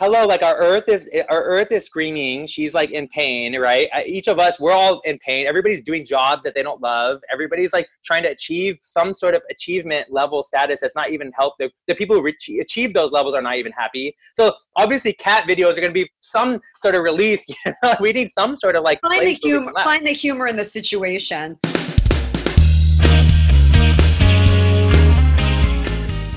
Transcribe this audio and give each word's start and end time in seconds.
hello 0.00 0.24
like 0.28 0.44
our 0.44 0.56
earth 0.58 0.84
is 0.86 1.10
our 1.28 1.42
earth 1.42 1.72
is 1.72 1.84
screaming 1.84 2.46
she's 2.46 2.72
like 2.72 2.92
in 2.92 3.08
pain 3.08 3.58
right 3.58 3.88
Uh, 3.92 4.00
each 4.06 4.28
of 4.28 4.38
us 4.38 4.60
we're 4.60 4.70
all 4.70 5.00
in 5.00 5.18
pain 5.18 5.44
everybody's 5.48 5.82
doing 5.82 6.04
jobs 6.04 6.44
that 6.44 6.54
they 6.54 6.62
don't 6.62 6.80
love 6.80 7.20
everybody's 7.32 7.72
like 7.72 7.88
trying 8.04 8.22
to 8.22 8.28
achieve 8.28 8.78
some 8.80 9.12
sort 9.12 9.34
of 9.34 9.42
achievement 9.50 10.06
level 10.08 10.44
status 10.44 10.82
that's 10.82 10.94
not 10.94 11.10
even 11.10 11.32
help 11.34 11.54
the, 11.58 11.68
the 11.88 11.96
people 11.96 12.14
who 12.14 12.22
reach, 12.22 12.48
achieve 12.60 12.94
those 12.94 13.10
levels 13.10 13.34
are 13.34 13.42
not 13.42 13.56
even 13.56 13.72
happy 13.72 14.14
so 14.36 14.54
obviously 14.76 15.12
cat 15.14 15.48
videos 15.48 15.72
are 15.72 15.80
going 15.80 15.92
to 15.92 16.04
be 16.04 16.08
some 16.20 16.60
sort 16.76 16.94
of 16.94 17.02
release 17.02 17.44
you 17.48 17.72
know? 17.82 17.96
we 18.00 18.12
need 18.12 18.30
some 18.30 18.54
sort 18.54 18.76
of 18.76 18.84
like 18.84 19.00
Find 19.00 19.14
the 19.14 19.24
place 19.24 19.40
where 19.42 19.58
we 19.58 19.64
humor. 19.64 19.72
Find 19.82 20.06
the 20.06 20.12
humor 20.12 20.46
in 20.46 20.56
the 20.56 20.64
situation. 20.64 21.58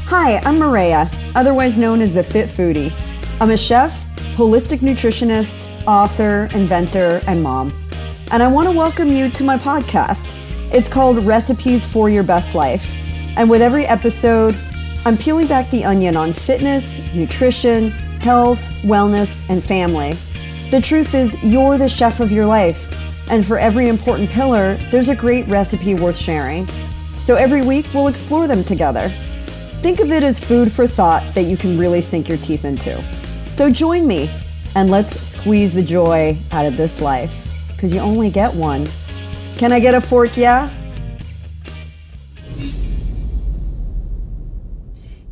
Hi, 0.07 0.39
I'm 0.39 0.57
Maria, 0.57 1.09
otherwise 1.35 1.77
known 1.77 2.01
as 2.01 2.13
the 2.15 2.23
Fit 2.23 2.49
Foodie. 2.49 2.91
I'm 3.41 3.49
a 3.49 3.57
chef, 3.57 4.05
holistic 4.35 4.81
nutritionist, 4.81 5.67
author, 5.87 6.47
inventor, 6.53 7.23
and 7.25 7.41
mom. 7.41 7.73
And 8.29 8.43
I 8.43 8.47
want 8.47 8.69
to 8.69 8.71
welcome 8.71 9.11
you 9.11 9.31
to 9.31 9.43
my 9.43 9.57
podcast. 9.57 10.37
It's 10.71 10.87
called 10.87 11.25
Recipes 11.25 11.83
for 11.83 12.07
Your 12.07 12.21
Best 12.21 12.53
Life. 12.53 12.93
And 13.37 13.49
with 13.49 13.63
every 13.63 13.87
episode, 13.87 14.55
I'm 15.05 15.17
peeling 15.17 15.47
back 15.47 15.71
the 15.71 15.83
onion 15.83 16.15
on 16.15 16.33
fitness, 16.33 16.99
nutrition, 17.15 17.89
health, 18.19 18.59
wellness, 18.83 19.49
and 19.49 19.63
family. 19.63 20.13
The 20.69 20.79
truth 20.79 21.15
is, 21.15 21.43
you're 21.43 21.79
the 21.79 21.89
chef 21.89 22.19
of 22.19 22.31
your 22.31 22.45
life. 22.45 22.95
And 23.31 23.43
for 23.43 23.57
every 23.57 23.87
important 23.87 24.29
pillar, 24.29 24.77
there's 24.91 25.09
a 25.09 25.15
great 25.15 25.47
recipe 25.47 25.95
worth 25.95 26.15
sharing. 26.15 26.67
So 27.17 27.37
every 27.37 27.63
week, 27.63 27.87
we'll 27.91 28.07
explore 28.07 28.45
them 28.47 28.63
together. 28.63 29.09
Think 29.09 29.99
of 29.99 30.11
it 30.11 30.21
as 30.21 30.39
food 30.39 30.71
for 30.71 30.85
thought 30.85 31.23
that 31.33 31.45
you 31.45 31.57
can 31.57 31.79
really 31.79 32.01
sink 32.01 32.29
your 32.29 32.37
teeth 32.37 32.65
into. 32.65 33.03
So 33.51 33.69
join 33.69 34.07
me 34.07 34.29
and 34.77 34.89
let's 34.89 35.19
squeeze 35.19 35.73
the 35.73 35.83
joy 35.83 36.37
out 36.53 36.65
of 36.65 36.77
this 36.77 37.01
life 37.01 37.67
because 37.75 37.93
you 37.93 37.99
only 37.99 38.29
get 38.29 38.55
one. 38.55 38.87
Can 39.57 39.73
I 39.73 39.81
get 39.81 39.93
a 39.93 39.99
fork, 39.99 40.37
yeah? 40.37 40.73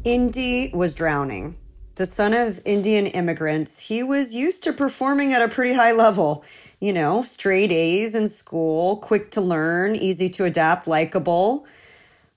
Indy 0.03 0.69
was 0.73 0.93
drowning. 0.93 1.55
The 1.95 2.05
son 2.05 2.33
of 2.33 2.61
Indian 2.65 3.07
immigrants, 3.07 3.79
he 3.79 4.03
was 4.03 4.35
used 4.35 4.63
to 4.65 4.73
performing 4.73 5.31
at 5.31 5.41
a 5.41 5.47
pretty 5.47 5.73
high 5.73 5.93
level. 5.93 6.43
You 6.81 6.91
know, 6.91 7.21
straight 7.21 7.71
A's 7.71 8.15
in 8.15 8.27
school, 8.27 8.97
quick 8.97 9.31
to 9.31 9.41
learn, 9.41 9.95
easy 9.95 10.27
to 10.31 10.43
adapt, 10.43 10.87
likable 10.87 11.65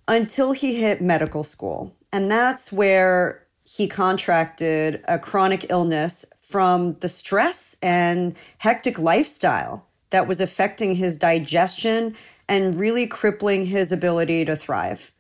until 0.06 0.52
he 0.52 0.80
hit 0.80 1.02
medical 1.02 1.42
school. 1.42 1.92
And 2.12 2.30
that's 2.30 2.70
where 2.70 3.41
he 3.64 3.88
contracted 3.88 5.02
a 5.06 5.18
chronic 5.18 5.66
illness 5.70 6.24
from 6.40 6.94
the 7.00 7.08
stress 7.08 7.76
and 7.82 8.36
hectic 8.58 8.98
lifestyle 8.98 9.86
that 10.10 10.28
was 10.28 10.40
affecting 10.40 10.96
his 10.96 11.16
digestion 11.16 12.14
and 12.48 12.78
really 12.78 13.06
crippling 13.06 13.66
his 13.66 13.90
ability 13.90 14.44
to 14.44 14.54
thrive. 14.54 15.12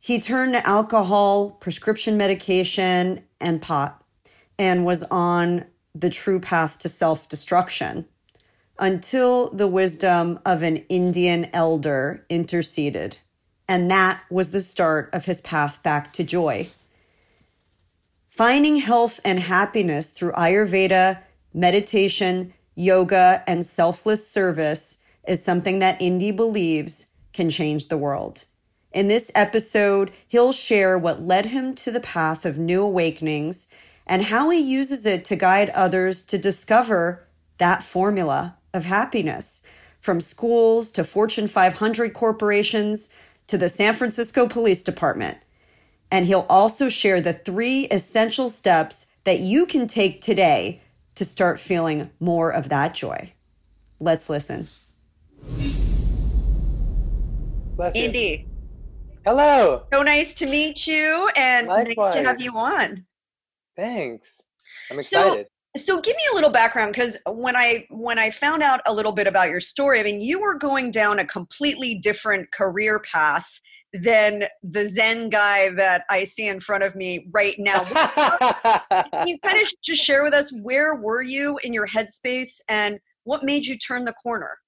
He 0.00 0.20
turned 0.20 0.54
to 0.54 0.66
alcohol, 0.66 1.50
prescription 1.50 2.16
medication, 2.16 3.24
and 3.40 3.62
pot, 3.62 4.02
and 4.58 4.84
was 4.84 5.02
on 5.04 5.64
the 5.94 6.10
true 6.10 6.40
path 6.40 6.78
to 6.80 6.88
self 6.88 7.28
destruction 7.28 8.06
until 8.78 9.50
the 9.50 9.66
wisdom 9.66 10.38
of 10.44 10.62
an 10.62 10.76
Indian 10.88 11.48
elder 11.52 12.24
interceded. 12.28 13.18
And 13.68 13.90
that 13.90 14.22
was 14.30 14.50
the 14.50 14.60
start 14.60 15.10
of 15.12 15.24
his 15.24 15.40
path 15.40 15.82
back 15.82 16.12
to 16.12 16.24
joy. 16.24 16.68
Finding 18.36 18.76
health 18.76 19.18
and 19.24 19.40
happiness 19.40 20.10
through 20.10 20.32
Ayurveda, 20.32 21.20
meditation, 21.54 22.52
yoga, 22.74 23.42
and 23.46 23.64
selfless 23.64 24.30
service 24.30 24.98
is 25.26 25.42
something 25.42 25.78
that 25.78 26.02
Indy 26.02 26.32
believes 26.32 27.06
can 27.32 27.48
change 27.48 27.88
the 27.88 27.96
world. 27.96 28.44
In 28.92 29.08
this 29.08 29.32
episode, 29.34 30.10
he'll 30.28 30.52
share 30.52 30.98
what 30.98 31.22
led 31.22 31.46
him 31.46 31.74
to 31.76 31.90
the 31.90 31.98
path 31.98 32.44
of 32.44 32.58
new 32.58 32.82
awakenings 32.82 33.68
and 34.06 34.24
how 34.24 34.50
he 34.50 34.60
uses 34.60 35.06
it 35.06 35.24
to 35.24 35.34
guide 35.34 35.70
others 35.70 36.22
to 36.24 36.36
discover 36.36 37.26
that 37.56 37.82
formula 37.82 38.58
of 38.74 38.84
happiness 38.84 39.62
from 39.98 40.20
schools 40.20 40.90
to 40.90 41.04
Fortune 41.04 41.48
500 41.48 42.12
corporations 42.12 43.08
to 43.46 43.56
the 43.56 43.70
San 43.70 43.94
Francisco 43.94 44.46
Police 44.46 44.82
Department. 44.82 45.38
And 46.10 46.26
he'll 46.26 46.46
also 46.48 46.88
share 46.88 47.20
the 47.20 47.32
three 47.32 47.86
essential 47.90 48.48
steps 48.48 49.08
that 49.24 49.40
you 49.40 49.66
can 49.66 49.86
take 49.86 50.20
today 50.20 50.80
to 51.16 51.24
start 51.24 51.58
feeling 51.58 52.10
more 52.20 52.50
of 52.50 52.68
that 52.68 52.94
joy. 52.94 53.32
Let's 53.98 54.28
listen. 54.28 54.68
Bless 57.76 57.94
you. 57.94 58.04
Andy, 58.04 58.46
hello 59.24 59.82
so 59.92 60.02
nice 60.02 60.34
to 60.36 60.46
meet 60.46 60.86
you 60.86 61.28
and 61.34 61.66
nice 61.66 61.94
to 62.14 62.22
have 62.22 62.40
you 62.40 62.56
on. 62.56 63.04
thanks 63.76 64.40
i'm 64.90 65.02
So- 65.02 65.20
excited 65.32 65.46
So 65.76 66.00
give 66.00 66.14
me 66.16 66.22
a 66.32 66.34
little 66.34 66.48
background 66.48 66.92
because 66.94 67.18
when 67.26 67.54
I 67.54 67.86
when 67.90 68.18
I 68.18 68.30
found 68.30 68.62
out 68.62 68.80
a 68.86 68.94
little 68.94 69.12
bit 69.12 69.26
about 69.26 69.50
your 69.50 69.60
story, 69.60 70.00
I 70.00 70.04
mean, 70.04 70.22
you 70.22 70.40
were 70.40 70.56
going 70.56 70.90
down 70.90 71.18
a 71.18 71.26
completely 71.26 71.96
different 71.98 72.50
career 72.50 72.98
path 73.00 73.46
than 74.02 74.44
the 74.62 74.88
Zen 74.88 75.30
guy 75.30 75.70
that 75.70 76.04
I 76.10 76.24
see 76.24 76.48
in 76.48 76.60
front 76.60 76.84
of 76.84 76.94
me 76.94 77.28
right 77.32 77.56
now. 77.58 77.84
Can 79.12 79.28
you 79.28 79.38
kind 79.40 79.60
of 79.60 79.68
just 79.82 80.02
share 80.02 80.22
with 80.22 80.34
us 80.34 80.52
where 80.62 80.94
were 80.94 81.22
you 81.22 81.58
in 81.62 81.72
your 81.72 81.86
headspace 81.86 82.60
and 82.68 82.98
what 83.24 83.44
made 83.44 83.66
you 83.66 83.76
turn 83.78 84.04
the 84.04 84.12
corner? 84.12 84.58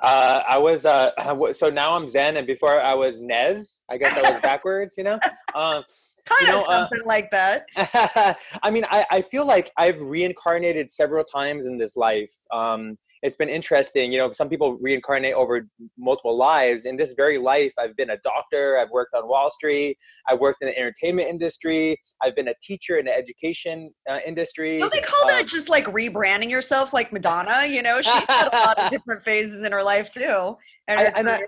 Uh, 0.00 0.42
I 0.48 0.58
was 0.58 0.86
uh, 0.86 1.10
so 1.52 1.70
now 1.70 1.92
I'm 1.92 2.06
Zen, 2.06 2.36
and 2.36 2.46
before 2.46 2.80
I 2.80 2.94
was 2.94 3.18
Nez. 3.20 3.82
I 3.90 3.98
guess 3.98 4.16
I 4.16 4.30
was 4.30 4.40
backwards, 4.42 4.96
you 4.96 5.04
know. 5.04 5.18
Um, 5.54 5.84
Kind 6.28 6.48
You 6.48 6.54
of 6.60 6.66
know, 6.66 6.72
uh, 6.72 6.80
something 6.80 7.06
like 7.06 7.30
that. 7.30 7.66
I 8.62 8.70
mean, 8.70 8.84
I, 8.90 9.04
I 9.10 9.22
feel 9.22 9.46
like 9.46 9.70
I've 9.76 10.00
reincarnated 10.00 10.90
several 10.90 11.24
times 11.24 11.66
in 11.66 11.78
this 11.78 11.96
life. 11.96 12.32
Um, 12.52 12.96
it's 13.22 13.36
been 13.36 13.48
interesting, 13.48 14.12
you 14.12 14.18
know. 14.18 14.30
Some 14.32 14.48
people 14.48 14.76
reincarnate 14.80 15.34
over 15.34 15.66
multiple 15.98 16.36
lives. 16.36 16.84
In 16.84 16.96
this 16.96 17.12
very 17.12 17.38
life, 17.38 17.72
I've 17.78 17.96
been 17.96 18.10
a 18.10 18.18
doctor. 18.18 18.78
I've 18.78 18.90
worked 18.90 19.14
on 19.14 19.26
Wall 19.28 19.50
Street. 19.50 19.96
I've 20.28 20.40
worked 20.40 20.58
in 20.62 20.68
the 20.68 20.78
entertainment 20.78 21.28
industry. 21.28 21.96
I've 22.22 22.36
been 22.36 22.48
a 22.48 22.54
teacher 22.62 22.98
in 22.98 23.06
the 23.06 23.14
education 23.14 23.90
uh, 24.10 24.18
industry. 24.26 24.78
Don't 24.78 24.92
they 24.92 25.00
call 25.00 25.26
that 25.28 25.42
um, 25.42 25.48
just 25.48 25.68
like 25.68 25.86
rebranding 25.86 26.50
yourself 26.50 26.92
like 26.92 27.12
Madonna? 27.12 27.66
You 27.66 27.82
know, 27.82 27.96
she's 28.02 28.12
had 28.28 28.48
a 28.52 28.56
lot 28.56 28.78
of 28.78 28.90
different 28.90 29.22
phases 29.22 29.64
in 29.64 29.72
her 29.72 29.82
life 29.82 30.12
too. 30.12 30.56
And 30.88 31.00
I- 31.00 31.12
and 31.16 31.28
I-. 31.30 31.40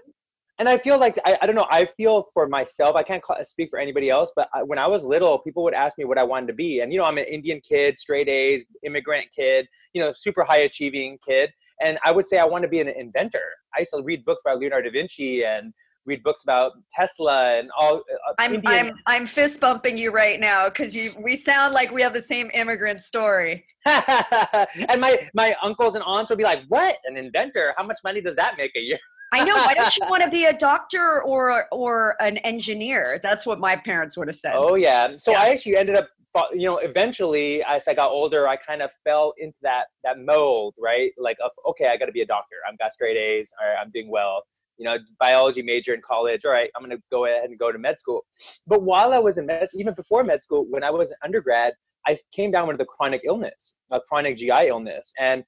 and 0.61 0.69
I 0.69 0.77
feel 0.77 1.01
like 1.01 1.19
I, 1.25 1.39
I 1.41 1.47
don't 1.47 1.57
know. 1.57 1.67
I 1.71 1.87
feel 1.87 2.27
for 2.35 2.47
myself. 2.47 2.95
I 2.95 3.03
can't 3.03 3.23
call, 3.23 3.37
speak 3.45 3.71
for 3.71 3.79
anybody 3.79 4.11
else, 4.11 4.31
but 4.37 4.51
I, 4.55 4.63
when 4.63 4.79
I 4.79 4.87
was 4.87 5.05
little, 5.05 5.39
people 5.39 5.63
would 5.65 5.73
ask 5.73 5.97
me 5.97 6.05
what 6.05 6.19
I 6.19 6.23
wanted 6.23 6.49
to 6.49 6.53
be, 6.53 6.81
and 6.81 6.93
you 6.93 6.99
know, 6.99 7.07
I'm 7.07 7.17
an 7.17 7.25
Indian 7.25 7.63
kid, 7.63 7.99
straight 7.99 8.29
A's, 8.29 8.65
immigrant 8.85 9.29
kid, 9.35 9.67
you 9.95 10.03
know, 10.03 10.13
super 10.15 10.45
high 10.45 10.61
achieving 10.61 11.19
kid, 11.27 11.51
and 11.81 11.99
I 12.05 12.13
would 12.13 12.27
say 12.27 12.39
I 12.39 12.45
want 12.45 12.63
to 12.63 12.69
be 12.69 12.81
an 12.81 12.89
inventor. 12.89 13.49
I 13.75 13.81
used 13.81 13.93
to 13.95 14.03
read 14.03 14.23
books 14.27 14.43
about 14.45 14.59
Leonardo 14.59 14.91
da 14.91 14.93
Vinci 14.93 15.45
and 15.45 15.73
read 16.07 16.23
books 16.23 16.43
about 16.43 16.73
Tesla 16.91 17.59
and 17.59 17.71
all. 17.79 17.97
Uh, 17.97 18.33
I'm 18.39 18.55
Indian, 18.55 18.75
I'm 18.75 18.93
I'm 19.07 19.27
fist 19.27 19.61
bumping 19.61 19.97
you 19.97 20.11
right 20.11 20.41
now 20.41 20.69
because 20.69 20.95
you 20.95 21.13
we 21.23 21.37
sound 21.37 21.75
like 21.75 21.91
we 21.91 22.03
have 22.03 22.13
the 22.13 22.23
same 22.23 22.51
immigrant 22.55 23.01
story. 23.01 23.65
and 23.87 25.01
my 25.01 25.29
my 25.35 25.55
uncles 25.63 25.95
and 25.95 26.05
aunts 26.05 26.31
would 26.31 26.39
be 26.39 26.45
like, 26.45 26.63
"What? 26.69 26.97
An 27.05 27.17
inventor? 27.17 27.75
How 27.77 27.85
much 27.85 27.99
money 28.05 28.21
does 28.21 28.37
that 28.37 28.57
make 28.57 28.73
a 28.77 28.81
year?" 28.81 28.99
I 29.33 29.45
know. 29.45 29.55
Why 29.55 29.75
don't 29.75 29.97
you 29.97 30.07
want 30.11 30.25
to 30.25 30.31
be 30.31 30.47
a 30.47 30.53
doctor 30.53 31.23
or 31.23 31.67
or 31.73 32.17
an 32.21 32.39
engineer? 32.39 33.21
That's 33.23 33.47
what 33.47 33.61
my 33.61 33.77
parents 33.77 34.17
would 34.17 34.29
have 34.29 34.37
said. 34.37 34.53
Oh 34.55 34.75
yeah. 34.75 35.17
So 35.19 35.33
Yeah. 35.33 35.43
I 35.43 35.49
actually 35.51 35.77
ended 35.77 35.97
up, 35.97 36.09
you 36.53 36.65
know, 36.65 36.79
eventually 36.79 37.63
as 37.65 37.87
I 37.89 37.95
got 37.95 38.11
older, 38.11 38.49
I 38.49 38.57
kind 38.57 38.83
of 38.83 38.91
fell 39.05 39.35
into 39.39 39.57
that 39.63 39.87
that 40.05 40.19
mold, 40.19 40.75
right? 40.79 41.13
Like 41.17 41.39
of 41.45 41.53
okay, 41.69 41.89
I 41.89 41.97
got 41.97 42.07
to 42.07 42.13
be 42.13 42.23
a 42.23 42.27
doctor. 42.27 42.57
I've 42.69 42.79
got 42.79 42.93
straight 42.93 43.17
A's. 43.17 43.53
All 43.61 43.69
right, 43.69 43.79
I'm 43.81 43.91
doing 43.91 44.11
well. 44.11 44.43
You 44.81 44.87
know, 44.87 44.97
biology 45.19 45.63
major 45.63 45.93
in 45.95 46.01
college. 46.01 46.45
All 46.45 46.53
right, 46.53 46.71
I'm 46.75 46.83
gonna 46.83 47.03
go 47.11 47.27
ahead 47.27 47.51
and 47.51 47.59
go 47.59 47.71
to 47.71 47.79
med 47.79 48.01
school. 48.01 48.25
But 48.67 48.83
while 48.83 49.13
I 49.13 49.19
was 49.19 49.37
in 49.39 49.47
med, 49.47 49.69
even 49.75 49.95
before 49.95 50.25
med 50.25 50.43
school, 50.43 50.67
when 50.71 50.83
I 50.83 50.91
was 50.91 51.11
an 51.11 51.19
undergrad, 51.23 51.75
I 52.09 52.17
came 52.33 52.51
down 52.51 52.67
with 52.67 52.81
a 52.81 52.87
chronic 52.87 53.21
illness, 53.25 53.77
a 53.93 54.01
chronic 54.01 54.39
GI 54.39 54.69
illness, 54.69 55.13
and 55.19 55.45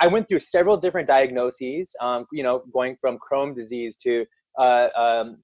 I 0.00 0.06
went 0.06 0.28
through 0.28 0.40
several 0.40 0.76
different 0.78 1.06
diagnoses. 1.06 1.94
Um, 2.00 2.26
you 2.32 2.42
know, 2.42 2.62
going 2.72 2.96
from 3.00 3.18
Crohn 3.18 3.54
disease 3.54 3.96
to 3.98 4.24
uh, 4.58 4.88
um, 4.96 5.42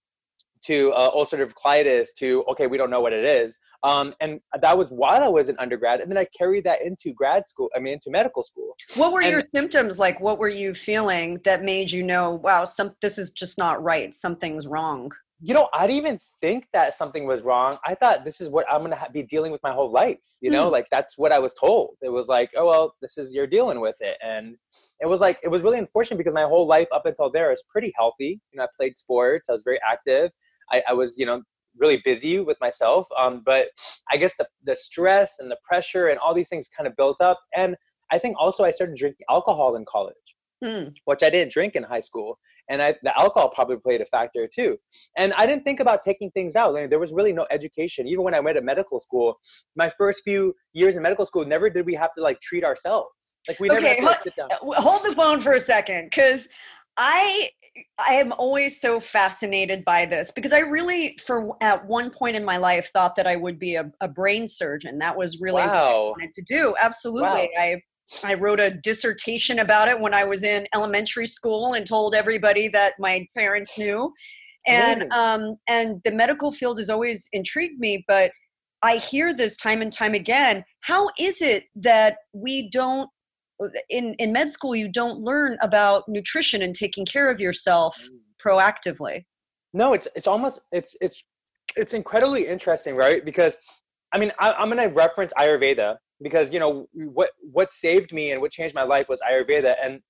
to 0.66 0.92
uh, 0.92 1.10
ulcerative 1.12 1.52
colitis 1.54 2.08
to 2.18 2.44
okay 2.50 2.66
we 2.66 2.76
don't 2.76 2.90
know 2.90 3.00
what 3.00 3.12
it 3.12 3.24
is 3.24 3.58
um, 3.82 4.14
and 4.20 4.40
that 4.60 4.76
was 4.76 4.90
while 4.90 5.22
i 5.22 5.28
was 5.28 5.48
an 5.48 5.56
undergrad 5.58 6.00
and 6.00 6.10
then 6.10 6.18
i 6.18 6.26
carried 6.36 6.64
that 6.64 6.82
into 6.82 7.12
grad 7.12 7.48
school 7.48 7.68
i 7.76 7.78
mean 7.78 7.94
into 7.94 8.10
medical 8.10 8.42
school 8.42 8.74
What 8.96 9.12
were 9.12 9.22
and- 9.22 9.30
your 9.30 9.40
symptoms 9.40 9.98
like? 9.98 10.20
What 10.20 10.38
were 10.38 10.48
you 10.48 10.74
feeling 10.74 11.40
that 11.44 11.62
made 11.62 11.90
you 11.90 12.02
know, 12.02 12.34
wow, 12.42 12.64
some 12.64 12.94
this 13.02 13.18
is 13.18 13.30
just 13.30 13.58
not 13.58 13.82
right. 13.82 14.14
Something's 14.14 14.66
wrong. 14.66 15.12
you 15.40 15.52
know, 15.52 15.68
I 15.74 15.86
didn't 15.86 15.98
even 15.98 16.20
think 16.40 16.66
that 16.72 16.94
something 16.94 17.26
was 17.26 17.42
wrong. 17.42 17.76
I 17.84 17.94
thought 17.94 18.24
this 18.24 18.40
is 18.40 18.48
what 18.48 18.64
I'm 18.70 18.82
gonna 18.82 18.96
ha- 18.96 19.08
be 19.12 19.22
dealing 19.22 19.52
with 19.52 19.62
my 19.62 19.72
whole 19.72 19.90
life. 19.90 20.24
You 20.40 20.50
know, 20.50 20.68
mm. 20.68 20.72
like 20.72 20.86
that's 20.90 21.18
what 21.18 21.32
I 21.32 21.38
was 21.38 21.54
told. 21.54 21.96
It 22.02 22.08
was 22.10 22.28
like, 22.28 22.50
oh 22.56 22.66
well, 22.66 22.94
this 23.02 23.18
is 23.18 23.34
you're 23.34 23.46
dealing 23.46 23.80
with 23.80 23.96
it, 24.00 24.16
and 24.22 24.56
it 25.00 25.06
was 25.06 25.20
like 25.20 25.38
it 25.42 25.48
was 25.48 25.62
really 25.62 25.78
unfortunate 25.78 26.16
because 26.16 26.34
my 26.34 26.42
whole 26.52 26.66
life 26.66 26.88
up 26.92 27.04
until 27.06 27.30
there 27.30 27.50
was 27.50 27.62
pretty 27.70 27.92
healthy. 27.98 28.40
You 28.50 28.58
know, 28.58 28.64
I 28.64 28.68
played 28.78 28.96
sports, 28.96 29.48
I 29.48 29.52
was 29.52 29.62
very 29.62 29.80
active. 29.86 30.30
I, 30.72 30.82
I 30.88 30.92
was, 30.92 31.16
you 31.18 31.26
know, 31.26 31.42
really 31.78 32.00
busy 32.04 32.40
with 32.40 32.56
myself. 32.60 33.06
Um, 33.18 33.42
but 33.44 33.68
I 34.12 34.16
guess 34.16 34.36
the 34.36 34.46
the 34.64 34.76
stress 34.76 35.38
and 35.40 35.50
the 35.50 35.58
pressure 35.68 36.08
and 36.08 36.18
all 36.18 36.34
these 36.34 36.48
things 36.48 36.68
kind 36.74 36.86
of 36.86 36.96
built 36.96 37.20
up, 37.20 37.38
and 37.54 37.76
I 38.12 38.18
think 38.18 38.36
also 38.38 38.64
I 38.64 38.70
started 38.70 38.96
drinking 38.96 39.26
alcohol 39.28 39.76
in 39.76 39.84
college 39.84 40.14
mm. 40.62 40.94
which 41.04 41.22
I 41.22 41.30
didn't 41.30 41.52
drink 41.52 41.74
in 41.74 41.82
high 41.82 42.00
school. 42.00 42.38
And 42.68 42.82
I, 42.82 42.94
the 43.02 43.18
alcohol 43.18 43.50
probably 43.50 43.76
played 43.76 44.00
a 44.00 44.06
factor 44.06 44.48
too. 44.52 44.76
And 45.16 45.32
I 45.34 45.46
didn't 45.46 45.64
think 45.64 45.80
about 45.80 46.02
taking 46.02 46.30
things 46.32 46.56
out. 46.56 46.74
Like, 46.74 46.90
there 46.90 46.98
was 46.98 47.12
really 47.12 47.32
no 47.32 47.46
education. 47.50 48.06
Even 48.06 48.24
when 48.24 48.34
I 48.34 48.40
went 48.40 48.56
to 48.56 48.62
medical 48.62 49.00
school, 49.00 49.38
my 49.76 49.90
first 49.90 50.22
few 50.24 50.54
years 50.72 50.96
in 50.96 51.02
medical 51.02 51.26
school, 51.26 51.44
never 51.44 51.70
did 51.70 51.86
we 51.86 51.94
have 51.94 52.12
to 52.14 52.22
like 52.22 52.40
treat 52.40 52.64
ourselves. 52.64 53.36
Like 53.48 53.60
we 53.60 53.68
never 53.68 53.80
okay, 53.80 54.00
hold, 54.00 54.74
hold 54.76 55.02
the 55.04 55.14
phone 55.14 55.40
for 55.40 55.52
a 55.54 55.60
second, 55.60 56.06
because 56.06 56.48
I 56.96 57.50
I 57.99 58.14
am 58.14 58.32
always 58.32 58.81
so 58.81 59.00
fascinated 59.00 59.84
by 59.84 60.06
this 60.06 60.31
because 60.31 60.52
I 60.52 60.61
really, 60.61 61.19
for 61.26 61.56
at 61.61 61.87
one 61.87 62.11
point 62.11 62.37
in 62.37 62.44
my 62.44 62.56
life, 62.56 62.90
thought 62.93 63.17
that 63.17 63.26
I 63.26 63.37
would 63.37 63.58
be 63.58 63.76
a, 63.76 63.90
a 64.00 64.08
brain 64.08 64.46
surgeon. 64.46 64.99
That 64.99 65.17
was 65.17 65.40
really 65.40 65.62
wow. 65.62 65.73
what 65.73 65.84
I 65.84 66.11
wanted 66.11 66.32
to 66.34 66.43
do. 66.43 66.75
Absolutely, 66.81 67.50
wow. 67.56 67.62
I 67.62 67.82
I 68.25 68.34
wrote 68.34 68.61
a 68.61 68.70
dissertation 68.70 69.58
about 69.58 69.88
it 69.88 69.99
when 69.99 70.14
I 70.14 70.25
was 70.25 70.44
in 70.44 70.67
elementary 70.75 71.26
school 71.26 71.75
and 71.75 71.87
told 71.87 72.14
everybody 72.14 72.69
that 72.69 72.94
my 72.99 73.26
parents 73.37 73.78
knew. 73.78 74.12
And 74.67 75.11
um, 75.12 75.56
and 75.69 76.00
the 76.05 76.12
medical 76.12 76.52
field 76.52 76.78
has 76.78 76.90
always 76.90 77.28
intrigued 77.32 77.78
me, 77.78 78.05
but 78.08 78.32
I 78.82 78.96
hear 78.96 79.32
this 79.32 79.56
time 79.56 79.81
and 79.81 79.93
time 79.93 80.14
again. 80.14 80.64
How 80.81 81.08
is 81.19 81.40
it 81.40 81.64
that 81.76 82.17
we 82.32 82.69
don't 82.70 83.08
in 83.90 84.14
in 84.14 84.32
med 84.32 84.50
school 84.50 84.74
you 84.74 84.88
don't 84.88 85.20
learn 85.20 85.56
about 85.60 86.04
nutrition 86.08 86.62
and 86.62 86.74
taking 86.74 87.04
care 87.06 87.30
of 87.30 87.40
yourself 87.40 87.96
mm. 88.02 88.18
proactively? 88.44 89.24
No, 89.72 89.92
it's 89.92 90.08
it's 90.14 90.26
almost 90.26 90.60
it's 90.72 90.96
it's 91.00 91.22
it's 91.76 91.94
incredibly 91.94 92.46
interesting, 92.46 92.96
right? 92.96 93.24
Because 93.24 93.56
I 94.12 94.18
mean, 94.18 94.32
I, 94.38 94.54
am 94.62 94.70
going 94.70 94.88
to 94.88 94.94
reference 94.94 95.32
Ayurveda 95.38 95.96
because 96.22 96.52
you 96.52 96.58
know 96.58 96.86
what 96.92 97.30
what 97.52 97.72
saved 97.72 98.12
me 98.12 98.32
and 98.32 98.40
what 98.40 98.50
changed 98.50 98.74
my 98.74 98.82
life 98.82 99.08
was 99.08 99.20
ayurveda 99.28 99.74
and 99.82 100.00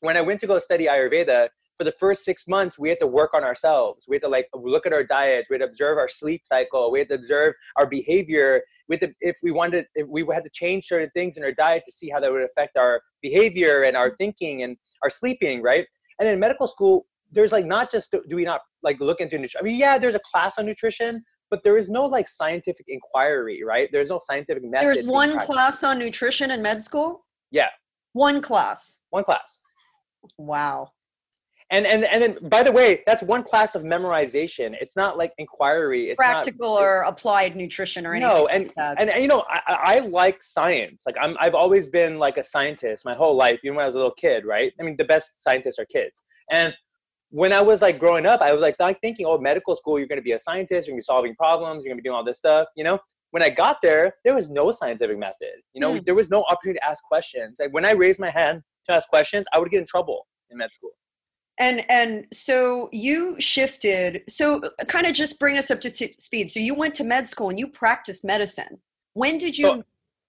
when 0.00 0.16
i 0.16 0.20
went 0.20 0.38
to 0.40 0.46
go 0.46 0.58
study 0.58 0.86
ayurveda 0.86 1.48
for 1.78 1.84
the 1.84 1.92
first 1.92 2.24
six 2.24 2.46
months 2.46 2.78
we 2.78 2.88
had 2.88 2.98
to 3.00 3.06
work 3.06 3.32
on 3.32 3.44
ourselves 3.44 4.06
we 4.08 4.16
had 4.16 4.22
to 4.22 4.28
like 4.28 4.48
look 4.52 4.84
at 4.84 4.92
our 4.92 5.04
diets 5.04 5.48
we 5.48 5.54
had 5.54 5.60
to 5.60 5.66
observe 5.66 5.96
our 5.96 6.08
sleep 6.08 6.42
cycle 6.44 6.90
we 6.90 6.98
had 6.98 7.08
to 7.08 7.14
observe 7.14 7.54
our 7.76 7.86
behavior 7.86 8.60
we 8.88 8.96
had 8.96 9.00
to, 9.00 9.14
if 9.20 9.38
we 9.42 9.50
wanted 9.50 9.86
if 9.94 10.06
we 10.08 10.26
had 10.32 10.44
to 10.44 10.50
change 10.52 10.86
certain 10.86 11.10
things 11.14 11.36
in 11.36 11.44
our 11.44 11.52
diet 11.52 11.82
to 11.86 11.92
see 11.92 12.10
how 12.10 12.20
that 12.20 12.30
would 12.30 12.42
affect 12.42 12.76
our 12.76 13.00
behavior 13.22 13.84
and 13.84 13.96
our 13.96 14.14
thinking 14.18 14.64
and 14.64 14.76
our 15.02 15.08
sleeping 15.08 15.62
right 15.62 15.86
and 16.18 16.28
in 16.28 16.38
medical 16.38 16.66
school 16.66 17.06
there's 17.30 17.52
like 17.52 17.64
not 17.64 17.90
just 17.90 18.14
do 18.28 18.36
we 18.36 18.44
not 18.44 18.60
like 18.82 19.00
look 19.00 19.20
into 19.20 19.36
nutrition 19.36 19.60
i 19.60 19.62
mean 19.62 19.78
yeah 19.78 19.96
there's 19.96 20.16
a 20.16 20.20
class 20.20 20.58
on 20.58 20.66
nutrition 20.66 21.24
but 21.50 21.62
there 21.62 21.78
is 21.78 21.88
no 21.88 22.04
like 22.04 22.28
scientific 22.28 22.86
inquiry, 22.88 23.62
right? 23.64 23.88
There's 23.90 24.10
no 24.10 24.20
scientific 24.22 24.62
method. 24.64 24.96
There's 24.96 25.06
one 25.06 25.38
class 25.38 25.82
on 25.82 25.98
nutrition 25.98 26.50
in 26.50 26.62
med 26.62 26.82
school. 26.82 27.24
Yeah. 27.50 27.68
One 28.12 28.42
class. 28.42 29.02
One 29.10 29.24
class. 29.24 29.60
Wow. 30.36 30.90
And 31.70 31.86
and 31.86 32.04
and 32.04 32.22
then 32.22 32.38
by 32.48 32.62
the 32.62 32.72
way, 32.72 33.02
that's 33.06 33.22
one 33.22 33.42
class 33.42 33.74
of 33.74 33.82
memorization. 33.82 34.74
It's 34.80 34.96
not 34.96 35.18
like 35.18 35.32
inquiry. 35.36 36.10
It's 36.10 36.16
practical 36.16 36.76
not, 36.76 36.82
or 36.82 37.00
applied 37.02 37.56
nutrition 37.56 38.06
or 38.06 38.14
anything. 38.14 38.30
No, 38.30 38.46
and, 38.46 38.72
like 38.74 38.96
and 38.98 39.10
and 39.10 39.20
you 39.22 39.28
know, 39.28 39.44
I, 39.50 39.96
I 39.96 39.98
like 39.98 40.42
science. 40.42 41.04
Like 41.04 41.16
I'm 41.20 41.36
I've 41.38 41.54
always 41.54 41.90
been 41.90 42.18
like 42.18 42.38
a 42.38 42.44
scientist 42.44 43.04
my 43.04 43.14
whole 43.14 43.36
life, 43.36 43.60
even 43.64 43.76
when 43.76 43.82
I 43.82 43.86
was 43.86 43.96
a 43.96 43.98
little 43.98 44.14
kid, 44.14 44.46
right? 44.46 44.72
I 44.80 44.82
mean, 44.82 44.96
the 44.96 45.04
best 45.04 45.42
scientists 45.42 45.78
are 45.78 45.84
kids. 45.84 46.22
And 46.50 46.72
when 47.30 47.52
I 47.52 47.60
was 47.60 47.82
like 47.82 47.98
growing 47.98 48.26
up, 48.26 48.40
I 48.40 48.52
was 48.52 48.62
like 48.62 48.76
thinking, 49.02 49.26
oh, 49.26 49.38
medical 49.38 49.76
school, 49.76 49.98
you're 49.98 50.08
going 50.08 50.18
to 50.18 50.22
be 50.22 50.32
a 50.32 50.38
scientist, 50.38 50.86
you're 50.86 50.92
going 50.92 51.00
to 51.00 51.02
be 51.02 51.04
solving 51.04 51.34
problems, 51.34 51.84
you're 51.84 51.90
going 51.90 51.98
to 51.98 52.02
be 52.02 52.08
doing 52.08 52.16
all 52.16 52.24
this 52.24 52.38
stuff, 52.38 52.68
you 52.76 52.84
know? 52.84 52.98
When 53.30 53.42
I 53.42 53.50
got 53.50 53.82
there, 53.82 54.14
there 54.24 54.34
was 54.34 54.48
no 54.48 54.70
scientific 54.70 55.18
method. 55.18 55.52
You 55.74 55.82
know, 55.82 55.94
mm. 55.94 56.04
there 56.06 56.14
was 56.14 56.30
no 56.30 56.44
opportunity 56.48 56.78
to 56.82 56.88
ask 56.88 57.04
questions. 57.04 57.58
Like 57.60 57.74
when 57.74 57.84
I 57.84 57.90
raised 57.90 58.18
my 58.18 58.30
hand 58.30 58.62
to 58.86 58.94
ask 58.94 59.06
questions, 59.10 59.44
I 59.52 59.58
would 59.58 59.68
get 59.70 59.80
in 59.80 59.86
trouble 59.86 60.26
in 60.50 60.56
med 60.56 60.72
school. 60.72 60.92
And 61.58 61.84
and 61.90 62.26
so 62.32 62.88
you 62.92 63.36
shifted. 63.40 64.22
So 64.28 64.62
kind 64.86 65.06
of 65.06 65.14
just 65.14 65.38
bring 65.38 65.58
us 65.58 65.70
up 65.70 65.80
to 65.82 65.90
speed. 65.90 66.50
So 66.50 66.60
you 66.60 66.74
went 66.74 66.94
to 66.96 67.04
med 67.04 67.26
school 67.26 67.50
and 67.50 67.58
you 67.58 67.68
practiced 67.68 68.24
medicine. 68.24 68.78
When 69.14 69.38
did 69.38 69.58
you? 69.58 69.66
So, 69.66 69.84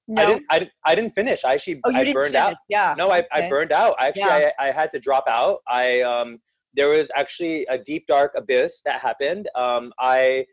no, 0.08 0.24
I 0.24 0.26
didn't, 0.26 0.46
I, 0.50 0.60
didn't, 0.60 0.72
I 0.86 0.96
didn't 0.96 1.14
finish. 1.14 1.46
I 1.46 1.54
actually 1.54 1.82
oh, 1.86 1.94
I 1.94 2.12
burned 2.12 2.34
finish. 2.34 2.36
out. 2.36 2.56
Yeah. 2.68 2.96
No, 2.98 3.12
I, 3.12 3.20
okay. 3.20 3.28
I 3.32 3.50
burned 3.50 3.72
out. 3.72 3.96
I 4.00 4.08
actually, 4.08 4.24
yeah. 4.24 4.50
I, 4.60 4.70
I 4.70 4.72
had 4.72 4.90
to 4.92 5.00
drop 5.00 5.26
out. 5.28 5.60
I 5.68 6.02
um 6.02 6.40
there 6.74 6.90
was 6.90 7.12
actually 7.16 7.66
a 7.68 7.78
deep 7.78 8.08
dark 8.08 8.34
abyss 8.36 8.82
that 8.86 9.00
happened. 9.00 9.50
Um, 9.56 9.92
I 10.00 10.46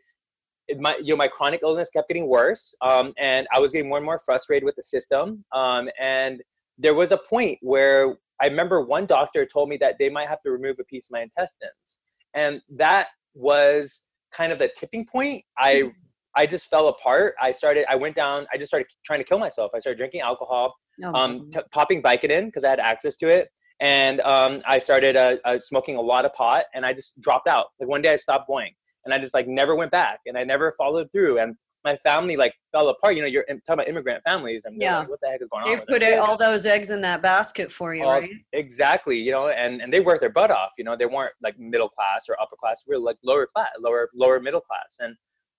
my 0.79 0.97
you 0.97 1.13
know 1.13 1.17
my 1.17 1.27
chronic 1.27 1.61
illness 1.63 1.89
kept 1.89 2.07
getting 2.07 2.27
worse, 2.27 2.75
um, 2.81 3.13
and 3.17 3.47
I 3.53 3.59
was 3.59 3.71
getting 3.71 3.89
more 3.89 3.97
and 3.97 4.05
more 4.05 4.19
frustrated 4.19 4.65
with 4.65 4.75
the 4.75 4.83
system. 4.83 5.43
Um, 5.53 5.89
and 5.99 6.41
there 6.77 6.93
was 6.93 7.11
a 7.11 7.17
point 7.17 7.57
where 7.61 8.17
I 8.41 8.47
remember 8.47 8.81
one 8.81 9.05
doctor 9.05 9.45
told 9.45 9.69
me 9.69 9.77
that 9.77 9.95
they 9.99 10.09
might 10.09 10.27
have 10.27 10.41
to 10.43 10.51
remove 10.51 10.77
a 10.79 10.83
piece 10.85 11.07
of 11.07 11.13
my 11.13 11.21
intestines, 11.21 11.97
and 12.33 12.61
that 12.75 13.07
was 13.33 14.03
kind 14.31 14.51
of 14.51 14.59
the 14.59 14.69
tipping 14.77 15.05
point. 15.05 15.43
I 15.57 15.81
hmm. 15.81 15.87
I 16.35 16.45
just 16.45 16.69
fell 16.69 16.87
apart. 16.89 17.33
I 17.41 17.51
started. 17.51 17.85
I 17.89 17.95
went 17.95 18.15
down. 18.15 18.45
I 18.53 18.57
just 18.57 18.69
started 18.69 18.87
trying 19.03 19.19
to 19.19 19.25
kill 19.25 19.39
myself. 19.39 19.71
I 19.73 19.79
started 19.79 19.97
drinking 19.97 20.21
alcohol, 20.21 20.75
oh, 21.03 21.13
um, 21.13 21.49
t- 21.51 21.59
popping 21.71 22.01
Vicodin 22.01 22.45
because 22.45 22.63
I 22.63 22.69
had 22.69 22.79
access 22.79 23.15
to 23.17 23.29
it 23.29 23.49
and 23.79 24.21
um, 24.21 24.61
I 24.65 24.79
started 24.79 25.15
uh, 25.15 25.37
uh, 25.45 25.59
smoking 25.59 25.97
a 25.97 26.01
lot 26.01 26.25
of 26.25 26.33
pot, 26.33 26.65
and 26.73 26.85
I 26.85 26.93
just 26.93 27.19
dropped 27.21 27.47
out. 27.47 27.67
Like 27.79 27.89
one 27.89 28.01
day, 28.01 28.11
I 28.11 28.15
stopped 28.15 28.47
going, 28.47 28.73
and 29.05 29.13
I 29.13 29.19
just 29.19 29.33
like 29.33 29.47
never 29.47 29.75
went 29.75 29.91
back, 29.91 30.19
and 30.25 30.37
I 30.37 30.43
never 30.43 30.71
followed 30.71 31.11
through. 31.11 31.39
And 31.39 31.55
my 31.87 31.95
family 31.95 32.35
like 32.35 32.53
fell 32.71 32.89
apart. 32.89 33.15
You 33.15 33.21
know, 33.21 33.27
you're 33.27 33.43
talking 33.43 33.61
about 33.69 33.87
immigrant 33.87 34.23
families, 34.23 34.63
and 34.65 34.79
yeah, 34.79 34.99
like, 34.99 35.09
what 35.09 35.19
the 35.21 35.29
heck 35.29 35.41
is 35.41 35.47
going 35.47 35.65
They've 35.65 35.79
on? 35.79 35.85
They 35.99 36.17
put 36.17 36.19
all 36.19 36.37
those 36.37 36.65
eggs 36.65 36.91
in 36.91 37.01
that 37.01 37.21
basket 37.21 37.71
for 37.71 37.95
you, 37.95 38.03
right? 38.03 38.29
Exactly. 38.53 39.17
You 39.17 39.31
know, 39.31 39.47
and 39.47 39.81
and 39.81 39.93
they 39.93 40.01
worked 40.01 40.21
their 40.21 40.29
butt 40.29 40.51
off. 40.51 40.71
You 40.77 40.83
know, 40.83 40.95
they 40.95 41.05
weren't 41.05 41.33
like 41.41 41.57
middle 41.57 41.89
class 41.89 42.27
or 42.29 42.39
upper 42.41 42.57
class. 42.57 42.83
We 42.87 42.95
were 42.95 43.01
like 43.01 43.17
lower 43.23 43.47
class, 43.47 43.69
lower 43.79 44.09
lower 44.13 44.39
middle 44.39 44.61
class, 44.61 44.97
and 44.99 45.15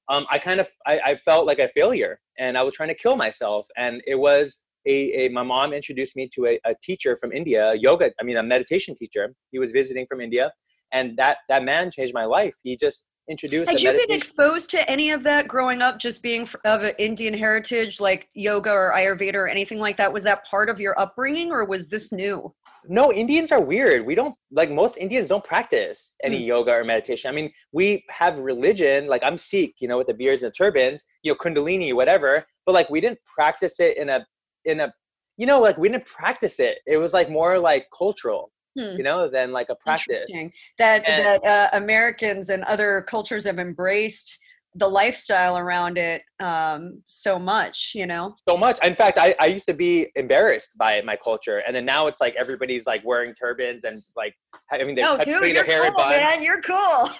um, 0.09 0.27
I 0.31 0.39
kind 0.39 0.61
of 0.61 0.69
I, 0.87 1.01
I 1.11 1.15
felt 1.17 1.47
like 1.47 1.59
a 1.59 1.69
failure, 1.69 2.21
and 2.39 2.57
I 2.59 2.63
was 2.63 2.75
trying 2.75 2.91
to 2.91 2.95
kill 2.95 3.17
myself, 3.17 3.67
and 3.77 4.03
it 4.07 4.17
was 4.17 4.61
a, 4.87 5.27
a 5.27 5.29
my 5.31 5.43
mom 5.43 5.73
introduced 5.73 6.15
me 6.17 6.29
to 6.35 6.47
a, 6.47 6.61
a 6.65 6.75
teacher 6.82 7.17
from 7.17 7.32
India, 7.32 7.70
a 7.70 7.75
yoga, 7.77 8.13
I 8.20 8.23
mean, 8.23 8.37
a 8.37 8.43
meditation 8.43 8.94
teacher. 8.94 9.35
He 9.51 9.58
was 9.58 9.70
visiting 9.73 10.06
from 10.06 10.20
India, 10.20 10.53
and 10.93 11.17
that 11.17 11.39
that 11.49 11.65
man 11.65 11.91
changed 11.91 12.15
my 12.15 12.25
life. 12.25 12.56
He 12.63 12.77
just 12.77 13.07
introduced. 13.29 13.70
Had 13.70 13.81
you 13.81 13.93
been 13.93 14.11
exposed 14.17 14.70
to 14.70 14.91
any 14.91 15.11
of 15.11 15.23
that 15.25 15.49
growing 15.49 15.82
up, 15.82 15.99
just 15.99 16.23
being 16.23 16.49
of 16.65 16.91
Indian 16.99 17.35
heritage, 17.35 18.01
like 18.01 18.29
yoga 18.35 18.73
or 18.73 18.93
Ayurveda 18.94 19.35
or 19.35 19.49
anything 19.49 19.79
like 19.79 19.97
that? 19.97 20.13
Was 20.13 20.25
that 20.25 20.44
part 20.47 20.69
of 20.69 20.81
your 20.81 20.99
upbringing, 20.99 21.51
or 21.51 21.65
was 21.65 21.89
this 21.89 22.13
new? 22.13 22.53
No, 22.87 23.13
Indians 23.13 23.53
are 23.53 23.61
weird. 23.61 24.06
We 24.06 24.15
don't 24.15 24.35
like 24.51 24.70
most 24.70 24.97
Indians 24.97 25.29
don't 25.29 25.44
practice 25.44 26.15
any 26.23 26.41
mm. 26.41 26.47
yoga 26.47 26.73
or 26.73 26.85
meditation. 26.85 27.29
I 27.29 27.35
mean, 27.35 27.53
we 27.73 28.05
have 28.08 28.39
religion. 28.39 29.06
Like 29.08 29.23
I'm 29.25 29.37
Sikh, 29.37 29.75
you 29.81 29.89
know, 29.89 29.99
with 29.99 30.06
the 30.06 30.15
beards 30.15 30.43
and 30.43 30.51
the 30.51 30.55
turbans, 30.55 31.05
you 31.23 31.32
know, 31.32 31.37
Kundalini, 31.37 31.93
whatever. 31.94 32.44
But 32.65 32.73
like 32.73 32.89
we 32.91 33.01
didn't 33.01 33.19
practice 33.27 33.81
it 33.81 33.97
in 33.97 34.08
a 34.08 34.27
in 34.65 34.81
a 34.81 34.93
you 35.37 35.47
know 35.47 35.61
like 35.61 35.79
we 35.79 35.89
didn't 35.89 36.05
practice 36.05 36.61
it 36.61 36.79
it 36.87 36.99
was 36.99 37.13
like 37.13 37.31
more 37.31 37.58
like 37.58 37.87
cultural 37.97 38.51
hmm. 38.77 38.96
you 38.96 39.03
know 39.03 39.29
than 39.29 39.53
like 39.53 39.69
a 39.69 39.75
practice 39.75 40.31
that 40.79 41.08
and, 41.08 41.41
that 41.43 41.44
uh, 41.44 41.69
americans 41.77 42.48
and 42.48 42.65
other 42.65 43.05
cultures 43.08 43.44
have 43.44 43.58
embraced 43.58 44.39
the 44.75 44.89
lifestyle 44.89 45.58
around 45.58 45.98
it 45.98 46.22
um, 46.41 47.03
so 47.06 47.39
much, 47.39 47.93
you 47.94 48.06
know. 48.06 48.34
So 48.48 48.56
much. 48.56 48.79
In 48.84 48.94
fact, 48.94 49.19
I, 49.19 49.34
I 49.41 49.46
used 49.46 49.67
to 49.67 49.75
be 49.75 50.08
embarrassed 50.15 50.77
by 50.79 51.01
my 51.03 51.17
culture, 51.17 51.63
and 51.67 51.75
then 51.75 51.84
now 51.84 52.06
it's 52.06 52.20
like 52.20 52.34
everybody's 52.37 52.87
like 52.87 53.05
wearing 53.05 53.34
turbans 53.34 53.84
and 53.84 54.03
like 54.17 54.34
I 54.70 54.84
mean 54.84 54.94
they're 54.94 55.05
no, 55.05 55.19
dude, 55.19 55.43
their 55.56 55.65
hair 55.65 55.81
cool, 55.81 55.89
in 55.89 55.94
buns. 55.94 56.17
Man, 56.17 56.43
you're 56.43 56.60
cool. 56.63 57.10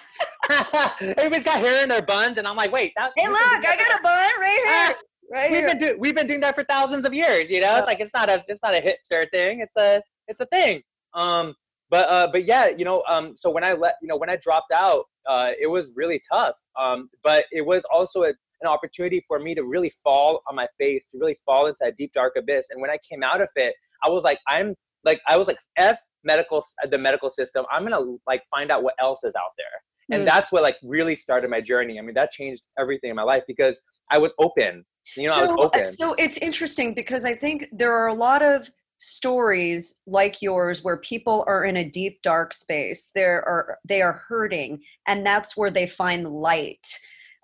Everybody's 1.17 1.43
got 1.43 1.59
hair 1.59 1.83
in 1.83 1.89
their 1.89 2.01
buns, 2.01 2.37
and 2.37 2.47
I'm 2.47 2.55
like, 2.55 2.71
wait, 2.71 2.93
that, 2.97 3.11
hey, 3.17 3.27
look, 3.27 3.41
I 3.41 3.75
got 3.75 3.99
a 3.99 4.03
bun 4.03 4.39
right 4.39 4.61
here. 4.63 4.65
Ah, 4.67 4.95
right 5.31 5.51
we've 5.51 5.65
been 5.65 5.77
doing 5.77 5.95
we've 5.99 6.15
been 6.15 6.27
doing 6.27 6.39
that 6.39 6.55
for 6.55 6.63
thousands 6.63 7.05
of 7.05 7.13
years 7.13 7.51
you 7.51 7.61
know 7.61 7.67
yeah. 7.67 7.77
it's 7.77 7.85
like 7.85 7.99
it's 7.99 8.13
not 8.15 8.29
a 8.29 8.43
it's 8.47 8.63
not 8.63 8.73
a 8.73 8.79
hipster 8.79 9.29
thing 9.29 9.59
it's 9.59 9.77
a 9.77 10.01
it's 10.27 10.39
a 10.39 10.45
thing 10.47 10.81
um 11.13 11.53
but 11.89 12.09
uh 12.09 12.27
but 12.31 12.45
yeah 12.45 12.67
you 12.67 12.85
know 12.85 13.03
um 13.09 13.35
so 13.35 13.49
when 13.49 13.63
i 13.63 13.73
let 13.73 13.95
you 14.01 14.07
know 14.07 14.17
when 14.17 14.29
i 14.29 14.35
dropped 14.35 14.71
out 14.71 15.05
uh 15.27 15.51
it 15.59 15.67
was 15.67 15.91
really 15.95 16.21
tough. 16.31 16.57
Um 16.79 17.09
but 17.23 17.45
it 17.51 17.65
was 17.65 17.83
also 17.85 18.23
a, 18.23 18.29
an 18.61 18.67
opportunity 18.67 19.23
for 19.27 19.39
me 19.39 19.55
to 19.55 19.63
really 19.63 19.91
fall 20.03 20.41
on 20.47 20.55
my 20.55 20.67
face 20.77 21.05
to 21.07 21.17
really 21.17 21.35
fall 21.45 21.67
into 21.67 21.77
that 21.81 21.97
deep 21.97 22.11
dark 22.13 22.33
abyss. 22.37 22.69
And 22.71 22.81
when 22.81 22.91
i 22.91 22.97
came 23.09 23.23
out 23.23 23.41
of 23.41 23.49
it 23.55 23.73
i 24.05 24.09
was 24.09 24.23
like 24.23 24.39
i'm 24.47 24.75
like 25.03 25.21
i 25.27 25.37
was 25.37 25.47
like 25.47 25.59
f 25.77 25.99
medical 26.23 26.63
the 26.89 26.97
medical 26.97 27.29
system. 27.29 27.65
I'm 27.71 27.87
gonna 27.87 28.15
like 28.27 28.43
find 28.51 28.71
out 28.71 28.83
what 28.83 28.95
else 28.99 29.23
is 29.23 29.35
out 29.35 29.51
there. 29.57 30.15
And 30.17 30.23
mm. 30.23 30.25
that's 30.25 30.51
what 30.51 30.63
like 30.63 30.77
really 30.83 31.15
started 31.15 31.49
my 31.49 31.61
journey. 31.61 31.99
I 31.99 32.01
mean 32.01 32.15
that 32.15 32.31
changed 32.31 32.63
everything 32.77 33.09
in 33.09 33.15
my 33.15 33.23
life 33.23 33.43
because 33.47 33.79
i 34.11 34.17
was 34.17 34.33
open. 34.39 34.85
You 35.15 35.27
know 35.27 35.35
so, 35.35 35.39
I 35.39 35.45
was 35.45 35.65
open. 35.65 35.87
so 35.87 36.15
it's 36.17 36.37
interesting 36.37 36.93
because 36.93 37.25
i 37.25 37.33
think 37.33 37.67
there 37.71 37.93
are 37.93 38.07
a 38.07 38.13
lot 38.13 38.41
of 38.41 38.69
stories 38.99 39.99
like 40.05 40.41
yours 40.41 40.83
where 40.83 40.97
people 40.97 41.43
are 41.47 41.63
in 41.63 41.77
a 41.77 41.89
deep 41.89 42.21
dark 42.21 42.53
space 42.53 43.11
they 43.15 43.23
are 43.23 43.77
they 43.87 44.01
are 44.01 44.21
hurting 44.27 44.79
and 45.07 45.25
that's 45.25 45.57
where 45.57 45.71
they 45.71 45.87
find 45.87 46.29
light. 46.29 46.85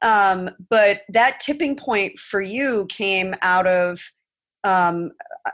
Um, 0.01 0.49
but 0.69 1.01
that 1.09 1.39
tipping 1.39 1.75
point 1.75 2.17
for 2.19 2.41
you 2.41 2.85
came 2.89 3.33
out 3.41 3.65
of 3.65 3.99
um, 4.63 5.11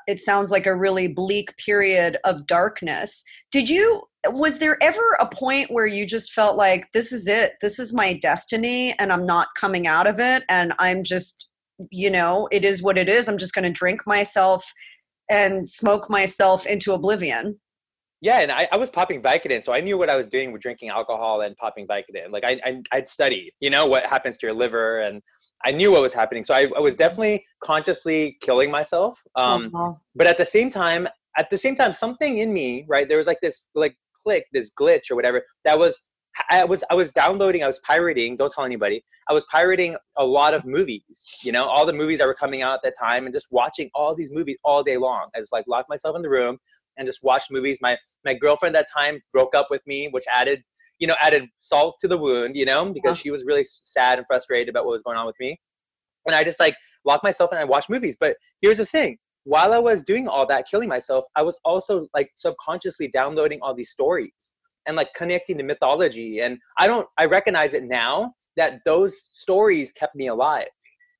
it 0.07 0.19
sounds 0.19 0.51
like 0.51 0.65
a 0.65 0.75
really 0.75 1.07
bleak 1.07 1.55
period 1.57 2.17
of 2.23 2.47
darkness. 2.47 3.23
Did 3.51 3.69
you 3.69 4.03
was 4.29 4.59
there 4.59 4.81
ever 4.83 5.17
a 5.19 5.27
point 5.27 5.71
where 5.71 5.87
you 5.87 6.05
just 6.05 6.33
felt 6.33 6.55
like 6.57 6.87
this 6.93 7.11
is 7.11 7.27
it. 7.27 7.53
This 7.61 7.79
is 7.79 7.93
my 7.93 8.13
destiny 8.13 8.95
and 8.99 9.11
i'm 9.11 9.25
not 9.25 9.47
coming 9.57 9.87
out 9.87 10.05
of 10.05 10.19
it 10.19 10.43
and 10.47 10.73
i'm 10.77 11.03
just 11.03 11.47
you 11.89 12.11
know 12.11 12.47
it 12.51 12.63
is 12.63 12.83
what 12.83 12.97
it 12.97 13.09
is. 13.09 13.27
I'm 13.27 13.37
just 13.37 13.55
going 13.55 13.63
to 13.63 13.71
drink 13.71 14.05
myself 14.05 14.63
and 15.31 15.67
smoke 15.67 16.09
myself 16.09 16.65
into 16.65 16.93
oblivion. 16.93 17.59
Yeah 18.21 18.41
and 18.41 18.51
I, 18.51 18.67
I 18.71 18.77
was 18.77 18.91
popping 18.91 19.19
vicodin 19.19 19.63
so 19.63 19.73
i 19.73 19.79
knew 19.81 19.97
what 19.97 20.07
i 20.07 20.15
was 20.15 20.27
doing 20.27 20.51
with 20.51 20.61
drinking 20.61 20.89
alcohol 20.89 21.41
and 21.41 21.57
popping 21.57 21.87
vicodin. 21.87 22.29
Like 22.29 22.43
I, 22.43 22.59
I 22.63 22.81
i'd 22.91 23.09
studied 23.09 23.51
you 23.59 23.71
know 23.71 23.87
what 23.87 24.05
happens 24.05 24.37
to 24.37 24.47
your 24.47 24.55
liver 24.55 25.01
and 25.01 25.23
i 25.65 25.71
knew 25.71 25.91
what 25.91 26.01
was 26.01 26.13
happening. 26.13 26.43
So 26.43 26.53
i, 26.53 26.67
I 26.77 26.79
was 26.79 26.95
definitely 26.95 27.43
consciously 27.63 28.37
killing 28.41 28.69
myself 28.69 29.19
um, 29.35 29.71
uh-huh. 29.73 29.93
but 30.15 30.27
at 30.27 30.37
the 30.37 30.45
same 30.45 30.69
time 30.69 31.07
at 31.37 31.49
the 31.49 31.57
same 31.57 31.75
time 31.75 31.93
something 31.93 32.37
in 32.37 32.53
me 32.53 32.85
right 32.87 33.07
there 33.07 33.17
was 33.17 33.27
like 33.27 33.41
this 33.41 33.67
like 33.73 33.95
click 34.23 34.45
this 34.53 34.69
glitch 34.79 35.09
or 35.09 35.15
whatever 35.15 35.43
that 35.65 35.79
was 35.79 35.97
I 36.49 36.63
was 36.63 36.83
I 36.89 36.95
was 36.95 37.11
downloading, 37.11 37.63
I 37.63 37.67
was 37.67 37.79
pirating, 37.79 38.35
don't 38.35 38.51
tell 38.51 38.63
anybody. 38.63 39.03
I 39.29 39.33
was 39.33 39.43
pirating 39.51 39.95
a 40.17 40.25
lot 40.25 40.53
of 40.53 40.65
movies, 40.65 41.25
you 41.43 41.51
know, 41.51 41.65
all 41.65 41.85
the 41.85 41.93
movies 41.93 42.19
that 42.19 42.27
were 42.27 42.33
coming 42.33 42.61
out 42.61 42.75
at 42.75 42.83
that 42.83 42.93
time 42.99 43.25
and 43.25 43.33
just 43.33 43.47
watching 43.51 43.89
all 43.93 44.15
these 44.15 44.31
movies 44.31 44.57
all 44.63 44.83
day 44.83 44.97
long. 44.97 45.27
I 45.35 45.39
just 45.39 45.51
like 45.51 45.65
locked 45.67 45.89
myself 45.89 46.15
in 46.15 46.21
the 46.21 46.29
room 46.29 46.57
and 46.97 47.07
just 47.07 47.23
watched 47.23 47.51
movies. 47.51 47.79
My 47.81 47.97
my 48.25 48.33
girlfriend 48.33 48.75
at 48.75 48.85
that 48.85 49.01
time 49.01 49.19
broke 49.33 49.55
up 49.55 49.67
with 49.69 49.85
me, 49.87 50.07
which 50.09 50.25
added, 50.33 50.63
you 50.99 51.07
know, 51.07 51.15
added 51.21 51.47
salt 51.57 51.95
to 52.01 52.07
the 52.07 52.17
wound, 52.17 52.55
you 52.55 52.65
know, 52.65 52.85
because 52.93 53.11
uh-huh. 53.11 53.21
she 53.21 53.31
was 53.31 53.43
really 53.43 53.63
sad 53.63 54.17
and 54.17 54.27
frustrated 54.27 54.69
about 54.69 54.85
what 54.85 54.91
was 54.91 55.03
going 55.03 55.17
on 55.17 55.25
with 55.25 55.39
me. 55.39 55.59
And 56.27 56.35
I 56.35 56.43
just 56.43 56.59
like 56.59 56.75
locked 57.05 57.23
myself 57.23 57.51
and 57.51 57.59
I 57.59 57.63
watched 57.63 57.89
movies. 57.89 58.15
But 58.19 58.37
here's 58.61 58.77
the 58.77 58.85
thing. 58.85 59.17
While 59.43 59.73
I 59.73 59.79
was 59.79 60.03
doing 60.03 60.27
all 60.27 60.45
that, 60.47 60.67
killing 60.69 60.87
myself, 60.87 61.25
I 61.35 61.41
was 61.41 61.59
also 61.65 62.07
like 62.13 62.29
subconsciously 62.35 63.07
downloading 63.07 63.59
all 63.61 63.73
these 63.73 63.89
stories 63.89 64.53
and 64.87 64.95
like 64.95 65.13
connecting 65.13 65.57
to 65.57 65.63
mythology 65.63 66.39
and 66.39 66.57
i 66.77 66.87
don't 66.87 67.07
i 67.17 67.25
recognize 67.25 67.73
it 67.73 67.83
now 67.83 68.33
that 68.57 68.79
those 68.85 69.21
stories 69.31 69.91
kept 69.91 70.15
me 70.15 70.27
alive 70.27 70.67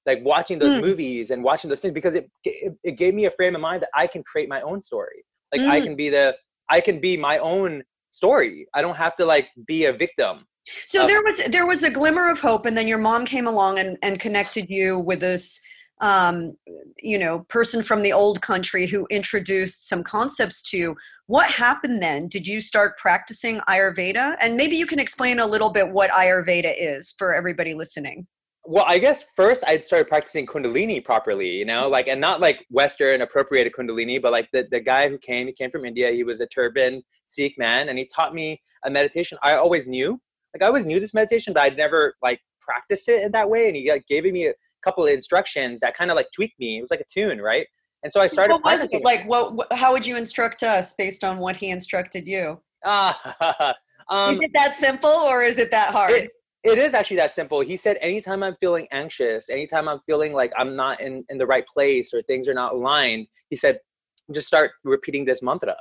like 0.05 0.19
watching 0.23 0.57
those 0.57 0.75
mm. 0.75 0.81
movies 0.81 1.31
and 1.31 1.43
watching 1.43 1.69
those 1.69 1.79
things 1.79 1.93
because 1.93 2.15
it, 2.15 2.29
it, 2.43 2.73
it 2.83 2.91
gave 2.93 3.13
me 3.13 3.25
a 3.25 3.31
frame 3.31 3.55
of 3.55 3.61
mind 3.61 3.81
that 3.81 3.89
i 3.95 4.07
can 4.07 4.23
create 4.23 4.49
my 4.49 4.61
own 4.61 4.81
story 4.81 5.23
like 5.51 5.61
mm. 5.61 5.69
i 5.69 5.79
can 5.79 5.95
be 5.95 6.09
the 6.09 6.35
i 6.69 6.81
can 6.81 6.99
be 6.99 7.15
my 7.15 7.37
own 7.39 7.81
story 8.11 8.67
i 8.73 8.81
don't 8.81 8.97
have 8.97 9.15
to 9.15 9.25
like 9.25 9.49
be 9.67 9.85
a 9.85 9.93
victim 9.93 10.45
so 10.85 11.07
there 11.07 11.23
was 11.23 11.43
there 11.47 11.65
was 11.65 11.83
a 11.83 11.89
glimmer 11.89 12.29
of 12.29 12.39
hope 12.39 12.65
and 12.65 12.77
then 12.77 12.87
your 12.87 12.99
mom 12.99 13.25
came 13.25 13.47
along 13.47 13.79
and, 13.79 13.97
and 14.03 14.19
connected 14.19 14.69
you 14.69 14.99
with 14.99 15.19
this 15.19 15.61
um, 16.01 16.57
you 16.99 17.17
know 17.17 17.45
person 17.47 17.81
from 17.83 18.01
the 18.01 18.11
old 18.11 18.41
country 18.41 18.87
who 18.87 19.07
introduced 19.09 19.87
some 19.87 20.03
concepts 20.03 20.61
to 20.71 20.77
you. 20.77 20.95
What 21.27 21.49
happened 21.49 22.01
then? 22.03 22.27
Did 22.27 22.47
you 22.47 22.59
start 22.59 22.97
practicing 22.97 23.59
ayurveda? 23.69 24.35
And 24.41 24.57
maybe 24.57 24.75
you 24.75 24.85
can 24.85 24.99
explain 24.99 25.39
a 25.39 25.47
little 25.47 25.69
bit 25.69 25.89
what 25.89 26.11
ayurveda 26.11 26.73
is 26.77 27.13
for 27.17 27.33
everybody 27.33 27.73
listening. 27.73 28.27
Well 28.63 28.85
i 28.87 28.99
guess 28.99 29.25
first 29.35 29.63
i'd 29.65 29.83
started 29.83 30.07
practicing 30.07 30.45
kundalini 30.45 31.03
properly 31.03 31.49
you 31.49 31.65
know 31.65 31.89
like 31.89 32.07
and 32.07 32.21
not 32.21 32.39
like 32.39 32.63
western 32.69 33.21
appropriated 33.21 33.73
kundalini 33.73 34.21
but 34.21 34.31
like 34.31 34.49
the, 34.53 34.67
the 34.69 34.79
guy 34.79 35.09
who 35.09 35.17
came 35.17 35.47
he 35.47 35.53
came 35.53 35.71
from 35.71 35.83
india. 35.83 36.11
He 36.11 36.23
was 36.23 36.41
a 36.41 36.45
turban 36.45 37.01
sikh 37.25 37.57
man 37.57 37.89
and 37.89 37.97
he 37.97 38.05
taught 38.05 38.35
me 38.35 38.61
a 38.85 38.89
meditation 38.91 39.39
i 39.41 39.55
always 39.55 39.87
knew. 39.87 40.21
Like 40.53 40.61
i 40.61 40.67
always 40.67 40.85
knew 40.85 40.99
this 40.99 41.15
meditation 41.15 41.53
but 41.53 41.63
i'd 41.63 41.75
never 41.75 42.13
like 42.21 42.39
practiced 42.61 43.09
it 43.09 43.23
in 43.23 43.31
that 43.33 43.49
way. 43.49 43.67
And 43.67 43.75
he 43.75 43.91
like, 43.91 44.07
gave 44.07 44.23
me 44.23 44.47
a 44.47 44.53
couple 44.83 45.05
of 45.05 45.11
instructions 45.11 45.79
that 45.81 45.95
kind 45.95 46.11
of 46.11 46.15
like 46.15 46.27
tweaked 46.33 46.59
me. 46.59 46.77
It 46.77 46.81
was 46.81 46.91
like 46.91 47.01
a 47.01 47.05
tune, 47.11 47.41
right? 47.41 47.67
And 48.03 48.11
so 48.11 48.19
I 48.19 48.27
started. 48.27 48.53
What 48.53 48.63
was 48.63 48.91
it 48.91 49.03
like? 49.03 49.25
What? 49.27 49.71
How 49.73 49.91
would 49.91 50.05
you 50.05 50.17
instruct 50.17 50.63
us 50.63 50.93
based 50.97 51.23
on 51.23 51.37
what 51.37 51.55
he 51.55 51.69
instructed 51.69 52.27
you? 52.27 52.59
Ah, 52.83 53.75
um, 54.09 54.35
is 54.35 54.41
it 54.41 54.51
that 54.53 54.75
simple 54.75 55.09
or 55.09 55.43
is 55.43 55.57
it 55.57 55.71
that 55.71 55.91
hard? 55.91 56.11
It, 56.11 56.31
it 56.63 56.77
is 56.77 56.93
actually 56.93 57.17
that 57.17 57.31
simple. 57.31 57.59
He 57.61 57.77
said, 57.77 57.97
anytime 58.01 58.43
I'm 58.43 58.55
feeling 58.59 58.87
anxious, 58.91 59.49
anytime 59.49 59.87
I'm 59.87 59.99
feeling 60.05 60.33
like 60.33 60.51
I'm 60.57 60.75
not 60.75 61.01
in, 61.01 61.23
in 61.29 61.37
the 61.37 61.45
right 61.45 61.65
place 61.67 62.13
or 62.13 62.21
things 62.23 62.47
are 62.47 62.53
not 62.53 62.73
aligned, 62.73 63.27
he 63.49 63.55
said, 63.55 63.79
just 64.31 64.47
start 64.47 64.71
repeating 64.83 65.25
this 65.25 65.41
mantra 65.41 65.75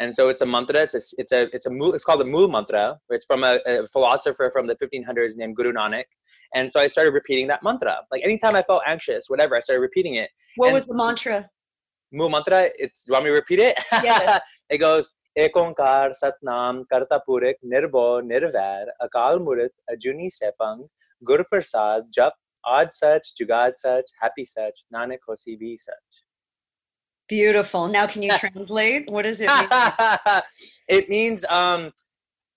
and 0.00 0.14
so 0.14 0.28
it's 0.28 0.40
a 0.40 0.46
mantra. 0.46 0.82
It's 0.82 0.94
a 0.94 1.00
it's 1.18 1.32
a 1.32 1.42
it's 1.54 1.66
a 1.66 1.92
it's 1.94 2.04
called 2.04 2.20
the 2.20 2.24
Mool 2.24 2.48
mantra. 2.48 2.98
It's 3.10 3.24
from 3.24 3.44
a, 3.44 3.60
a, 3.66 3.86
philosopher 3.86 4.50
from 4.52 4.66
the 4.66 4.76
1500s 4.76 5.36
named 5.36 5.56
Guru 5.56 5.72
Nanak. 5.72 6.04
And 6.54 6.70
so 6.70 6.80
I 6.80 6.86
started 6.86 7.12
repeating 7.12 7.46
that 7.48 7.62
mantra. 7.62 7.98
Like 8.10 8.22
anytime 8.24 8.56
I 8.56 8.62
felt 8.62 8.82
anxious, 8.86 9.26
whatever, 9.28 9.56
I 9.56 9.60
started 9.60 9.80
repeating 9.80 10.14
it. 10.14 10.30
What 10.56 10.68
and 10.68 10.74
was 10.74 10.86
the 10.86 10.94
mantra? 10.94 11.48
Mool 12.12 12.30
mantra. 12.30 12.70
It's 12.78 13.04
you 13.06 13.12
want 13.12 13.24
me 13.24 13.30
to 13.30 13.34
repeat 13.34 13.58
it? 13.58 13.82
Yeah. 14.02 14.38
it 14.70 14.78
goes. 14.78 15.08
Ekonkar 15.38 16.12
Satnam 16.12 16.84
Kartapurik 16.92 17.54
Nirbo 17.64 18.20
Nirvair 18.22 18.86
Akal 19.02 19.38
Murit 19.40 19.70
Ajuni 19.90 20.28
Sepang 20.30 20.86
Gur 21.24 21.42
Prasad 21.50 22.02
Jap 22.14 22.32
Ad 22.68 22.92
Sach 22.92 23.22
Jugad 23.40 23.72
Sach 23.76 24.04
Happy 24.20 24.44
Sach 24.44 24.74
Nanak 24.94 25.20
Hosi 25.26 25.58
Bhi 25.58 25.78
Sach 25.78 26.11
Beautiful. 27.32 27.88
Now, 27.88 28.06
can 28.06 28.22
you 28.22 28.30
translate? 28.36 29.10
What 29.10 29.22
does 29.22 29.40
it 29.40 29.48
mean? 29.48 30.42
it 30.88 31.08
means 31.08 31.46
um, 31.48 31.90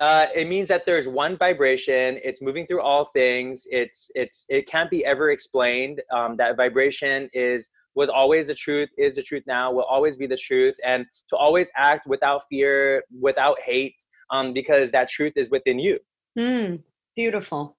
uh, 0.02 0.26
it 0.36 0.50
means 0.50 0.68
that 0.68 0.86
there's 0.86 1.08
one 1.08 1.38
vibration. 1.38 2.20
It's 2.22 2.42
moving 2.42 2.68
through 2.68 2.82
all 2.82 3.06
things. 3.06 3.66
It's 3.72 4.12
it's 4.16 4.46
it 4.50 4.68
can't 4.68 4.92
be 4.92 5.06
ever 5.06 5.32
explained. 5.32 6.02
Um, 6.12 6.36
that 6.36 6.58
vibration 6.58 7.30
is 7.32 7.70
was 7.96 8.10
always 8.10 8.48
the 8.48 8.56
truth, 8.56 8.90
is 8.98 9.16
the 9.16 9.24
truth 9.24 9.44
now, 9.48 9.72
will 9.72 9.86
always 9.86 10.18
be 10.18 10.28
the 10.28 10.36
truth, 10.36 10.76
and 10.86 11.06
to 11.30 11.38
always 11.38 11.72
act 11.78 12.06
without 12.06 12.42
fear, 12.50 13.02
without 13.22 13.62
hate, 13.62 13.96
um, 14.30 14.52
because 14.52 14.92
that 14.92 15.08
truth 15.08 15.38
is 15.38 15.50
within 15.50 15.80
you. 15.80 15.98
Mm, 16.38 16.84
beautiful. 17.16 17.78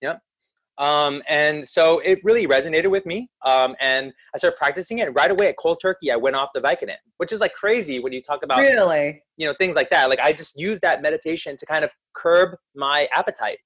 Yep. 0.00 0.22
Um, 0.78 1.22
and 1.28 1.66
so 1.66 1.98
it 2.00 2.18
really 2.24 2.46
resonated 2.46 2.90
with 2.90 3.04
me. 3.06 3.28
Um, 3.46 3.76
and 3.80 4.12
I 4.34 4.38
started 4.38 4.56
practicing 4.56 4.98
it 4.98 5.14
right 5.14 5.30
away 5.30 5.48
at 5.48 5.56
cold 5.56 5.78
turkey. 5.80 6.10
I 6.10 6.16
went 6.16 6.36
off 6.36 6.48
the 6.54 6.60
Vicodin, 6.60 6.96
which 7.18 7.32
is 7.32 7.40
like 7.40 7.52
crazy 7.52 8.00
when 8.00 8.12
you 8.12 8.22
talk 8.22 8.42
about 8.42 8.58
really, 8.58 9.22
you 9.36 9.46
know, 9.46 9.54
things 9.58 9.76
like 9.76 9.90
that. 9.90 10.08
Like 10.08 10.20
I 10.20 10.32
just 10.32 10.58
used 10.58 10.82
that 10.82 11.02
meditation 11.02 11.56
to 11.58 11.66
kind 11.66 11.84
of 11.84 11.90
curb 12.14 12.56
my 12.74 13.08
appetite 13.12 13.58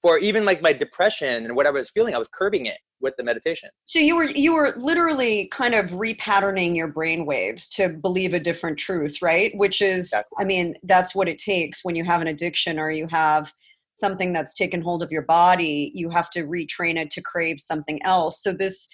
for 0.00 0.18
even 0.18 0.44
like 0.44 0.62
my 0.62 0.72
depression 0.72 1.44
and 1.44 1.54
whatever 1.54 1.78
I 1.78 1.80
was 1.80 1.90
feeling. 1.90 2.14
I 2.14 2.18
was 2.18 2.28
curbing 2.32 2.66
it 2.66 2.78
with 3.00 3.14
the 3.16 3.22
meditation. 3.22 3.70
So 3.84 3.98
you 3.98 4.16
were 4.16 4.24
you 4.24 4.54
were 4.54 4.74
literally 4.76 5.48
kind 5.48 5.74
of 5.74 5.90
repatterning 5.90 6.76
your 6.76 6.88
brain 6.88 7.26
waves 7.26 7.68
to 7.70 7.88
believe 7.88 8.34
a 8.34 8.40
different 8.40 8.78
truth, 8.78 9.22
right? 9.22 9.52
Which 9.56 9.80
is, 9.80 10.06
exactly. 10.06 10.36
I 10.38 10.44
mean, 10.44 10.74
that's 10.82 11.14
what 11.14 11.28
it 11.28 11.38
takes 11.38 11.84
when 11.84 11.94
you 11.94 12.04
have 12.04 12.20
an 12.20 12.26
addiction 12.26 12.78
or 12.78 12.90
you 12.90 13.06
have 13.08 13.52
something 14.00 14.32
that's 14.32 14.54
taken 14.54 14.80
hold 14.80 15.02
of 15.02 15.12
your 15.12 15.22
body 15.22 15.92
you 15.94 16.10
have 16.10 16.30
to 16.30 16.44
retrain 16.44 16.96
it 16.96 17.10
to 17.10 17.20
crave 17.20 17.60
something 17.60 18.02
else. 18.04 18.42
So 18.42 18.52
this 18.52 18.88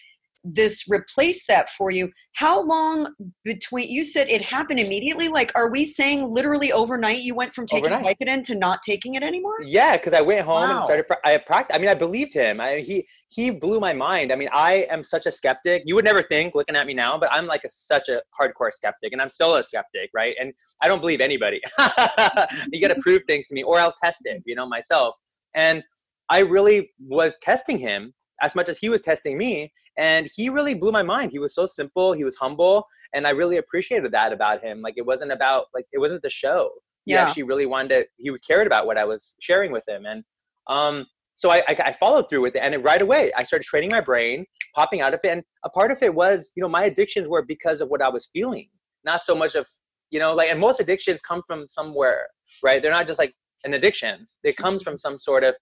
this 0.55 0.85
replace 0.88 1.47
that 1.47 1.71
for 1.71 1.91
you 1.91 2.11
how 2.37 2.62
long 2.62 3.09
between 3.45 3.88
you 3.88 4.05
said 4.05 4.29
it 4.29 4.43
happened 4.43 4.79
immediately 4.79 5.29
like 5.29 5.50
are 5.55 5.71
we 5.71 5.87
saying 5.87 6.31
literally 6.31 6.71
overnight 6.71 7.21
you 7.21 7.35
went 7.35 7.53
from 7.55 7.67
taking 7.67 7.91
overnight. 7.91 8.19
vicodin 8.19 8.43
to 8.45 8.55
not 8.55 8.83
taking 8.83 9.15
it 9.15 9.23
anymore? 9.23 9.57
Yeah 9.62 9.97
because 9.97 10.12
i 10.12 10.21
went 10.21 10.45
home 10.45 10.69
wow. 10.69 10.76
and 10.76 10.85
started 10.85 11.07
i 11.25 11.38
practiced 11.38 11.75
i 11.75 11.81
mean 11.81 11.88
i 11.88 11.95
believed 11.95 12.35
him. 12.35 12.61
I, 12.61 12.81
he 12.81 13.07
he 13.29 13.50
blew 13.50 13.81
my 13.81 13.93
mind. 13.93 14.33
I 14.33 14.37
mean 14.37 14.50
i 14.53 14.87
am 14.91 15.03
such 15.03 15.26
a 15.26 15.31
skeptic. 15.31 15.83
You 15.87 15.95
would 15.95 16.05
never 16.05 16.23
think 16.23 16.55
looking 16.55 16.76
at 16.76 16.87
me 16.87 16.95
now 16.95 17.19
but 17.19 17.33
i'm 17.33 17.47
like 17.47 17.65
a, 17.65 17.71
such 17.71 18.09
a 18.09 18.21
hardcore 18.38 18.73
skeptic 18.73 19.12
and 19.12 19.21
i'm 19.21 19.29
still 19.29 19.57
a 19.57 19.62
skeptic 19.62 20.11
right? 20.15 20.37
And 20.38 20.53
i 20.83 20.88
don't 20.88 21.00
believe 21.00 21.21
anybody. 21.21 21.61
You 22.73 22.81
got 22.81 22.95
to 22.95 23.00
prove 23.00 23.23
things 23.26 23.47
to 23.49 23.55
me 23.55 23.62
or 23.62 23.79
i'll 23.79 23.95
test 24.03 24.21
it 24.25 24.43
you 24.47 24.55
know 24.55 24.69
myself. 24.69 25.17
And 25.55 25.83
i 26.29 26.41
really 26.41 26.93
was 27.00 27.38
testing 27.41 27.79
him 27.79 28.12
as 28.43 28.55
much 28.55 28.69
as 28.69 28.78
he 28.78 28.88
was 28.88 29.00
testing 29.00 29.38
me 29.38 29.73
and 29.97 30.28
he 30.35 30.49
really 30.49 30.75
blew 30.75 30.93
my 30.93 31.02
mind 31.02 31.31
he 31.31 31.38
was 31.38 31.55
so 31.55 31.66
simple 31.66 32.12
he 32.12 32.25
was 32.25 32.37
humble 32.37 32.87
and 33.14 33.26
i 33.26 33.31
really 33.31 33.57
appreciated 33.57 34.12
that 34.12 34.33
about 34.33 34.62
him 34.62 34.81
like 34.83 34.95
it 34.97 35.07
wasn't 35.07 35.31
about 35.31 35.66
like 35.75 35.87
it 35.93 35.99
wasn't 35.99 36.23
the 36.23 36.31
show 36.31 36.71
he 37.05 37.12
yeah. 37.12 37.23
actually 37.23 37.43
really 37.43 37.66
wanted 37.66 37.88
to 37.88 38.07
he 38.19 38.31
cared 38.47 38.66
about 38.66 38.87
what 38.87 38.99
i 38.99 39.05
was 39.05 39.35
sharing 39.40 39.73
with 39.73 39.87
him 39.88 40.07
and 40.07 40.25
um 40.69 41.07
so 41.38 41.50
I, 41.50 41.62
I, 41.69 41.76
I 41.85 41.93
followed 41.93 42.31
through 42.31 42.40
with 42.40 42.57
it 42.57 42.61
and 42.61 42.75
it, 42.75 42.78
right 42.78 43.02
away 43.02 43.33
i 43.37 43.43
started 43.43 43.64
training 43.64 43.90
my 43.90 44.00
brain 44.00 44.45
popping 44.75 45.00
out 45.00 45.14
of 45.14 45.21
it 45.25 45.28
and 45.28 45.43
a 45.64 45.71
part 45.71 45.90
of 45.90 46.02
it 46.02 46.14
was 46.14 46.50
you 46.57 46.62
know 46.62 46.69
my 46.69 46.85
addictions 46.85 47.28
were 47.28 47.43
because 47.43 47.81
of 47.81 47.88
what 47.88 48.02
i 48.02 48.09
was 48.09 48.28
feeling 48.33 48.69
not 49.05 49.21
so 49.21 49.35
much 49.35 49.55
of 49.55 49.66
you 50.11 50.19
know 50.19 50.35
like 50.35 50.50
and 50.50 50.59
most 50.59 50.81
addictions 50.81 51.21
come 51.21 51.43
from 51.47 51.66
somewhere 51.69 52.26
right 52.62 52.83
they're 52.83 52.93
not 52.93 53.07
just 53.07 53.19
like 53.19 53.35
an 53.64 53.75
addiction. 53.75 54.26
It 54.43 54.57
comes 54.57 54.83
from 54.83 54.97
some 54.97 55.19
sort 55.19 55.45
of 55.45 55.57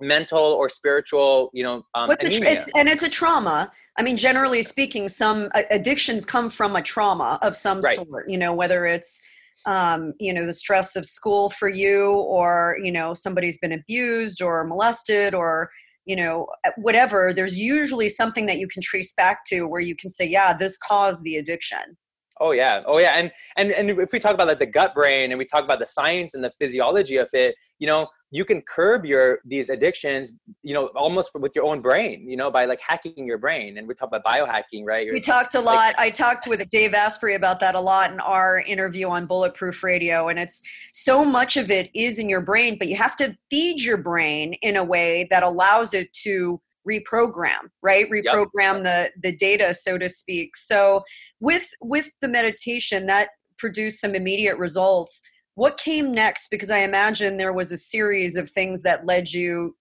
mental 0.00 0.40
or 0.40 0.68
spiritual, 0.68 1.50
you 1.52 1.62
know, 1.62 1.82
um, 1.94 2.08
What's 2.08 2.24
a, 2.24 2.32
it's, 2.32 2.70
and 2.76 2.88
it's 2.88 3.02
a 3.02 3.08
trauma. 3.08 3.70
I 3.98 4.02
mean, 4.02 4.16
generally 4.16 4.62
speaking, 4.62 5.08
some 5.08 5.50
addictions 5.70 6.24
come 6.24 6.50
from 6.50 6.76
a 6.76 6.82
trauma 6.82 7.38
of 7.42 7.54
some 7.54 7.80
right. 7.80 7.96
sort. 7.96 8.28
You 8.28 8.38
know, 8.38 8.52
whether 8.52 8.86
it's 8.86 9.22
um, 9.66 10.12
you 10.18 10.32
know 10.32 10.46
the 10.46 10.52
stress 10.52 10.96
of 10.96 11.06
school 11.06 11.50
for 11.50 11.68
you, 11.68 12.10
or 12.12 12.76
you 12.82 12.90
know 12.90 13.14
somebody's 13.14 13.58
been 13.58 13.72
abused 13.72 14.42
or 14.42 14.64
molested, 14.64 15.34
or 15.34 15.70
you 16.06 16.16
know 16.16 16.46
uh, 16.66 16.70
whatever. 16.76 17.32
There's 17.32 17.56
usually 17.56 18.08
something 18.08 18.46
that 18.46 18.58
you 18.58 18.66
can 18.66 18.82
trace 18.82 19.14
back 19.14 19.44
to 19.46 19.64
where 19.64 19.80
you 19.80 19.94
can 19.94 20.10
say, 20.10 20.26
yeah, 20.26 20.56
this 20.56 20.76
caused 20.78 21.22
the 21.22 21.36
addiction. 21.36 21.96
Oh 22.40 22.50
yeah, 22.50 22.82
oh 22.86 22.98
yeah, 22.98 23.12
and 23.14 23.30
and 23.56 23.70
and 23.70 23.90
if 23.90 24.12
we 24.12 24.18
talk 24.18 24.34
about 24.34 24.48
like 24.48 24.58
the 24.58 24.66
gut 24.66 24.92
brain 24.92 25.30
and 25.30 25.38
we 25.38 25.44
talk 25.44 25.62
about 25.62 25.78
the 25.78 25.86
science 25.86 26.34
and 26.34 26.42
the 26.42 26.50
physiology 26.50 27.16
of 27.16 27.28
it, 27.32 27.54
you 27.78 27.86
know, 27.86 28.08
you 28.34 28.44
can 28.44 28.60
curb 28.62 29.04
your 29.04 29.38
these 29.44 29.68
addictions, 29.68 30.32
you 30.64 30.74
know, 30.74 30.86
almost 30.96 31.30
with 31.38 31.54
your 31.54 31.64
own 31.64 31.80
brain, 31.80 32.28
you 32.28 32.36
know, 32.36 32.50
by 32.50 32.64
like 32.64 32.80
hacking 32.80 33.24
your 33.24 33.38
brain. 33.38 33.78
And 33.78 33.86
we 33.86 33.94
talk 33.94 34.08
about 34.08 34.24
biohacking, 34.24 34.84
right? 34.84 35.06
we 35.12 35.20
talked 35.20 35.54
a 35.54 35.60
lot. 35.60 35.94
Like, 35.94 35.98
I 35.98 36.10
talked 36.10 36.48
with 36.48 36.68
Dave 36.70 36.94
Asprey 36.94 37.36
about 37.36 37.60
that 37.60 37.76
a 37.76 37.80
lot 37.80 38.10
in 38.10 38.18
our 38.18 38.58
interview 38.58 39.08
on 39.08 39.26
Bulletproof 39.26 39.84
Radio, 39.84 40.30
and 40.30 40.38
it's 40.40 40.62
so 40.92 41.24
much 41.24 41.56
of 41.56 41.70
it 41.70 41.90
is 41.94 42.18
in 42.18 42.28
your 42.28 42.40
brain, 42.40 42.76
but 42.76 42.88
you 42.88 42.96
have 42.96 43.14
to 43.18 43.38
feed 43.50 43.80
your 43.80 43.98
brain 43.98 44.54
in 44.62 44.74
a 44.74 44.84
way 44.84 45.28
that 45.30 45.44
allows 45.44 45.94
it 45.94 46.12
to 46.24 46.60
reprogram 46.86 47.70
right 47.82 48.10
reprogram 48.10 48.84
yep. 48.84 49.10
the 49.22 49.30
the 49.30 49.36
data 49.36 49.72
so 49.72 49.96
to 49.96 50.06
speak 50.06 50.54
so 50.54 51.02
with 51.40 51.66
with 51.80 52.10
the 52.20 52.28
meditation 52.28 53.06
that 53.06 53.30
produced 53.56 54.02
some 54.02 54.14
immediate 54.14 54.58
results 54.58 55.22
what 55.54 55.78
came 55.78 56.12
next? 56.12 56.48
Because 56.48 56.70
i 56.70 56.78
imagine 56.78 57.36
there 57.36 57.52
was 57.52 57.72
a 57.72 57.76
series 57.78 58.36
of 58.36 58.50
things 58.50 58.82
that 58.82 59.06
led 59.06 59.32
you 59.32 59.76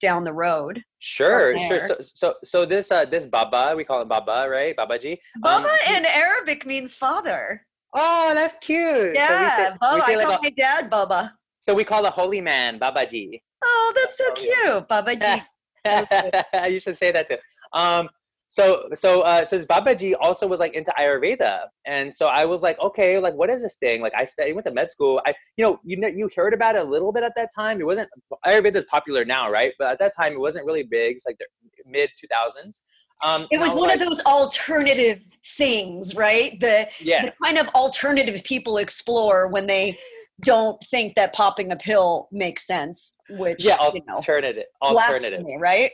down 0.00 0.24
the 0.24 0.32
road 0.32 0.82
sure 0.98 1.58
sure. 1.58 1.86
so, 1.86 1.96
so 2.14 2.34
so 2.42 2.64
this 2.64 2.90
uh 2.90 3.04
this 3.04 3.26
baba 3.26 3.74
we 3.76 3.84
call 3.84 4.00
it 4.00 4.08
baba 4.08 4.48
right? 4.48 4.74
Babaji 4.76 5.18
baba 5.42 5.68
um, 5.68 5.96
in 5.96 6.06
arabic 6.06 6.64
means 6.64 6.94
father. 6.94 7.66
Oh 7.94 8.32
that's 8.34 8.54
cute. 8.60 9.14
Yeah 9.14 9.28
so 9.28 9.62
say, 9.62 9.76
baba, 9.80 10.04
i 10.04 10.14
like 10.14 10.26
call 10.26 10.36
a, 10.36 10.42
my 10.42 10.50
dad 10.50 10.88
baba. 10.88 11.34
So 11.60 11.74
we 11.74 11.84
call 11.84 12.02
the 12.02 12.10
holy 12.10 12.40
man 12.40 12.78
babaji 12.78 13.40
oh 13.62 13.92
that's 13.94 14.16
so 14.16 14.32
cute. 14.34 14.88
Babaji 14.88 15.42
you 16.70 16.80
should 16.80 16.96
say 16.96 17.10
that 17.10 17.28
too. 17.28 17.36
Um, 17.72 18.08
so 18.50 18.88
so 18.94 19.20
uh, 19.22 19.44
so 19.44 19.60
Babaji 19.60 20.14
also 20.20 20.48
was 20.48 20.58
like 20.58 20.74
into 20.74 20.92
Ayurveda, 20.98 21.60
and 21.86 22.12
so 22.12 22.26
I 22.26 22.44
was 22.44 22.62
like, 22.62 22.78
okay, 22.80 23.16
like 23.20 23.34
what 23.34 23.48
is 23.48 23.62
this 23.62 23.76
thing? 23.76 24.02
Like 24.02 24.12
I 24.16 24.24
studied, 24.24 24.54
went 24.54 24.66
to 24.66 24.72
med 24.72 24.90
school. 24.90 25.22
I 25.24 25.34
you 25.56 25.64
know 25.64 25.80
you 25.84 25.96
know 25.96 26.08
you 26.08 26.28
heard 26.34 26.52
about 26.52 26.74
it 26.74 26.82
a 26.82 26.84
little 26.84 27.12
bit 27.12 27.22
at 27.22 27.32
that 27.36 27.50
time. 27.54 27.80
It 27.80 27.86
wasn't 27.86 28.08
Ayurveda 28.44 28.74
is 28.74 28.84
popular 28.86 29.24
now, 29.24 29.48
right? 29.48 29.72
But 29.78 29.92
at 29.92 30.00
that 30.00 30.16
time, 30.16 30.32
it 30.32 30.40
wasn't 30.40 30.66
really 30.66 30.82
big. 30.82 31.14
It's 31.14 31.26
like 31.26 31.38
the 31.38 31.46
mid 31.86 32.10
two 32.18 32.26
thousands. 32.26 32.82
Um, 33.22 33.46
it 33.52 33.60
was 33.60 33.70
one 33.70 33.88
like, 33.88 34.00
of 34.00 34.06
those 34.06 34.20
alternative 34.22 35.20
things, 35.56 36.16
right? 36.16 36.58
The, 36.58 36.88
yeah. 37.00 37.26
the 37.26 37.34
kind 37.42 37.58
of 37.58 37.68
alternative 37.68 38.42
people 38.44 38.78
explore 38.78 39.46
when 39.48 39.66
they 39.66 39.98
don't 40.42 40.82
think 40.90 41.14
that 41.16 41.34
popping 41.34 41.70
a 41.70 41.76
pill 41.76 42.28
makes 42.32 42.66
sense. 42.66 43.16
Which 43.28 43.62
yeah, 43.62 43.76
alternative, 43.76 44.64
you 44.82 44.92
know, 44.92 44.98
alternative, 44.98 45.44
right? 45.58 45.92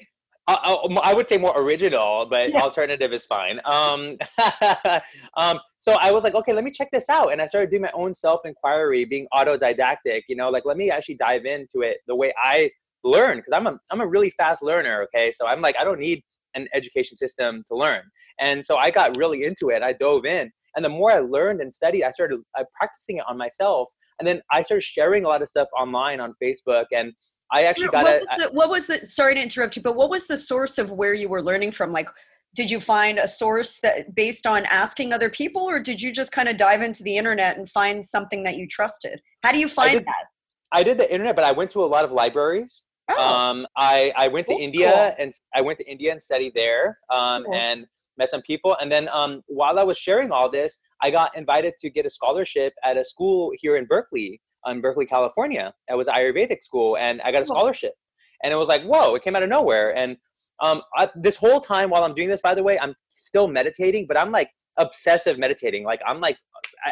I, 0.49 0.55
I, 1.03 1.13
would 1.13 1.29
say 1.29 1.39
more 1.39 1.53
original, 1.57 2.25
but 2.31 2.53
yeah. 2.53 2.61
alternative 2.61 3.13
is 3.13 3.27
fine. 3.27 3.61
Um, 3.65 4.17
um, 5.37 5.59
so 5.79 5.97
I 6.01 6.13
was 6.13 6.23
like, 6.23 6.37
okay, 6.37 6.53
let 6.53 6.63
me 6.63 6.71
check 6.71 6.89
this 6.93 7.09
out, 7.09 7.33
and 7.33 7.43
I 7.43 7.47
started 7.47 7.71
doing 7.71 7.83
my 7.83 7.91
own 7.95 8.15
self 8.15 8.43
inquiry, 8.45 9.05
being 9.05 9.27
autodidactic. 9.35 10.23
You 10.29 10.37
know, 10.37 10.49
like 10.49 10.65
let 10.65 10.77
me 10.77 10.91
actually 10.91 11.17
dive 11.17 11.47
into 11.47 11.81
it 11.81 11.99
the 12.07 12.15
way 12.15 12.33
I 12.41 12.71
learn 13.03 13.39
because 13.39 13.53
I'm 13.53 13.67
a 13.67 13.79
I'm 13.91 14.01
a 14.01 14.07
really 14.07 14.31
fast 14.31 14.63
learner. 14.63 15.03
Okay, 15.05 15.33
so 15.33 15.49
I'm 15.49 15.61
like 15.61 15.77
I 15.81 15.85
don't 15.85 15.99
need 15.99 16.23
an 16.57 16.69
education 16.75 17.17
system 17.17 17.63
to 17.69 17.77
learn, 17.77 18.03
and 18.41 18.65
so 18.65 18.77
I 18.77 18.91
got 18.91 19.17
really 19.17 19.45
into 19.45 19.71
it. 19.71 19.83
I 19.83 19.93
dove 19.93 20.25
in, 20.25 20.51
and 20.75 20.85
the 20.85 20.89
more 20.89 21.13
I 21.13 21.21
learned 21.21 21.61
and 21.61 21.73
studied, 21.73 22.05
I 22.05 22.11
started 22.11 22.41
uh, 22.59 22.65
practicing 22.75 23.19
it 23.19 23.25
on 23.29 23.39
myself, 23.39 23.89
and 24.19 24.27
then 24.27 24.41
I 24.51 24.63
started 24.63 24.83
sharing 24.83 25.25
a 25.25 25.29
lot 25.29 25.43
of 25.43 25.49
stuff 25.49 25.69
online 25.79 26.19
on 26.21 26.35
Facebook 26.43 26.87
and 26.93 27.13
I 27.53 27.65
actually 27.65 27.89
got 27.89 28.05
what 28.05 28.23
a. 28.23 28.25
Was 28.25 28.43
the, 28.43 28.55
what 28.55 28.71
was 28.71 28.87
the? 28.87 29.07
Sorry 29.07 29.35
to 29.35 29.41
interrupt 29.41 29.77
you, 29.77 29.83
but 29.83 29.97
what 29.97 30.11
was 30.11 30.27
the 30.27 30.37
source 30.37 30.79
of 30.79 30.91
where 30.91 31.15
you 31.15 31.29
were 31.29 31.43
learning 31.43 31.73
from? 31.73 31.93
Like, 31.93 32.09
did 32.55 32.71
you 32.71 32.81
find 32.81 33.19
a 33.19 33.29
source 33.29 33.81
that 33.81 34.15
based 34.15 34.47
on 34.47 34.65
asking 34.67 35.13
other 35.13 35.31
people, 35.31 35.63
or 35.63 35.79
did 35.79 36.01
you 36.01 36.13
just 36.13 36.33
kind 36.33 36.49
of 36.49 36.57
dive 36.57 36.83
into 36.83 37.03
the 37.03 37.17
internet 37.17 37.57
and 37.57 37.71
find 37.71 38.05
something 38.05 38.43
that 38.45 38.57
you 38.57 38.67
trusted? 38.67 39.21
How 39.45 39.53
do 39.53 39.59
you 39.59 39.69
find 39.69 39.91
I 39.91 39.95
did, 39.95 40.07
that? 40.07 40.25
I 40.73 40.83
did 40.83 40.99
the 40.99 41.13
internet, 41.13 41.37
but 41.37 41.45
I 41.45 41.53
went 41.53 41.71
to 41.73 41.85
a 41.85 41.87
lot 41.87 42.05
of 42.05 42.13
libraries. 42.13 42.85
Oh, 43.11 43.51
um, 43.51 43.67
I 43.77 44.13
I 44.17 44.29
went 44.29 44.47
to 44.49 44.55
India 44.55 44.91
cool. 44.93 45.15
and 45.19 45.33
I 45.55 45.61
went 45.61 45.79
to 45.79 45.89
India 45.89 46.13
and 46.13 46.23
studied 46.23 46.55
there, 46.55 46.99
um, 47.13 47.45
cool. 47.45 47.55
and 47.55 47.87
met 48.19 48.31
some 48.31 48.43
people. 48.43 48.77
And 48.81 48.91
then 48.91 49.09
um, 49.13 49.43
while 49.47 49.79
I 49.79 49.85
was 49.85 49.99
sharing 49.99 50.33
all 50.33 50.51
this, 50.51 50.79
I 51.03 51.11
got 51.11 51.37
invited 51.37 51.75
to 51.81 51.91
get 51.91 52.07
a 52.07 52.11
scholarship 52.11 52.73
at 52.83 52.97
a 52.97 53.05
school 53.05 53.53
here 53.61 53.77
in 53.77 53.87
Berkeley 53.87 54.41
in 54.67 54.81
Berkeley, 54.81 55.07
California. 55.07 55.73
I 55.91 55.95
was 55.95 56.09
Ayurvedic 56.09 56.63
school, 56.63 56.97
and 56.97 57.21
I 57.23 57.33
got 57.33 57.43
a 57.43 57.47
scholarship. 57.47 57.95
And 58.43 58.53
it 58.53 58.57
was 58.57 58.69
like, 58.69 58.83
whoa! 58.83 59.15
It 59.15 59.23
came 59.23 59.37
out 59.37 59.43
of 59.43 59.49
nowhere. 59.49 59.97
And 59.97 60.17
um, 60.61 60.83
I, 60.97 61.09
this 61.15 61.37
whole 61.37 61.61
time 61.61 61.91
while 61.91 62.05
I'm 62.05 62.15
doing 62.15 62.29
this, 62.29 62.41
by 62.41 62.55
the 62.55 62.63
way, 62.63 62.79
I'm 62.79 62.95
still 63.09 63.49
meditating, 63.49 64.07
but 64.07 64.17
I'm 64.17 64.33
like 64.33 64.51
obsessive 64.79 65.39
meditating. 65.39 65.85
Like 65.85 66.01
I'm 66.07 66.21
like, 66.21 66.39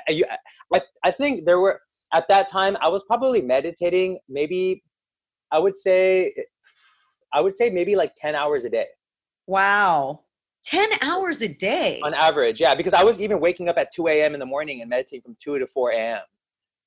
I, 0.09 0.23
I, 0.73 0.81
I 1.05 1.11
think 1.11 1.45
there 1.45 1.61
were 1.61 1.81
at 2.15 2.29
that 2.29 2.49
time 2.49 2.77
I 2.81 2.89
was 2.89 3.05
probably 3.05 3.43
meditating 3.43 4.19
maybe, 4.29 4.83
I 5.55 5.59
would 5.59 5.77
say, 5.77 6.35
I 7.33 7.41
would 7.41 7.55
say 7.55 7.71
maybe 7.71 7.95
like 7.97 8.15
ten 8.17 8.35
hours 8.35 8.65
a 8.65 8.71
day. 8.71 8.89
Wow. 9.47 10.21
10 10.65 10.89
hours 11.03 11.43
a 11.43 11.49
day 11.49 12.01
on 12.03 12.15
average 12.15 12.59
yeah 12.59 12.75
because 12.75 12.95
i 12.95 13.05
was 13.05 13.21
even 13.21 13.39
waking 13.39 13.69
up 13.69 13.77
at 13.77 13.93
2 13.93 14.09
a.m 14.09 14.33
in 14.33 14.41
the 14.41 14.47
morning 14.47 14.81
and 14.81 14.89
meditating 14.89 15.21
from 15.21 15.37
2 15.39 15.59
to 15.59 15.67
4 15.67 15.91
a.m 15.91 16.23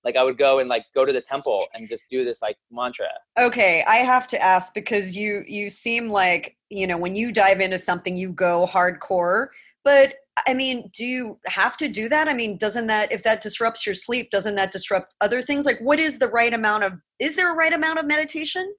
like 0.07 0.15
I 0.15 0.23
would 0.23 0.37
go 0.37 0.59
and 0.59 0.69
like 0.69 0.85
go 0.95 1.05
to 1.05 1.11
the 1.11 1.21
temple 1.21 1.67
and 1.73 1.87
just 1.87 2.05
do 2.09 2.23
this 2.23 2.41
like 2.41 2.57
mantra. 2.71 3.09
Okay, 3.37 3.83
I 3.85 3.97
have 3.97 4.25
to 4.27 4.41
ask 4.41 4.73
because 4.73 5.17
you 5.17 5.43
you 5.47 5.69
seem 5.69 6.07
like, 6.07 6.55
you 6.69 6.87
know, 6.87 6.97
when 6.97 7.13
you 7.13 7.33
dive 7.33 7.59
into 7.59 7.77
something 7.77 8.15
you 8.15 8.29
go 8.29 8.65
hardcore, 8.65 9.47
but 9.83 10.15
I 10.45 10.53
mean, 10.53 10.91
do 10.95 11.05
you 11.05 11.39
have 11.47 11.77
to 11.77 11.87
do 11.87 12.09
that? 12.09 12.27
I 12.27 12.33
mean, 12.33 12.57
doesn't 12.57 12.87
that 12.87 13.11
if 13.11 13.23
that 13.23 13.41
disrupts 13.41 13.85
your 13.85 13.95
sleep, 13.95 14.29
doesn't 14.29 14.55
that 14.55 14.71
disrupt 14.71 15.15
other 15.21 15.41
things? 15.41 15.65
Like 15.65 15.79
what 15.79 15.99
is 15.99 16.19
the 16.19 16.27
right 16.27 16.53
amount 16.53 16.83
of 16.83 16.93
is 17.19 17.35
there 17.35 17.51
a 17.51 17.55
right 17.55 17.73
amount 17.73 17.99
of 17.99 18.05
meditation? 18.05 18.73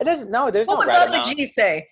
It 0.00 0.04
doesn't 0.04 0.30
no, 0.30 0.50
there's 0.50 0.66
what 0.66 0.86
no 0.86 0.92
right 0.92 1.08
amount. 1.08 1.10
What 1.10 1.28
would 1.28 1.36
G 1.36 1.46
say? 1.46 1.86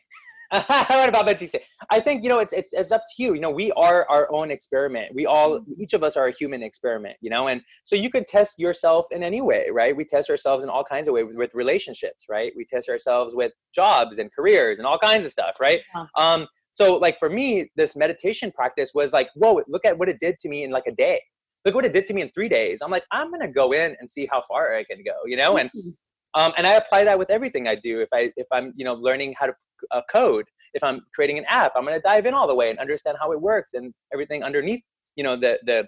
what 0.50 1.08
about 1.08 1.26
that 1.26 1.40
say? 1.40 1.64
I 1.90 2.00
think 2.00 2.22
you 2.22 2.28
know 2.28 2.38
it's, 2.38 2.52
it's 2.52 2.72
it's 2.72 2.92
up 2.92 3.02
to 3.16 3.22
you. 3.22 3.34
You 3.34 3.40
know, 3.40 3.50
we 3.50 3.72
are 3.72 4.06
our 4.08 4.32
own 4.32 4.50
experiment. 4.50 5.12
We 5.14 5.26
all 5.26 5.58
mm-hmm. 5.58 5.72
each 5.78 5.94
of 5.94 6.04
us 6.04 6.16
are 6.16 6.28
a 6.28 6.32
human 6.32 6.62
experiment. 6.62 7.16
You 7.20 7.30
know, 7.30 7.48
and 7.48 7.60
so 7.82 7.96
you 7.96 8.10
can 8.10 8.24
test 8.24 8.54
yourself 8.58 9.06
in 9.10 9.22
any 9.22 9.40
way, 9.40 9.66
right? 9.72 9.96
We 9.96 10.04
test 10.04 10.30
ourselves 10.30 10.62
in 10.62 10.70
all 10.70 10.84
kinds 10.84 11.08
of 11.08 11.14
ways 11.14 11.24
with, 11.26 11.36
with 11.36 11.54
relationships, 11.54 12.26
right? 12.30 12.52
We 12.56 12.64
test 12.66 12.88
ourselves 12.88 13.34
with 13.34 13.52
jobs 13.74 14.18
and 14.18 14.30
careers 14.32 14.78
and 14.78 14.86
all 14.86 14.98
kinds 14.98 15.24
of 15.24 15.32
stuff, 15.32 15.56
right? 15.60 15.80
Yeah. 15.94 16.06
Um, 16.18 16.46
so 16.74 16.96
like 16.96 17.18
for 17.18 17.30
me, 17.30 17.70
this 17.76 17.96
meditation 17.96 18.52
practice 18.52 18.92
was 18.94 19.12
like, 19.12 19.30
whoa, 19.34 19.62
look 19.68 19.86
at 19.86 19.96
what 19.98 20.08
it 20.08 20.18
did 20.20 20.38
to 20.40 20.48
me 20.48 20.64
in 20.64 20.70
like 20.70 20.86
a 20.86 20.92
day. 20.92 21.20
Look 21.64 21.74
what 21.74 21.86
it 21.86 21.94
did 21.94 22.04
to 22.06 22.12
me 22.12 22.20
in 22.20 22.28
three 22.30 22.48
days. 22.48 22.80
I'm 22.82 22.90
like, 22.90 23.04
I'm 23.10 23.30
gonna 23.30 23.50
go 23.50 23.72
in 23.72 23.96
and 23.98 24.10
see 24.10 24.28
how 24.30 24.42
far 24.42 24.76
I 24.76 24.84
can 24.84 25.02
go, 25.02 25.14
you 25.24 25.36
know, 25.36 25.56
and 25.56 25.70
mm-hmm. 25.70 26.40
um, 26.40 26.52
and 26.58 26.66
I 26.66 26.74
apply 26.74 27.04
that 27.04 27.18
with 27.18 27.30
everything 27.30 27.66
I 27.66 27.74
do. 27.74 28.00
If 28.00 28.10
I 28.12 28.30
if 28.36 28.46
I'm 28.52 28.74
you 28.76 28.84
know 28.84 28.94
learning 28.94 29.34
how 29.38 29.46
to 29.46 29.54
uh, 29.90 30.02
code. 30.10 30.46
If 30.74 30.82
I'm 30.82 31.02
creating 31.14 31.38
an 31.38 31.44
app, 31.48 31.72
I'm 31.76 31.84
going 31.84 31.96
to 31.96 32.02
dive 32.02 32.26
in 32.26 32.34
all 32.34 32.46
the 32.46 32.54
way 32.54 32.70
and 32.70 32.78
understand 32.78 33.16
how 33.20 33.32
it 33.32 33.40
works 33.40 33.74
and 33.74 33.92
everything 34.12 34.42
underneath, 34.42 34.82
you 35.16 35.24
know, 35.24 35.36
the 35.36 35.58
the 35.64 35.86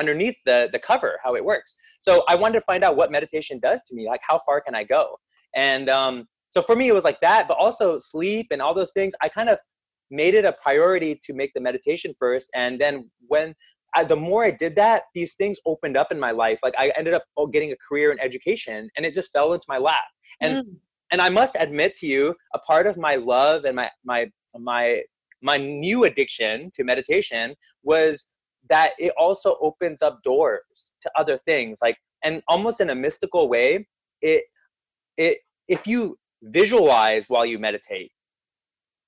underneath 0.00 0.36
the 0.46 0.68
the 0.72 0.78
cover, 0.78 1.18
how 1.22 1.36
it 1.36 1.44
works. 1.44 1.74
So 2.00 2.24
I 2.28 2.34
wanted 2.34 2.60
to 2.60 2.60
find 2.62 2.84
out 2.84 2.96
what 2.96 3.10
meditation 3.10 3.58
does 3.58 3.82
to 3.84 3.94
me, 3.94 4.06
like 4.06 4.20
how 4.22 4.38
far 4.38 4.60
can 4.60 4.74
I 4.74 4.84
go? 4.84 5.16
And 5.54 5.88
um, 5.88 6.26
so 6.50 6.62
for 6.62 6.76
me, 6.76 6.88
it 6.88 6.94
was 6.94 7.04
like 7.04 7.20
that, 7.20 7.48
but 7.48 7.56
also 7.56 7.98
sleep 7.98 8.48
and 8.50 8.62
all 8.62 8.74
those 8.74 8.92
things. 8.92 9.14
I 9.22 9.28
kind 9.28 9.48
of 9.48 9.58
made 10.10 10.34
it 10.34 10.44
a 10.44 10.54
priority 10.62 11.20
to 11.24 11.32
make 11.34 11.52
the 11.54 11.60
meditation 11.60 12.14
first, 12.18 12.50
and 12.54 12.80
then 12.80 13.10
when 13.26 13.54
I, 13.94 14.04
the 14.04 14.16
more 14.16 14.44
I 14.44 14.50
did 14.50 14.76
that, 14.76 15.04
these 15.14 15.34
things 15.34 15.58
opened 15.64 15.96
up 15.96 16.12
in 16.12 16.20
my 16.20 16.30
life. 16.30 16.58
Like 16.62 16.74
I 16.78 16.92
ended 16.96 17.14
up 17.14 17.24
oh, 17.38 17.46
getting 17.46 17.72
a 17.72 17.76
career 17.76 18.12
in 18.12 18.20
education, 18.20 18.90
and 18.96 19.06
it 19.06 19.14
just 19.14 19.32
fell 19.32 19.54
into 19.54 19.66
my 19.68 19.78
lap. 19.78 20.04
And 20.40 20.64
mm 20.64 20.76
and 21.10 21.22
I 21.22 21.30
must 21.30 21.56
admit 21.58 21.94
to 21.94 22.06
you, 22.06 22.34
a 22.52 22.58
part 22.58 22.86
of 22.86 22.98
my 22.98 23.14
love 23.14 23.64
and 23.64 23.74
my 23.74 23.90
my 24.04 24.30
my 24.58 25.02
my 25.42 25.56
new 25.56 26.04
addiction 26.04 26.70
to 26.74 26.84
meditation 26.84 27.54
was 27.82 28.30
that 28.68 28.92
it 28.98 29.12
also 29.16 29.56
opens 29.60 30.02
up 30.02 30.22
doors 30.22 30.92
to 31.00 31.10
other 31.16 31.38
things 31.38 31.78
like 31.80 31.96
and 32.24 32.42
almost 32.48 32.80
in 32.80 32.90
a 32.90 32.94
mystical 32.94 33.48
way 33.48 33.86
it 34.20 34.44
it 35.16 35.38
if 35.68 35.86
you 35.86 36.18
visualize 36.42 37.26
while 37.28 37.46
you 37.46 37.58
meditate 37.58 38.10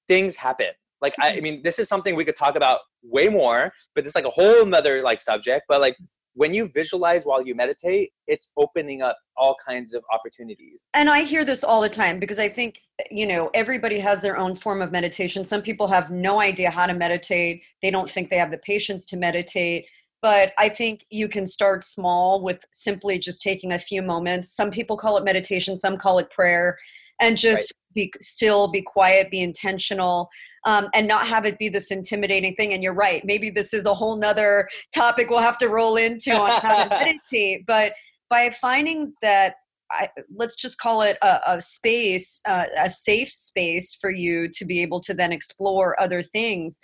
things 0.09 0.37
happen 0.37 0.71
like 1.01 1.15
I, 1.21 1.29
I, 1.29 1.33
mm-hmm. 1.33 1.43
mean 1.43 1.63
this 1.63 1.79
is 1.79 1.89
something 1.89 2.15
we 2.15 2.25
could 2.25 2.37
talk 2.37 2.57
about 2.57 2.81
way 3.03 3.29
more 3.29 3.73
but 3.95 4.05
it's 4.05 4.15
like 4.15 4.27
a 4.27 4.31
whole 4.31 4.65
nother 4.67 5.03
like 5.03 5.21
subject 5.21 5.65
but 5.69 5.81
like 5.81 5.97
when 6.35 6.55
you 6.55 6.69
visualize 6.69 7.25
while 7.25 7.45
you 7.45 7.55
meditate, 7.55 8.13
it's 8.27 8.53
opening 8.57 9.03
up 9.03 9.19
all 9.37 9.57
kinds 9.67 9.95
of 9.95 10.05
opportunities. 10.13 10.83
And 10.95 11.11
I 11.11 11.23
hear 11.23 11.45
this 11.45 11.65
all 11.65 11.81
the 11.81 11.89
time 11.89 12.19
because 12.19 12.39
I 12.39 12.49
think, 12.49 12.81
you 13.11 13.27
know, 13.27 13.51
everybody 13.55 13.99
has 13.99 14.21
their 14.21 14.37
own 14.37 14.55
form 14.55 14.81
of 14.81 14.93
meditation. 14.93 15.45
Some 15.45 15.63
people 15.63 15.89
have 15.89 16.11
no 16.11 16.41
idea 16.41 16.71
how 16.71 16.87
to 16.87 16.95
meditate, 16.95 17.63
they 17.83 17.91
don't 17.91 18.09
think 18.09 18.31
they 18.31 18.39
have 18.39 18.51
the 18.51 18.59
patience 18.59 19.05
to 19.07 19.17
meditate. 19.17 19.87
But 20.23 20.53
I 20.59 20.69
think 20.69 21.07
you 21.09 21.29
can 21.29 21.47
start 21.47 21.83
small 21.83 22.43
with 22.43 22.65
simply 22.71 23.19
just 23.19 23.41
taking 23.41 23.73
a 23.73 23.79
few 23.79 24.03
moments. 24.03 24.55
Some 24.55 24.71
people 24.71 24.99
call 24.99 25.17
it 25.17 25.25
meditation, 25.25 25.79
some 25.79 25.97
call 25.97 26.19
it 26.19 26.31
prayer, 26.31 26.79
and 27.21 27.37
just 27.37 27.73
right. 27.73 27.95
be 27.95 28.13
still, 28.21 28.71
be 28.71 28.83
quiet, 28.83 29.31
be 29.31 29.41
intentional 29.41 30.29
um, 30.67 30.89
and 30.95 31.09
not 31.09 31.27
have 31.27 31.47
it 31.47 31.59
be 31.59 31.69
this 31.69 31.91
intimidating 31.91 32.55
thing. 32.55 32.73
And 32.73 32.83
you're 32.83 32.95
right, 32.95 33.25
maybe 33.25 33.51
this 33.51 33.73
is 33.73 33.87
a 33.87 33.95
whole 33.95 34.17
nother 34.17 34.69
topic 34.95 35.31
we'll 35.31 35.41
have 35.41 35.59
to 35.59 35.69
roll 35.69 35.97
into 35.97 36.33
on 36.33 36.51
how 36.51 36.85
to 36.85 36.89
meditate. 37.31 37.65
But 37.67 37.95
by 38.29 38.51
finding 38.51 39.13
that 39.23 39.55
I, 39.93 40.09
let's 40.35 40.57
just 40.57 40.79
call 40.79 41.03
it 41.03 41.19
a, 41.21 41.41
a 41.55 41.61
space, 41.61 42.41
uh, 42.47 42.67
a 42.79 42.91
safe 42.91 43.33
space 43.33 43.97
for 44.01 44.11
you 44.11 44.49
to 44.49 44.65
be 44.65 44.83
able 44.83 45.01
to 45.01 45.15
then 45.15 45.33
explore 45.33 46.01
other 46.01 46.23
things. 46.23 46.81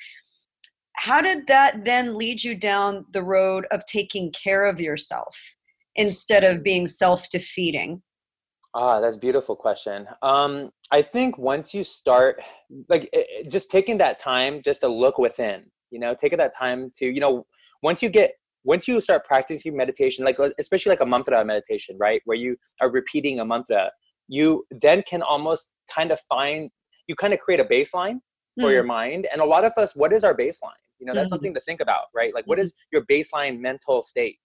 How 0.97 1.21
did 1.21 1.47
that 1.47 1.85
then 1.85 2.17
lead 2.17 2.43
you 2.43 2.57
down 2.57 3.05
the 3.13 3.23
road 3.23 3.67
of 3.71 3.87
taking 3.87 4.33
care 4.33 4.65
of 4.65 4.81
yourself 4.81 5.39
instead 5.95 6.43
of 6.43 6.65
being 6.65 6.89
self 6.89 7.31
defeating? 7.31 8.03
Ah, 8.79 9.01
that's 9.01 9.17
beautiful 9.17 9.57
question. 9.57 10.07
Um, 10.21 10.71
I 10.91 11.01
think 11.01 11.39
once 11.39 11.73
you 11.73 11.83
start, 11.83 12.43
like, 12.91 13.09
it, 13.11 13.51
just 13.51 13.71
taking 13.71 13.97
that 13.99 14.19
time 14.19 14.61
just 14.63 14.83
to 14.83 14.89
look 14.89 15.17
within, 15.17 15.65
you 15.91 15.99
know, 15.99 16.15
taking 16.15 16.37
that 16.37 16.55
time 16.55 16.93
to, 16.97 17.07
you 17.07 17.19
know, 17.19 17.47
once 17.83 18.03
you 18.03 18.11
get, 18.11 18.33
once 18.65 18.87
you 18.87 19.01
start 19.01 19.25
practicing 19.25 19.75
meditation, 19.75 20.27
like, 20.27 20.39
especially 20.59 20.91
like 20.91 21.01
a 21.01 21.07
mantra 21.07 21.43
meditation, 21.43 21.97
right, 21.99 22.21
where 22.27 22.37
you 22.37 22.55
are 22.83 22.91
repeating 22.91 23.41
a 23.41 23.47
mantra, 23.47 23.91
you 24.29 24.67
then 24.71 25.03
can 25.09 25.23
almost 25.23 25.73
kind 25.91 26.11
of 26.11 26.21
find, 26.29 26.71
you 27.07 27.15
kind 27.15 27.33
of 27.33 27.41
create 27.41 27.61
a 27.61 27.65
baseline 27.65 28.19
for 28.61 28.69
mm. 28.69 28.73
your 28.73 28.85
mind. 28.85 29.27
And 29.33 29.41
a 29.41 29.47
lot 29.47 29.65
of 29.65 29.73
us, 29.79 29.97
what 29.97 30.13
is 30.13 30.23
our 30.23 30.37
baseline? 30.37 30.83
You 30.99 31.07
know, 31.07 31.15
that's 31.15 31.29
mm 31.29 31.31
something 31.31 31.55
to 31.55 31.61
think 31.61 31.81
about, 31.81 32.05
right? 32.15 32.35
Like, 32.35 32.47
what 32.47 32.59
is 32.59 32.73
mm-hmm. 32.73 32.97
your 32.97 33.07
baseline 33.07 33.59
mental 33.59 34.03
state? 34.03 34.37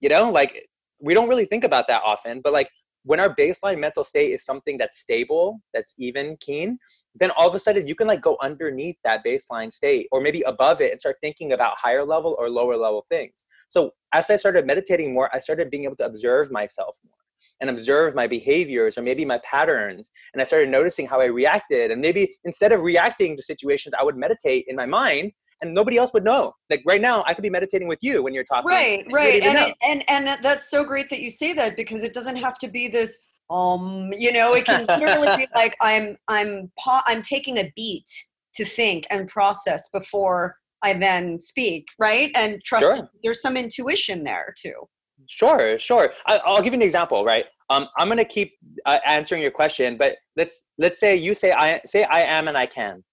You 0.00 0.10
know, 0.10 0.30
like, 0.30 0.68
we 1.00 1.12
don't 1.14 1.28
really 1.28 1.44
think 1.44 1.64
about 1.64 1.88
that 1.88 2.02
often, 2.04 2.40
but 2.40 2.52
like 2.52 2.70
when 3.08 3.20
our 3.20 3.34
baseline 3.34 3.78
mental 3.78 4.04
state 4.04 4.32
is 4.32 4.44
something 4.44 4.76
that's 4.76 4.98
stable, 4.98 5.62
that's 5.72 5.94
even 5.96 6.36
keen, 6.40 6.78
then 7.14 7.30
all 7.38 7.48
of 7.48 7.54
a 7.54 7.58
sudden 7.58 7.86
you 7.86 7.94
can 7.94 8.06
like 8.06 8.20
go 8.20 8.36
underneath 8.42 8.96
that 9.02 9.24
baseline 9.24 9.72
state 9.72 10.06
or 10.12 10.20
maybe 10.20 10.42
above 10.42 10.82
it 10.82 10.92
and 10.92 11.00
start 11.00 11.16
thinking 11.22 11.52
about 11.52 11.78
higher 11.78 12.04
level 12.04 12.36
or 12.38 12.50
lower 12.50 12.76
level 12.76 13.06
things. 13.08 13.46
So 13.70 13.92
as 14.12 14.28
I 14.28 14.36
started 14.36 14.66
meditating 14.66 15.14
more, 15.14 15.34
I 15.34 15.40
started 15.40 15.70
being 15.70 15.84
able 15.84 15.96
to 15.96 16.04
observe 16.04 16.52
myself 16.52 16.98
more 17.02 17.16
and 17.62 17.70
observe 17.70 18.14
my 18.14 18.26
behaviors 18.26 18.98
or 18.98 19.02
maybe 19.02 19.24
my 19.24 19.40
patterns. 19.42 20.10
And 20.34 20.42
I 20.42 20.44
started 20.44 20.68
noticing 20.68 21.06
how 21.06 21.18
I 21.18 21.26
reacted. 21.26 21.90
And 21.90 22.02
maybe 22.02 22.30
instead 22.44 22.72
of 22.72 22.82
reacting 22.82 23.38
to 23.38 23.42
situations, 23.42 23.94
I 23.98 24.04
would 24.04 24.18
meditate 24.18 24.66
in 24.68 24.76
my 24.76 24.84
mind 24.86 25.32
and 25.60 25.74
nobody 25.74 25.96
else 25.96 26.12
would 26.14 26.24
know. 26.24 26.52
Like 26.70 26.82
right 26.86 27.00
now, 27.00 27.24
I 27.26 27.34
could 27.34 27.42
be 27.42 27.50
meditating 27.50 27.88
with 27.88 27.98
you 28.02 28.22
when 28.22 28.34
you're 28.34 28.44
talking. 28.44 28.68
Right, 28.68 29.04
right, 29.10 29.42
and 29.42 29.58
it, 29.58 29.74
and 29.82 30.04
and 30.08 30.42
that's 30.42 30.70
so 30.70 30.84
great 30.84 31.10
that 31.10 31.20
you 31.20 31.30
say 31.30 31.52
that 31.54 31.76
because 31.76 32.02
it 32.04 32.14
doesn't 32.14 32.36
have 32.36 32.58
to 32.58 32.68
be 32.68 32.88
this. 32.88 33.20
Um, 33.50 34.12
you 34.16 34.32
know, 34.32 34.54
it 34.54 34.66
can 34.66 34.86
literally 34.86 35.28
be 35.36 35.46
like 35.54 35.76
I'm 35.80 36.16
I'm 36.28 36.70
pa- 36.78 37.04
I'm 37.06 37.22
taking 37.22 37.58
a 37.58 37.72
beat 37.74 38.08
to 38.56 38.64
think 38.64 39.06
and 39.10 39.28
process 39.28 39.88
before 39.90 40.56
I 40.82 40.94
then 40.94 41.40
speak, 41.40 41.86
right? 41.98 42.30
And 42.34 42.62
trust 42.64 42.96
sure. 42.96 43.10
there's 43.22 43.40
some 43.40 43.56
intuition 43.56 44.24
there 44.24 44.54
too. 44.60 44.88
Sure, 45.26 45.78
sure. 45.78 46.12
I, 46.26 46.40
will 46.46 46.62
give 46.62 46.72
you 46.72 46.78
an 46.78 46.82
example, 46.82 47.24
right? 47.24 47.46
Um, 47.70 47.88
I'm 47.98 48.08
gonna 48.08 48.24
keep 48.24 48.54
uh, 48.86 48.98
answering 49.06 49.42
your 49.42 49.50
question, 49.50 49.96
but 49.96 50.16
let's 50.36 50.66
let's 50.78 51.00
say 51.00 51.16
you 51.16 51.34
say 51.34 51.52
I 51.52 51.80
say 51.84 52.04
I 52.04 52.20
am 52.20 52.48
and 52.48 52.56
I 52.56 52.66
can. 52.66 53.04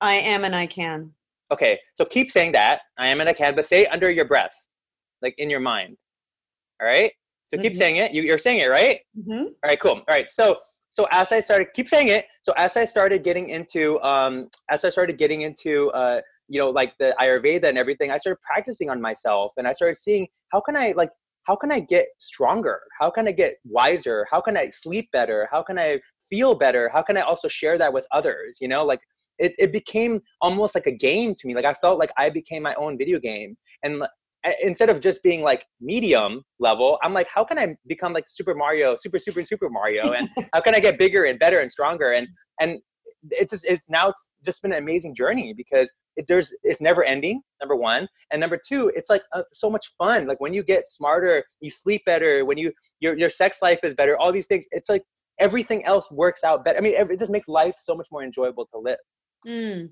I 0.00 0.14
am 0.14 0.44
and 0.44 0.56
I 0.56 0.66
can. 0.66 1.12
Okay, 1.52 1.78
so 1.94 2.04
keep 2.04 2.30
saying 2.30 2.52
that. 2.52 2.80
I 2.98 3.08
am 3.08 3.34
can, 3.34 3.54
but 3.54 3.64
say 3.64 3.86
under 3.86 4.10
your 4.10 4.24
breath, 4.24 4.54
like 5.22 5.34
in 5.38 5.50
your 5.50 5.60
mind. 5.60 5.96
All 6.80 6.86
right. 6.86 7.12
So 7.48 7.56
mm-hmm. 7.56 7.62
keep 7.62 7.76
saying 7.76 7.96
it. 7.96 8.12
You, 8.12 8.22
you're 8.22 8.38
saying 8.38 8.60
it, 8.60 8.66
right? 8.66 9.00
Mm-hmm. 9.18 9.44
All 9.44 9.52
right. 9.64 9.80
Cool. 9.80 9.92
All 9.92 10.04
right. 10.08 10.30
So 10.30 10.58
so 10.90 11.06
as 11.12 11.30
I 11.30 11.40
started, 11.40 11.68
keep 11.74 11.88
saying 11.88 12.08
it. 12.08 12.26
So 12.42 12.52
as 12.56 12.76
I 12.76 12.84
started 12.84 13.22
getting 13.22 13.50
into, 13.50 14.00
um, 14.02 14.48
as 14.70 14.84
I 14.84 14.90
started 14.90 15.18
getting 15.18 15.42
into, 15.42 15.88
uh, 15.90 16.20
you 16.48 16.58
know, 16.58 16.68
like 16.68 16.94
the 16.98 17.14
Ayurveda 17.20 17.64
and 17.64 17.78
everything, 17.78 18.10
I 18.10 18.18
started 18.18 18.40
practicing 18.42 18.90
on 18.90 19.00
myself, 19.00 19.52
and 19.56 19.68
I 19.68 19.72
started 19.72 19.96
seeing 19.96 20.26
how 20.52 20.60
can 20.60 20.76
I 20.76 20.92
like 20.96 21.10
how 21.44 21.56
can 21.56 21.72
I 21.72 21.80
get 21.80 22.06
stronger? 22.18 22.80
How 22.98 23.10
can 23.10 23.26
I 23.26 23.32
get 23.32 23.54
wiser? 23.64 24.26
How 24.30 24.40
can 24.40 24.56
I 24.56 24.68
sleep 24.68 25.08
better? 25.12 25.48
How 25.50 25.62
can 25.62 25.78
I 25.78 26.00
feel 26.28 26.54
better? 26.54 26.90
How 26.92 27.02
can 27.02 27.16
I 27.16 27.22
also 27.22 27.48
share 27.48 27.78
that 27.78 27.92
with 27.92 28.06
others? 28.12 28.58
You 28.60 28.68
know, 28.68 28.84
like 28.84 29.00
it, 29.40 29.54
it 29.58 29.72
became 29.72 30.20
almost 30.40 30.74
like 30.74 30.86
a 30.86 30.92
game 30.92 31.34
to 31.34 31.46
me. 31.46 31.54
Like 31.54 31.64
I 31.64 31.72
felt 31.74 31.98
like 31.98 32.12
I 32.16 32.30
became 32.30 32.62
my 32.62 32.74
own 32.74 32.96
video 32.98 33.18
game. 33.18 33.56
And 33.82 34.04
instead 34.60 34.90
of 34.90 35.00
just 35.00 35.22
being 35.22 35.42
like 35.42 35.64
medium 35.80 36.42
level, 36.58 36.98
I'm 37.02 37.12
like, 37.12 37.28
how 37.28 37.44
can 37.44 37.58
I 37.58 37.74
become 37.86 38.12
like 38.12 38.24
Super 38.28 38.54
Mario, 38.54 38.96
Super 38.96 39.18
Super 39.18 39.42
Super 39.42 39.68
Mario, 39.68 40.12
and 40.12 40.28
how 40.52 40.60
can 40.60 40.74
I 40.74 40.80
get 40.80 40.98
bigger 40.98 41.24
and 41.24 41.38
better 41.38 41.60
and 41.60 41.70
stronger? 41.70 42.12
And 42.12 42.28
and 42.60 42.78
it's 43.30 43.52
just 43.52 43.66
it's 43.66 43.90
now 43.90 44.08
it's 44.08 44.30
just 44.44 44.62
been 44.62 44.72
an 44.72 44.78
amazing 44.78 45.14
journey 45.14 45.52
because 45.54 45.92
it, 46.16 46.26
there's 46.28 46.54
it's 46.62 46.80
never 46.80 47.04
ending. 47.04 47.42
Number 47.60 47.76
one, 47.76 48.08
and 48.30 48.40
number 48.40 48.58
two, 48.66 48.90
it's 48.94 49.10
like 49.10 49.22
uh, 49.34 49.42
so 49.52 49.70
much 49.70 49.86
fun. 49.98 50.26
Like 50.26 50.40
when 50.40 50.54
you 50.54 50.62
get 50.62 50.88
smarter, 50.88 51.44
you 51.60 51.70
sleep 51.70 52.02
better. 52.06 52.44
When 52.44 52.58
you 52.58 52.72
your 53.00 53.16
your 53.16 53.30
sex 53.30 53.58
life 53.62 53.80
is 53.82 53.94
better. 53.94 54.18
All 54.18 54.32
these 54.32 54.46
things. 54.46 54.66
It's 54.70 54.88
like 54.88 55.02
everything 55.38 55.84
else 55.84 56.10
works 56.12 56.44
out 56.44 56.64
better. 56.64 56.78
I 56.78 56.82
mean, 56.82 56.94
it 56.94 57.18
just 57.18 57.32
makes 57.32 57.48
life 57.48 57.74
so 57.78 57.94
much 57.94 58.08
more 58.12 58.22
enjoyable 58.22 58.66
to 58.72 58.78
live. 58.78 58.98
Mm. 59.46 59.90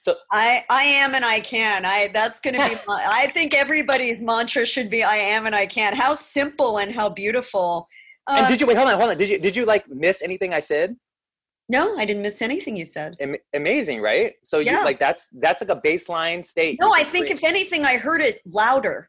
So 0.00 0.16
I 0.32 0.64
I 0.68 0.82
am 0.82 1.14
and 1.14 1.24
I 1.24 1.40
can. 1.40 1.84
I 1.84 2.08
that's 2.08 2.40
going 2.40 2.54
to 2.54 2.68
be 2.68 2.74
my, 2.86 3.06
I 3.06 3.28
think 3.28 3.54
everybody's 3.54 4.20
mantra 4.20 4.66
should 4.66 4.90
be 4.90 5.04
I 5.04 5.16
am 5.16 5.46
and 5.46 5.54
I 5.54 5.66
can. 5.66 5.94
How 5.94 6.14
simple 6.14 6.78
and 6.78 6.92
how 6.92 7.08
beautiful. 7.08 7.86
Uh, 8.26 8.36
and 8.38 8.48
did 8.48 8.60
you 8.60 8.66
wait 8.66 8.76
hold 8.76 8.88
on 8.88 8.98
hold 8.98 9.10
on. 9.10 9.16
Did 9.16 9.28
you 9.28 9.38
did 9.38 9.54
you 9.54 9.64
like 9.64 9.88
miss 9.88 10.22
anything 10.22 10.52
I 10.52 10.60
said? 10.60 10.96
No, 11.68 11.96
I 11.96 12.04
didn't 12.04 12.22
miss 12.22 12.42
anything 12.42 12.76
you 12.76 12.84
said. 12.84 13.16
Am- 13.20 13.36
amazing, 13.54 14.00
right? 14.00 14.34
So 14.42 14.58
yeah. 14.58 14.80
you 14.80 14.84
like 14.84 14.98
that's 14.98 15.28
that's 15.40 15.62
like 15.62 15.70
a 15.70 15.80
baseline 15.80 16.44
state. 16.44 16.78
No, 16.80 16.92
I 16.92 17.04
think 17.04 17.30
if 17.30 17.44
anything 17.44 17.84
I 17.84 17.96
heard 17.96 18.20
it 18.20 18.40
louder. 18.44 19.08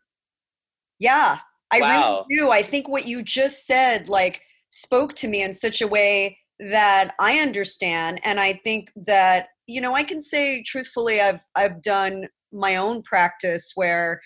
Yeah. 0.99 1.39
I 1.71 1.81
wow. 1.81 2.25
really 2.29 2.41
do. 2.41 2.51
I 2.51 2.61
think 2.61 2.87
what 2.87 3.07
you 3.07 3.23
just 3.23 3.65
said 3.65 4.07
like 4.07 4.41
spoke 4.69 5.15
to 5.15 5.27
me 5.27 5.41
in 5.41 5.53
such 5.55 5.81
a 5.81 5.87
way 5.87 6.37
that 6.59 7.15
I 7.19 7.39
understand 7.39 8.21
and 8.23 8.39
I 8.39 8.53
think 8.53 8.91
that 9.07 9.47
you 9.67 9.81
know 9.81 9.95
i 9.95 10.03
can 10.03 10.21
say 10.21 10.63
truthfully 10.63 11.21
i've 11.21 11.39
i've 11.55 11.81
done 11.81 12.25
my 12.51 12.75
own 12.75 13.01
practice 13.03 13.71
where 13.75 14.21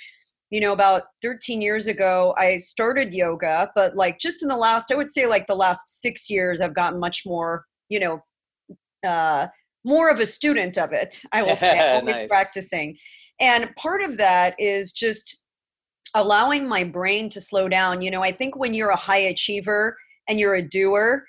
you 0.49 0.61
know 0.61 0.73
about 0.73 1.03
13 1.21 1.61
years 1.61 1.87
ago 1.87 2.33
i 2.37 2.57
started 2.57 3.13
yoga 3.13 3.69
but 3.75 3.95
like 3.95 4.19
just 4.19 4.41
in 4.41 4.49
the 4.49 4.57
last 4.57 4.91
i 4.91 4.95
would 4.95 5.09
say 5.09 5.25
like 5.25 5.45
the 5.47 5.55
last 5.55 6.01
six 6.01 6.29
years 6.29 6.61
i've 6.61 6.75
gotten 6.75 6.99
much 6.99 7.23
more 7.25 7.65
you 7.89 7.99
know 7.99 8.19
uh 9.05 9.47
more 9.85 10.09
of 10.09 10.19
a 10.19 10.25
student 10.25 10.77
of 10.77 10.91
it 10.91 11.21
i 11.31 11.41
will 11.41 11.55
say 11.55 11.79
always 11.95 12.15
nice. 12.15 12.27
practicing. 12.27 12.97
And 13.39 13.69
part 13.75 14.01
of 14.01 14.17
that 14.17 14.55
is 14.57 14.91
just 14.91 15.43
allowing 16.15 16.67
my 16.67 16.83
brain 16.83 17.29
to 17.29 17.39
slow 17.39 17.69
down. 17.69 18.01
You 18.01 18.09
know 18.09 18.23
i 18.23 18.31
think 18.31 18.57
when 18.57 18.73
you're 18.73 18.89
a 18.89 18.95
high 18.95 19.17
achiever 19.17 19.95
and 20.27 20.39
you're 20.39 20.55
a 20.55 20.67
doer 20.67 21.23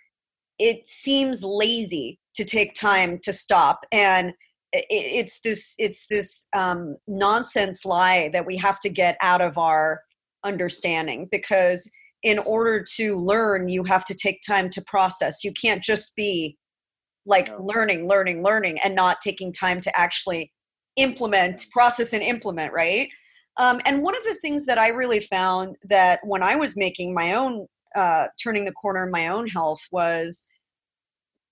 it 0.59 0.89
seems 0.89 1.45
lazy 1.45 2.19
to 2.39 2.45
take 2.45 2.73
time 2.75 3.19
to 3.25 3.33
stop. 3.33 3.81
And 3.91 4.33
it's 4.73 5.41
this 5.41 5.75
it's 5.79 6.07
this 6.09 6.47
um, 6.55 6.97
nonsense 7.09 7.85
lie 7.85 8.31
that 8.33 8.47
we 8.47 8.57
have 8.59 8.79
to 8.81 8.89
get 8.89 9.17
out 9.21 9.41
of 9.41 9.59
our 9.59 10.03
understanding 10.45 11.27
because 11.33 11.91
in 12.23 12.39
order 12.39 12.85
to 12.97 13.17
learn 13.17 13.69
you 13.69 13.83
have 13.83 14.05
to 14.05 14.15
take 14.15 14.41
time 14.47 14.71
to 14.71 14.83
process. 14.87 15.43
You 15.43 15.53
can't 15.61 15.83
just 15.83 16.15
be 16.15 16.57
like 17.27 17.49
no. 17.49 17.61
learning 17.61 18.07
learning 18.07 18.45
learning 18.45 18.79
and 18.85 18.95
not 18.95 19.21
taking 19.21 19.53
time 19.53 19.81
to 19.81 19.99
actually 19.99 20.53
implement 20.97 21.67
process 21.73 22.13
and 22.13 22.23
implement 22.23 22.73
right? 22.73 23.09
Um, 23.57 23.81
and 23.85 24.03
one 24.03 24.17
of 24.17 24.23
the 24.23 24.37
things 24.37 24.67
that 24.67 24.79
i 24.79 24.89
really 24.89 25.19
found 25.19 25.75
that 25.89 26.21
when 26.23 26.45
i 26.45 26.55
was 26.55 26.77
making 26.77 27.13
my 27.13 27.35
own 27.35 27.67
uh, 27.97 28.27
turning 28.41 28.65
the 28.65 28.73
corner 28.73 29.05
in 29.05 29.11
my 29.11 29.27
own 29.27 29.49
health 29.49 29.81
was 29.91 30.47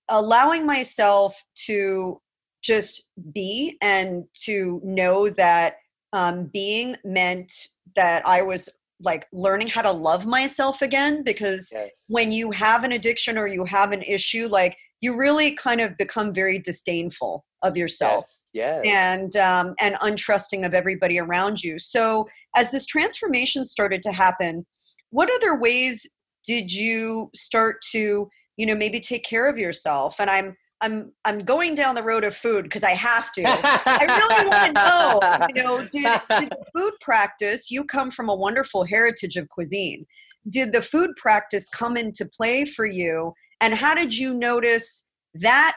allowing 0.09 0.67
myself 0.67 1.43
to 1.67 2.21
just 2.63 3.11
be 3.35 3.77
and 3.81 4.25
to 4.45 4.81
know 4.85 5.31
that 5.31 5.77
um, 6.13 6.51
being 6.53 6.97
meant 7.05 7.53
that 7.95 8.27
I 8.27 8.43
was 8.43 8.79
like 9.01 9.27
learning 9.33 9.69
how 9.69 9.83
to 9.83 9.91
love 9.91 10.27
myself 10.27 10.83
again 10.83 11.23
because 11.23 11.71
yes. 11.73 12.05
when 12.09 12.33
you 12.33 12.51
have 12.51 12.85
an 12.85 12.93
addiction 12.93 13.37
or 13.37 13.47
you 13.47 13.65
have 13.65 13.93
an 13.93 14.03
issue 14.03 14.49
like 14.49 14.77
you 15.01 15.17
really 15.17 15.55
kind 15.55 15.81
of 15.81 15.97
become 15.99 16.33
very 16.33 16.59
disdainful 16.59 17.45
of 17.63 17.77
yourself 17.77 18.25
yes, 18.55 18.81
yes. 18.83 18.87
and 18.87 19.37
um, 19.37 19.75
and 19.81 19.97
untrusting 19.97 20.65
of 20.65 20.73
everybody 20.73 21.19
around 21.19 21.63
you 21.63 21.79
so 21.79 22.27
as 22.57 22.71
this 22.71 22.87
transformation 22.87 23.65
started 23.65 24.01
to 24.03 24.13
happen 24.13 24.65
what 25.11 25.29
other 25.37 25.59
ways 25.59 26.09
did 26.47 26.73
you 26.73 27.31
start 27.35 27.77
to 27.91 28.29
you 28.57 28.67
know 28.67 28.75
maybe 28.75 29.01
take 29.01 29.25
care 29.25 29.49
of 29.49 29.59
yourself. 29.59 30.21
And 30.21 30.31
i'm 30.31 30.57
i'm 30.83 31.13
i'm 31.25 31.39
going 31.39 31.75
down 31.75 31.95
the 31.95 32.03
road 32.03 32.23
of 32.23 32.37
food 32.37 32.65
because 32.65 32.83
i 32.83 32.93
have 32.93 33.33
to. 33.33 33.43
I 33.45 34.05
really 34.19 34.49
want 34.49 34.67
to 34.67 34.73
know 34.83 35.49
you 35.55 35.63
know 35.63 35.79
did, 35.81 36.21
did 36.41 36.51
the 36.51 36.67
food 36.75 36.93
practice 37.01 37.71
you 37.71 37.85
come 37.85 38.11
from 38.11 38.29
a 38.29 38.35
wonderful 38.35 38.85
heritage 38.85 39.37
of 39.37 39.49
cuisine. 39.49 40.07
Did 40.49 40.73
the 40.73 40.83
food 40.83 41.11
practice 41.17 41.69
come 41.69 41.97
into 41.97 42.27
play 42.27 42.65
for 42.65 42.87
you? 42.87 43.33
And 43.61 43.75
how 43.75 43.95
did 43.95 44.17
you 44.17 44.35
notice 44.35 45.11
that 45.35 45.77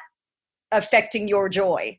affecting 0.71 1.27
your 1.27 1.49
joy? 1.49 1.97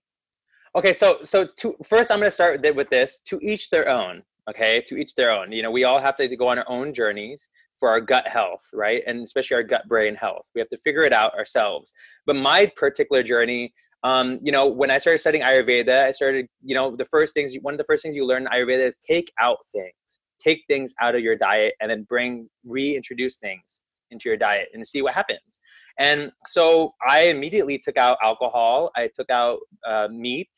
Okay 0.77 0.93
so 0.93 1.19
so 1.23 1.47
to 1.57 1.75
first 1.85 2.11
i'm 2.11 2.19
going 2.19 2.29
to 2.29 2.33
start 2.33 2.61
with 2.77 2.90
this 2.90 3.21
to 3.27 3.38
each 3.43 3.71
their 3.71 3.88
own 3.88 4.23
okay 4.51 4.83
to 4.87 4.97
each 4.97 5.15
their 5.15 5.31
own. 5.31 5.53
You 5.53 5.63
know 5.63 5.71
we 5.71 5.85
all 5.85 6.01
have 6.01 6.17
to 6.17 6.37
go 6.37 6.49
on 6.49 6.59
our 6.59 6.69
own 6.69 6.93
journeys 6.93 7.49
for 7.79 7.89
our 7.89 8.01
gut 8.01 8.29
health 8.29 8.65
right? 8.75 9.03
And 9.07 9.23
especially 9.23 9.57
our 9.57 9.63
gut 9.63 9.89
brain 9.89 10.15
health. 10.15 10.47
We 10.55 10.61
have 10.61 10.69
to 10.69 10.79
figure 10.79 11.03
it 11.03 11.13
out 11.13 11.35
ourselves. 11.35 11.93
But 12.27 12.37
my 12.37 12.71
particular 12.77 13.23
journey 13.23 13.73
um, 14.03 14.39
you 14.43 14.53
know 14.53 14.67
when 14.67 14.91
i 14.91 14.99
started 14.99 15.19
studying 15.19 15.45
ayurveda 15.45 16.07
i 16.07 16.11
started 16.11 16.47
you 16.63 16.75
know 16.75 16.97
the 16.97 17.05
first 17.05 17.35
things 17.35 17.55
one 17.61 17.75
of 17.75 17.79
the 17.79 17.85
first 17.85 18.03
things 18.03 18.17
you 18.17 18.25
learn 18.25 18.43
in 18.43 18.49
ayurveda 18.49 18.87
is 18.91 18.97
take 18.97 19.31
out 19.39 19.59
things. 19.73 20.21
Take 20.43 20.65
things 20.69 20.95
out 21.03 21.15
of 21.15 21.21
your 21.21 21.37
diet 21.37 21.75
and 21.81 21.91
then 21.91 22.05
bring 22.05 22.49
reintroduce 22.65 23.37
things 23.37 23.83
into 24.11 24.29
your 24.29 24.39
diet 24.39 24.69
and 24.73 24.87
see 24.87 25.03
what 25.03 25.15
happens. 25.15 25.61
And 25.99 26.33
so 26.47 26.95
i 27.07 27.25
immediately 27.25 27.79
took 27.79 27.97
out 27.97 28.17
alcohol. 28.23 28.91
I 28.97 29.11
took 29.15 29.31
out 29.31 29.59
uh, 29.87 30.09
meat. 30.11 30.51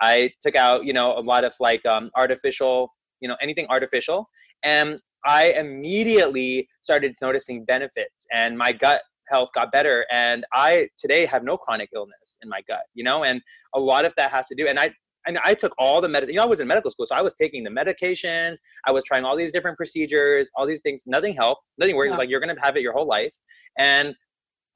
I 0.00 0.32
took 0.40 0.56
out 0.56 0.84
you 0.84 0.92
know 0.92 1.16
a 1.16 1.24
lot 1.32 1.44
of 1.44 1.54
like 1.60 1.84
um, 1.86 2.10
artificial 2.16 2.92
you 3.20 3.28
know 3.28 3.36
anything 3.42 3.66
artificial 3.68 4.28
and 4.62 4.98
i 5.24 5.52
immediately 5.52 6.68
started 6.80 7.14
noticing 7.20 7.64
benefits 7.64 8.26
and 8.32 8.56
my 8.56 8.72
gut 8.72 9.02
health 9.28 9.50
got 9.54 9.70
better 9.72 10.06
and 10.10 10.44
i 10.54 10.88
today 10.98 11.26
have 11.26 11.44
no 11.44 11.56
chronic 11.56 11.88
illness 11.94 12.38
in 12.42 12.48
my 12.48 12.60
gut 12.68 12.84
you 12.94 13.04
know 13.04 13.24
and 13.24 13.40
a 13.74 13.80
lot 13.80 14.04
of 14.04 14.14
that 14.16 14.30
has 14.30 14.46
to 14.48 14.54
do 14.54 14.66
and 14.66 14.78
i 14.78 14.90
and 15.26 15.38
I 15.44 15.52
took 15.52 15.74
all 15.78 16.00
the 16.00 16.08
medicine. 16.08 16.32
You 16.32 16.38
know, 16.38 16.44
I 16.44 16.48
was 16.48 16.60
in 16.60 16.66
medical 16.66 16.90
school, 16.90 17.04
so 17.04 17.14
I 17.14 17.20
was 17.20 17.34
taking 17.34 17.62
the 17.62 17.70
medications. 17.70 18.56
I 18.86 18.92
was 18.92 19.04
trying 19.04 19.24
all 19.24 19.36
these 19.36 19.52
different 19.52 19.76
procedures, 19.76 20.50
all 20.54 20.66
these 20.66 20.80
things. 20.80 21.02
Nothing 21.06 21.34
helped. 21.34 21.62
Nothing 21.76 21.96
worked. 21.96 22.06
Yeah. 22.06 22.08
It 22.08 22.12
was 22.12 22.18
like 22.18 22.30
you're 22.30 22.40
gonna 22.40 22.56
have 22.62 22.76
it 22.76 22.82
your 22.82 22.94
whole 22.94 23.06
life, 23.06 23.34
and 23.78 24.14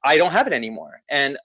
I 0.05 0.17
don't 0.17 0.31
have 0.31 0.47
it 0.47 0.53
anymore. 0.53 1.01
And 1.09 1.37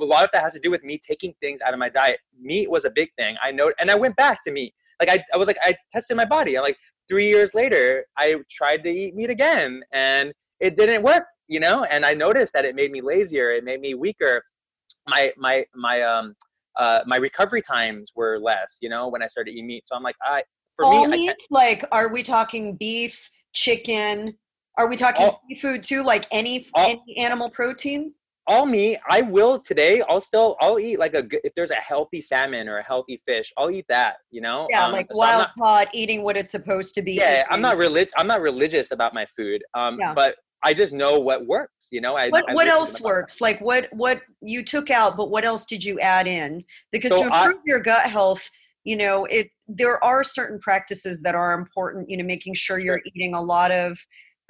a 0.00 0.04
lot 0.04 0.24
of 0.24 0.30
that 0.32 0.42
has 0.42 0.52
to 0.54 0.60
do 0.60 0.70
with 0.70 0.84
me 0.84 0.98
taking 0.98 1.34
things 1.40 1.60
out 1.62 1.72
of 1.72 1.78
my 1.78 1.88
diet. 1.88 2.18
Meat 2.40 2.70
was 2.70 2.84
a 2.84 2.90
big 2.90 3.08
thing. 3.18 3.36
I 3.42 3.50
know, 3.50 3.72
and 3.78 3.90
I 3.90 3.94
went 3.94 4.16
back 4.16 4.42
to 4.44 4.50
meat. 4.50 4.74
Like 5.00 5.08
I, 5.08 5.24
I 5.32 5.36
was 5.36 5.46
like, 5.46 5.58
I 5.62 5.74
tested 5.92 6.16
my 6.16 6.24
body. 6.24 6.56
I'm 6.56 6.62
like, 6.62 6.78
three 7.08 7.28
years 7.28 7.54
later, 7.54 8.04
I 8.16 8.36
tried 8.50 8.82
to 8.84 8.90
eat 8.90 9.14
meat 9.14 9.30
again, 9.30 9.82
and 9.92 10.32
it 10.60 10.74
didn't 10.74 11.02
work. 11.02 11.24
You 11.48 11.60
know, 11.60 11.84
and 11.84 12.04
I 12.04 12.14
noticed 12.14 12.52
that 12.54 12.64
it 12.64 12.74
made 12.74 12.90
me 12.90 13.00
lazier. 13.00 13.50
It 13.50 13.64
made 13.64 13.80
me 13.80 13.94
weaker. 13.94 14.42
My 15.08 15.32
my 15.36 15.64
my 15.74 16.02
um 16.02 16.34
uh 16.76 17.00
my 17.06 17.16
recovery 17.16 17.62
times 17.62 18.12
were 18.16 18.38
less. 18.38 18.78
You 18.80 18.88
know, 18.88 19.08
when 19.08 19.22
I 19.22 19.26
started 19.26 19.52
eating 19.52 19.66
meat. 19.66 19.86
So 19.86 19.94
I'm 19.94 20.02
like, 20.02 20.16
I 20.22 20.42
for 20.74 20.84
all 20.84 21.06
me, 21.06 21.18
meats. 21.18 21.46
Like, 21.50 21.84
are 21.92 22.08
we 22.08 22.22
talking 22.22 22.76
beef, 22.76 23.30
chicken? 23.52 24.36
Are 24.78 24.88
we 24.88 24.96
talking 24.96 25.26
all, 25.26 25.40
seafood 25.48 25.82
too? 25.82 26.02
Like 26.02 26.26
any 26.30 26.66
all, 26.74 26.88
any 26.88 27.16
animal 27.18 27.48
protein? 27.48 28.12
All 28.48 28.66
me 28.66 28.96
i 29.10 29.22
will 29.22 29.58
today 29.58 30.02
i'll 30.08 30.20
still 30.20 30.56
i'll 30.60 30.78
eat 30.78 30.98
like 30.98 31.14
a 31.14 31.26
if 31.44 31.52
there's 31.54 31.70
a 31.70 31.76
healthy 31.76 32.20
salmon 32.20 32.68
or 32.68 32.78
a 32.78 32.82
healthy 32.82 33.20
fish 33.26 33.52
i'll 33.56 33.70
eat 33.70 33.86
that 33.88 34.16
you 34.30 34.40
know? 34.40 34.66
Yeah 34.70 34.86
um, 34.86 34.92
like 34.92 35.08
so 35.10 35.18
wild 35.18 35.48
caught 35.58 35.88
eating 35.92 36.22
what 36.22 36.36
it's 36.36 36.50
supposed 36.50 36.94
to 36.94 37.02
be 37.02 37.12
yeah 37.12 37.40
eating. 37.40 37.44
i'm 37.50 37.60
not 37.60 37.76
relig- 37.76 38.10
i'm 38.16 38.26
not 38.26 38.40
religious 38.40 38.90
about 38.92 39.14
my 39.14 39.26
food 39.26 39.62
um 39.74 39.98
yeah. 39.98 40.14
but 40.14 40.36
i 40.64 40.72
just 40.72 40.92
know 40.92 41.18
what 41.18 41.46
works 41.46 41.76
you 41.90 42.00
know? 42.00 42.16
I, 42.16 42.28
what, 42.30 42.48
I 42.48 42.54
what 42.54 42.68
else 42.68 43.00
works? 43.00 43.40
Like 43.40 43.60
what 43.60 43.88
what 43.92 44.20
you 44.42 44.64
took 44.64 44.90
out 44.90 45.16
but 45.16 45.30
what 45.30 45.44
else 45.44 45.66
did 45.66 45.84
you 45.84 46.00
add 46.00 46.26
in? 46.26 46.64
Because 46.92 47.12
so 47.12 47.18
to 47.18 47.26
improve 47.26 47.56
I, 47.56 47.62
your 47.64 47.80
gut 47.80 48.10
health 48.10 48.48
you 48.84 48.96
know 48.96 49.24
it 49.26 49.48
there 49.68 50.02
are 50.02 50.22
certain 50.22 50.58
practices 50.60 51.20
that 51.22 51.34
are 51.34 51.52
important 51.54 52.08
you 52.08 52.16
know 52.16 52.24
making 52.24 52.54
sure 52.54 52.78
you're 52.78 53.00
eating 53.04 53.34
a 53.34 53.42
lot 53.42 53.70
of 53.70 53.98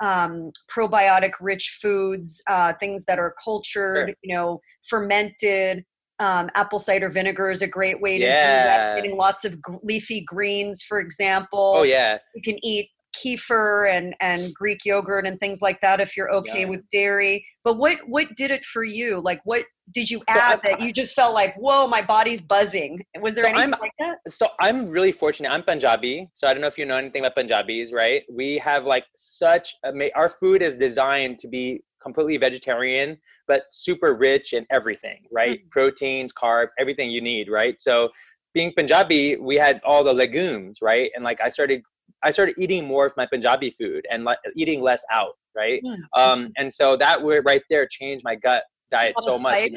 um, 0.01 0.53
probiotic 0.71 1.33
rich 1.41 1.79
foods, 1.81 2.43
uh, 2.49 2.73
things 2.75 3.05
that 3.07 3.19
are 3.19 3.35
cultured, 3.43 4.09
sure. 4.09 4.15
you 4.23 4.35
know, 4.35 4.61
fermented. 4.89 5.85
Um, 6.19 6.49
apple 6.55 6.79
cider 6.79 7.11
vinegar 7.11 7.51
is 7.51 7.61
a 7.61 7.67
great 7.67 8.01
way 8.01 8.17
to 8.17 8.25
yeah. 8.25 8.63
do 8.63 8.67
that. 8.69 8.97
Getting 8.97 9.19
lots 9.19 9.45
of 9.45 9.53
g- 9.53 9.79
leafy 9.83 10.25
greens, 10.27 10.83
for 10.83 10.99
example. 10.99 11.75
Oh 11.77 11.83
yeah. 11.83 12.19
You 12.35 12.41
can 12.41 12.59
eat 12.65 12.89
kefir 13.17 13.91
and 13.91 14.15
and 14.21 14.55
Greek 14.55 14.85
yogurt 14.85 15.27
and 15.27 15.39
things 15.39 15.61
like 15.61 15.81
that 15.81 16.01
if 16.01 16.17
you're 16.17 16.33
okay 16.33 16.63
yeah. 16.63 16.69
with 16.69 16.89
dairy. 16.91 17.47
But 17.65 17.77
what 17.77 17.99
what 18.07 18.29
did 18.37 18.51
it 18.51 18.65
for 18.65 18.85
you? 18.85 19.21
Like 19.21 19.41
what 19.45 19.65
did 19.93 20.11
you 20.11 20.23
add 20.29 20.61
so 20.65 20.71
that 20.71 20.81
you 20.81 20.93
just 20.93 21.15
felt 21.15 21.35
like 21.35 21.55
whoa 21.57 21.87
my 21.87 22.03
body's 22.03 22.41
buzzing? 22.41 23.05
Was 23.21 23.35
there 23.35 23.45
so 23.45 23.51
anything 23.51 23.75
I'm, 23.75 23.81
like 23.81 23.93
that? 23.99 24.19
So 24.29 24.49
I'm 24.61 24.89
really 24.89 25.13
fortunate. 25.13 25.51
I'm 25.51 25.63
Punjabi, 25.63 26.29
so 26.35 26.47
I 26.47 26.53
don't 26.53 26.61
know 26.61 26.67
if 26.67 26.79
you 26.79 26.85
know 26.85 26.97
anything 26.97 27.23
about 27.23 27.37
Punjabis, 27.37 27.93
right? 27.93 28.23
We 28.33 28.59
have 28.59 28.85
like 28.85 29.05
such 29.15 29.75
ama- 29.85 30.11
our 30.15 30.29
food 30.29 30.63
is 30.63 30.77
designed 30.77 31.39
to 31.41 31.49
be 31.49 31.83
completely 32.03 32.37
vegetarian 32.37 33.17
but 33.49 33.65
super 33.71 34.15
rich 34.15 34.53
in 34.53 34.67
everything, 34.71 35.25
right? 35.33 35.59
Mm-hmm. 35.59 35.69
Proteins, 35.71 36.33
carbs, 36.33 36.69
everything 36.79 37.11
you 37.11 37.21
need, 37.21 37.49
right? 37.49 37.81
So 37.81 38.11
being 38.55 38.73
Punjabi, 38.77 39.37
we 39.37 39.57
had 39.57 39.81
all 39.85 40.03
the 40.03 40.13
legumes, 40.13 40.79
right? 40.83 41.11
And 41.15 41.25
like 41.25 41.41
I 41.41 41.49
started 41.49 41.83
I 42.23 42.31
started 42.31 42.55
eating 42.59 42.87
more 42.87 43.07
of 43.07 43.13
my 43.17 43.27
Punjabi 43.27 43.71
food 43.71 44.07
and 44.11 44.25
le- 44.25 44.39
eating 44.57 44.81
less 44.81 45.05
out, 45.13 45.35
right? 45.55 45.81
Mm. 45.85 45.99
Um, 46.17 46.53
and 46.57 46.73
so 46.73 46.97
that 46.97 47.23
would 47.23 47.45
right 47.45 47.63
there 47.71 47.87
changed 47.87 48.25
my 48.25 48.35
gut 48.35 48.65
diet 48.91 49.15
so 49.21 49.39
much. 49.39 49.71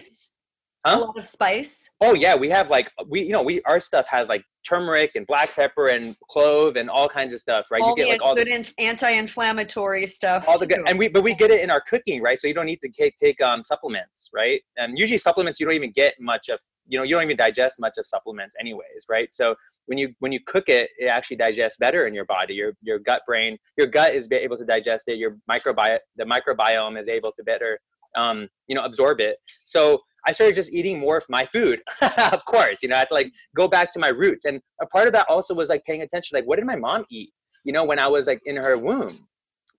Huh? 0.86 0.98
A 0.98 1.00
lot 1.00 1.18
of 1.18 1.28
spice. 1.28 1.90
Oh 2.00 2.14
yeah, 2.14 2.36
we 2.36 2.50
have 2.50 2.70
like 2.70 2.90
we 3.08 3.22
you 3.22 3.34
know 3.34 3.44
we 3.44 3.62
our 3.64 3.82
stuff 3.82 4.08
has 4.08 4.30
like 4.30 4.44
turmeric 4.66 5.12
and 5.16 5.28
black 5.28 5.54
pepper 5.54 5.88
and 5.88 6.16
clove 6.30 6.78
and 6.78 6.90
all 6.90 7.10
kinds 7.10 7.34
of 7.34 7.40
stuff, 7.40 7.68
right? 7.70 7.82
All 7.82 7.90
you 7.90 7.96
get 7.98 8.08
like 8.08 8.22
all 8.22 8.34
good 8.34 8.48
the 8.48 8.74
anti-inflammatory 8.78 10.08
stuff. 10.08 10.48
All 10.48 10.58
the 10.58 10.66
good, 10.66 10.80
and 10.88 10.98
we 10.98 11.10
but 11.10 11.22
we 11.22 11.34
get 11.34 11.52
it 11.52 11.62
in 11.62 11.70
our 11.70 11.82
cooking, 11.82 12.22
right? 12.22 12.40
So 12.40 12.48
you 12.48 12.54
don't 12.54 12.66
need 12.66 12.80
to 12.82 12.90
take, 12.90 13.18
take 13.18 13.42
um 13.42 13.64
supplements, 13.66 14.30
right? 14.34 14.62
And 14.78 14.98
usually 14.98 15.18
supplements 15.18 15.60
you 15.60 15.66
don't 15.66 15.76
even 15.76 15.92
get 15.92 16.16
much 16.20 16.48
of 16.48 16.60
you 16.90 16.98
know 16.98 17.04
you 17.04 17.12
don't 17.12 17.24
even 17.24 17.38
digest 17.38 17.80
much 17.80 17.98
of 17.98 18.06
supplements 18.06 18.56
anyways 18.60 19.06
right 19.08 19.30
so 19.32 19.56
when 19.86 19.98
you 19.98 20.14
when 20.20 20.32
you 20.32 20.40
cook 20.46 20.68
it 20.68 20.90
it 20.98 21.06
actually 21.06 21.38
digests 21.38 21.78
better 21.78 22.08
in 22.08 22.14
your 22.14 22.26
body 22.26 22.54
your 22.56 22.74
your 22.82 23.00
gut 23.00 23.22
brain 23.28 23.58
your 23.78 23.88
gut 23.88 24.14
is 24.14 24.30
able 24.32 24.58
to 24.58 24.66
digest 24.66 25.08
it 25.08 25.18
your 25.18 25.38
microbiome 25.50 26.00
the 26.18 26.26
microbiome 26.26 27.00
is 27.00 27.08
able 27.08 27.32
to 27.32 27.44
better 27.44 27.80
um, 28.20 28.48
you 28.68 28.76
know 28.76 28.84
absorb 28.84 29.20
it 29.20 29.38
so 29.66 30.00
i 30.28 30.32
started 30.32 30.56
just 30.56 30.72
eating 30.74 31.00
more 31.00 31.18
of 31.18 31.24
my 31.30 31.46
food 31.46 31.82
of 32.32 32.44
course 32.46 32.80
you 32.84 32.90
know 32.90 32.96
i 32.96 33.00
had 33.00 33.08
to 33.08 33.14
like 33.14 33.32
go 33.56 33.68
back 33.68 33.92
to 33.92 34.00
my 34.00 34.10
roots 34.10 34.46
and 34.46 34.60
a 34.82 34.86
part 34.88 35.08
of 35.08 35.14
that 35.14 35.26
also 35.30 35.54
was 35.54 35.70
like 35.70 35.84
paying 35.86 36.02
attention 36.02 36.36
like 36.36 36.46
what 36.46 36.58
did 36.58 36.66
my 36.66 36.76
mom 36.76 37.06
eat 37.10 37.32
you 37.64 37.74
know 37.74 37.84
when 37.84 38.00
i 38.00 38.08
was 38.08 38.28
like 38.28 38.42
in 38.46 38.56
her 38.56 38.78
womb 38.78 39.18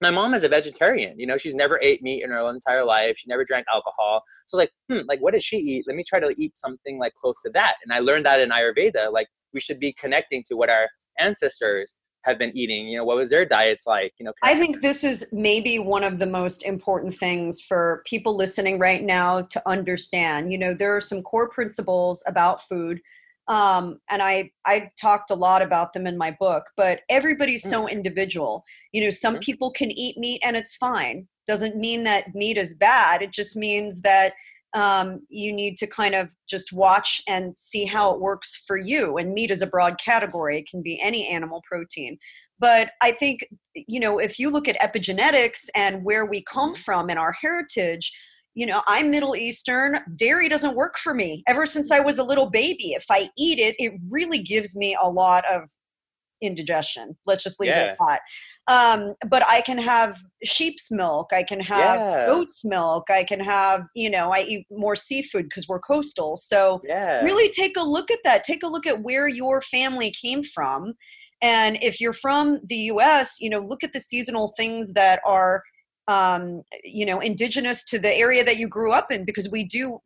my 0.03 0.11
mom 0.11 0.33
is 0.35 0.45
a 0.45 0.49
vegetarian. 0.49 1.19
You 1.19 1.27
know, 1.27 1.37
she's 1.37 1.55
never 1.55 1.79
ate 1.83 2.03
meat 2.03 2.23
in 2.23 2.31
her 2.31 2.49
entire 2.49 2.85
life. 2.85 3.19
She 3.19 3.29
never 3.29 3.45
drank 3.45 3.67
alcohol. 3.73 4.23
So 4.47 4.57
like, 4.57 4.71
hmm, 4.89 5.01
like 5.07 5.21
what 5.21 5.35
did 5.35 5.43
she 5.43 5.57
eat? 5.57 5.85
Let 5.87 5.97
me 5.97 6.05
try 6.09 6.21
to 6.21 6.35
eat 6.39 6.57
something 6.57 6.99
like 6.99 7.15
close 7.15 7.41
to 7.45 7.51
that. 7.53 7.75
And 7.85 7.93
I 7.93 7.99
learned 7.99 8.25
that 8.27 8.41
in 8.41 8.51
Ayurveda. 8.51 9.13
Like 9.13 9.29
we 9.53 9.61
should 9.61 9.79
be 9.79 9.93
connecting 9.93 10.43
to 10.49 10.57
what 10.57 10.71
our 10.71 10.89
ancestors 11.19 11.99
have 12.25 12.39
been 12.39 12.57
eating. 12.57 12.89
You 12.89 12.99
know, 12.99 13.05
what 13.05 13.17
was 13.17 13.31
their 13.31 13.45
diets 13.45 13.87
like? 13.87 14.13
You 14.19 14.27
know, 14.27 14.33
I 14.43 14.55
think 14.55 14.83
this 14.83 15.05
is 15.05 15.29
maybe 15.33 15.79
one 15.79 16.05
of 16.05 16.19
the 16.19 16.27
most 16.27 16.65
important 16.65 17.17
things 17.17 17.61
for 17.61 18.03
people 18.07 18.37
listening 18.37 18.79
right 18.79 19.03
now 19.03 19.43
to 19.43 19.69
understand. 19.69 20.53
You 20.53 20.59
know, 20.59 20.75
there 20.75 20.95
are 20.97 21.01
some 21.01 21.23
core 21.23 21.49
principles 21.49 22.23
about 22.27 22.63
food 22.69 23.01
um, 23.51 23.99
and 24.09 24.23
I 24.23 24.53
I 24.65 24.91
talked 24.99 25.33
a 25.33 25.35
lot 25.35 25.61
about 25.61 25.93
them 25.93 26.07
in 26.07 26.17
my 26.17 26.31
book. 26.39 26.65
But 26.77 27.01
everybody's 27.11 27.69
so 27.69 27.85
mm. 27.85 27.91
individual. 27.91 28.63
You 28.93 29.05
know, 29.05 29.11
some 29.11 29.39
people 29.39 29.73
can 29.73 29.91
eat 29.91 30.17
meat 30.17 30.41
and 30.45 30.57
it's 30.57 30.77
fine. 30.77 31.27
Doesn't 31.49 31.77
mean 31.77 32.05
that 32.05 32.33
meat 32.33 32.57
is 32.57 32.75
bad. 32.75 33.23
It 33.23 33.33
just 33.33 33.57
means 33.57 34.03
that 34.03 34.35
um, 34.75 35.21
you 35.29 35.53
need 35.53 35.77
to 35.79 35.87
kind 35.87 36.15
of 36.15 36.29
just 36.49 36.73
watch 36.73 37.23
and 37.27 37.57
see 37.57 37.85
how 37.85 38.13
it 38.15 38.21
works 38.21 38.63
for 38.67 38.77
you. 38.77 39.17
And 39.17 39.33
meat 39.33 39.51
is 39.51 39.63
a 39.63 39.67
broad 39.67 39.99
category; 39.99 40.59
it 40.59 40.69
can 40.69 40.83
be 40.83 41.01
any 41.01 41.29
animal 41.29 41.63
protein. 41.69 42.19
But 42.59 42.93
I 43.01 43.13
think 43.13 43.47
you 43.75 44.01
know 44.01 44.19
if 44.19 44.39
you 44.39 44.51
look 44.51 44.69
at 44.69 44.81
epigenetics 44.81 45.69
and 45.75 46.05
where 46.05 46.27
we 46.27 46.43
come 46.43 46.73
mm-hmm. 46.73 46.83
from 46.83 47.11
and 47.11 47.19
our 47.19 47.33
heritage 47.33 48.13
you 48.55 48.67
know, 48.67 48.83
I'm 48.87 49.11
Middle 49.11 49.37
Eastern. 49.37 50.01
Dairy 50.17 50.49
doesn't 50.49 50.75
work 50.75 50.99
for 50.99 51.15
me. 51.15 51.45
Ever 51.47 51.65
since 51.65 51.91
I 51.93 52.01
was 52.01 52.19
a 52.19 52.25
little 52.25 52.51
baby, 52.51 52.95
if 52.95 53.05
I 53.09 53.31
eat 53.39 53.59
it, 53.59 53.77
it 53.79 53.93
really 54.11 54.43
gives 54.43 54.77
me 54.77 54.97
a 55.01 55.09
lot 55.09 55.45
of 55.51 55.71
indigestion. 56.41 57.17
Let's 57.27 57.43
just 57.43 57.61
leave 57.61 57.71
yeah. 57.71 57.85
it 57.85 57.89
at 57.91 57.99
that. 58.07 58.21
Um, 58.69 59.15
but 59.29 59.43
I 59.49 59.61
can 59.61 59.79
have 59.79 60.19
sheep's 60.45 60.91
milk. 60.91 61.33
I 61.33 61.43
can 61.43 61.61
have 61.61 62.01
yeah. 62.01 62.27
goat's 62.27 62.65
milk. 62.65 63.11
I 63.11 63.25
can 63.25 63.41
have, 63.41 63.85
you 63.95 64.11
know, 64.11 64.33
I 64.33 64.41
eat 64.41 64.67
more 64.71 64.97
seafood 64.97 65.45
because 65.45 65.69
we're 65.69 65.81
coastal. 65.81 66.37
So 66.37 66.81
yeah. 66.85 67.23
really 67.23 67.51
take 67.51 67.77
a 67.77 67.83
look 67.83 68.11
at 68.11 68.21
that. 68.25 68.45
Take 68.45 68.63
a 68.63 68.69
look 68.69 68.87
at 68.87 69.03
where 69.03 69.29
your 69.29 69.61
family 69.63 70.15
came 70.21 70.43
from. 70.43 70.95
And 71.43 71.79
if 71.83 72.01
you're 72.01 72.13
from 72.13 72.61
the 72.69 72.77
US, 72.77 73.39
you 73.41 73.51
know, 73.51 73.61
look 73.61 73.83
at 73.83 73.93
the 73.93 74.01
seasonal 74.01 74.53
things 74.57 74.93
that 74.93 75.21
are 75.27 75.63
um, 76.09 76.63
you 76.83 77.07
know, 77.07 77.21
indigenous 77.21 77.85
to 77.85 77.99
the 77.99 78.13
area 78.13 78.43
that 78.45 78.57
you 78.57 78.67
grew 78.67 78.93
up 78.93 79.13
in, 79.13 79.25
because 79.25 79.49
we 79.51 79.65
do 79.65 80.01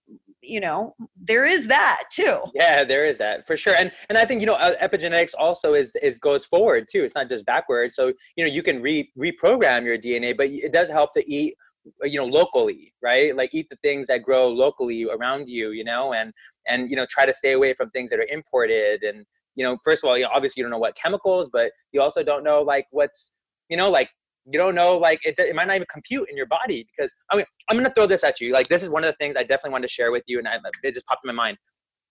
you 0.47 0.61
know 0.61 0.95
there 1.17 1.45
is 1.45 1.67
that 1.67 2.03
too. 2.13 2.39
Yeah 2.55 2.85
there 2.85 3.05
is 3.05 3.19
that 3.19 3.47
for 3.47 3.57
sure 3.57 3.75
and 3.79 3.91
and 4.09 4.19
i 4.19 4.25
think 4.25 4.41
you 4.41 4.47
know 4.47 4.55
uh, 4.55 4.75
epigenetics 4.83 5.33
also 5.39 5.75
is 5.75 5.93
is 6.03 6.19
goes 6.19 6.45
forward 6.45 6.87
too 6.91 7.05
it's 7.05 7.15
not 7.15 7.29
just 7.29 7.47
backwards 7.47 7.95
so 7.95 8.13
you 8.37 8.45
know 8.45 8.51
you 8.51 8.63
can 8.63 8.81
re 8.83 9.11
reprogram 9.19 9.85
your 9.85 9.99
dna 9.99 10.37
but 10.37 10.49
it 10.49 10.73
does 10.73 10.89
help 10.89 11.13
to 11.15 11.29
eat 11.31 11.55
you 12.03 12.19
know 12.19 12.27
locally 12.27 12.93
right? 13.03 13.37
Like 13.37 13.55
eat 13.55 13.69
the 13.71 13.77
things 13.83 14.07
that 14.07 14.23
grow 14.23 14.49
locally 14.49 15.05
around 15.05 15.49
you 15.49 15.71
you 15.71 15.85
know 15.85 16.15
and 16.15 16.33
and 16.67 16.91
you 16.91 16.97
know 16.97 17.07
try 17.09 17.27
to 17.27 17.35
stay 17.35 17.53
away 17.53 17.75
from 17.75 17.91
things 17.91 18.11
that 18.11 18.19
are 18.19 18.27
imported 18.31 19.03
and 19.03 19.25
you 19.55 19.65
know 19.65 19.77
first 19.85 20.03
of 20.03 20.09
all 20.09 20.17
you 20.17 20.25
know 20.25 20.31
obviously 20.33 20.61
you 20.61 20.65
don't 20.65 20.71
know 20.71 20.79
what 20.79 20.97
chemicals 20.97 21.51
but 21.53 21.71
you 21.93 22.01
also 22.01 22.23
don't 22.23 22.45
know 22.45 22.63
like 22.63 22.87
what's 22.91 23.33
you 23.69 23.77
know 23.77 23.91
like 23.91 24.09
you 24.51 24.59
don't 24.59 24.75
know 24.75 24.97
like 24.97 25.25
it, 25.25 25.35
it 25.39 25.55
might 25.55 25.67
not 25.67 25.77
even 25.77 25.87
compute 25.91 26.29
in 26.31 26.37
your 26.37 26.47
body 26.47 26.87
because 26.97 27.13
i 27.31 27.37
mean 27.37 27.45
i'm 27.71 27.83
to 27.83 27.91
throw 27.91 28.07
this 28.07 28.25
at 28.25 28.41
you 28.41 28.53
like 28.53 28.69
this 28.69 28.83
is 28.83 28.91
one 28.91 29.05
of 29.05 29.09
the 29.09 29.17
things 29.17 29.37
i 29.37 29.43
definitely 29.43 29.71
want 29.71 29.83
to 29.83 29.89
share 29.89 30.13
with 30.13 30.23
you 30.27 30.39
and 30.39 30.49
I, 30.49 30.57
it 30.83 30.95
just 30.95 31.07
popped 31.07 31.25
in 31.25 31.35
my 31.35 31.43
mind. 31.45 31.59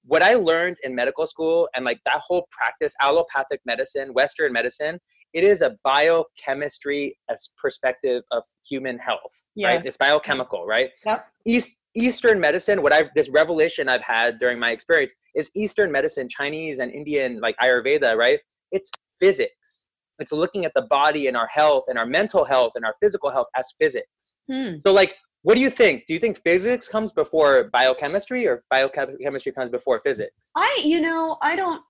What 0.06 0.22
i 0.22 0.34
learned 0.34 0.78
in 0.84 0.94
medical 0.96 1.26
school 1.28 1.70
and 1.76 1.86
like 1.86 2.00
that 2.06 2.18
whole 2.18 2.48
practice 2.52 2.94
allopathic 3.02 3.62
medicine 3.66 4.14
western 4.14 4.52
medicine 4.52 5.00
it 5.34 5.44
is 5.44 5.62
a 5.62 5.76
biochemistry 5.84 7.18
as 7.30 7.50
perspective 7.58 8.22
of 8.32 8.44
human 8.70 9.00
health 9.00 9.46
yeah. 9.56 9.70
right? 9.70 9.86
It's 9.86 9.98
biochemical 9.98 10.66
right? 10.66 10.90
Yep. 11.06 11.26
East, 11.46 11.80
eastern 11.96 12.40
medicine 12.40 12.82
what 12.82 12.92
i've 12.92 13.10
this 13.14 13.30
revelation 13.30 13.88
i've 13.88 14.04
had 14.04 14.40
during 14.40 14.60
my 14.60 14.72
experience 14.72 15.14
is 15.36 15.52
eastern 15.56 15.92
medicine 15.92 16.28
chinese 16.28 16.80
and 16.80 16.92
indian 16.92 17.40
like 17.40 17.56
ayurveda 17.58 18.16
right? 18.18 18.40
It's 18.72 18.90
physics 19.20 19.90
it's 20.24 20.32
looking 20.32 20.66
at 20.66 20.74
the 20.74 20.84
body 20.84 21.28
and 21.28 21.38
our 21.38 21.48
health 21.48 21.84
and 21.90 22.00
our 22.00 22.06
mental 22.06 22.46
health 22.46 22.72
and 22.76 22.86
our 22.86 22.96
physical 23.02 23.30
health 23.30 23.48
as 23.56 23.74
physics. 23.80 24.38
Hmm. 24.50 24.76
So, 24.80 24.92
like, 24.92 25.16
what 25.44 25.56
do 25.56 25.62
you 25.62 25.70
think? 25.70 26.06
Do 26.08 26.14
you 26.14 26.20
think 26.20 26.38
physics 26.40 26.88
comes 26.88 27.12
before 27.12 27.70
biochemistry 27.74 28.48
or 28.48 28.64
biochemistry 28.72 29.52
comes 29.52 29.70
before 29.70 30.00
physics? 30.00 30.52
I, 30.56 30.82
you 30.84 31.02
know, 31.02 31.38
I 31.42 31.56
don't. 31.56 31.84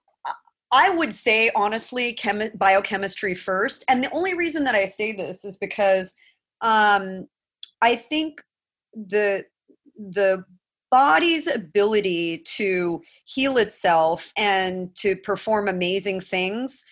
I 0.72 0.89
would 0.89 1.13
say 1.13 1.52
honestly, 1.56 2.15
chemi- 2.15 2.58
biochemistry 2.58 3.36
first, 3.36 3.86
and 3.88 4.04
the 4.04 4.10
only 4.12 4.34
reason 4.34 4.63
that 4.63 4.74
I 4.74 4.88
say 4.88 5.12
this 5.13 5.46
is 5.46 5.58
because 5.60 6.15
um, 6.62 7.28
I 7.82 7.96
think 7.96 8.41
the 8.96 9.46
the 9.96 10.43
body's 10.89 11.48
ability 11.48 12.39
to 12.58 13.02
heal 13.26 13.58
itself 13.58 14.32
and 14.38 14.96
to 14.96 15.15
perform 15.15 15.67
amazing 15.67 16.22
things 16.22 16.84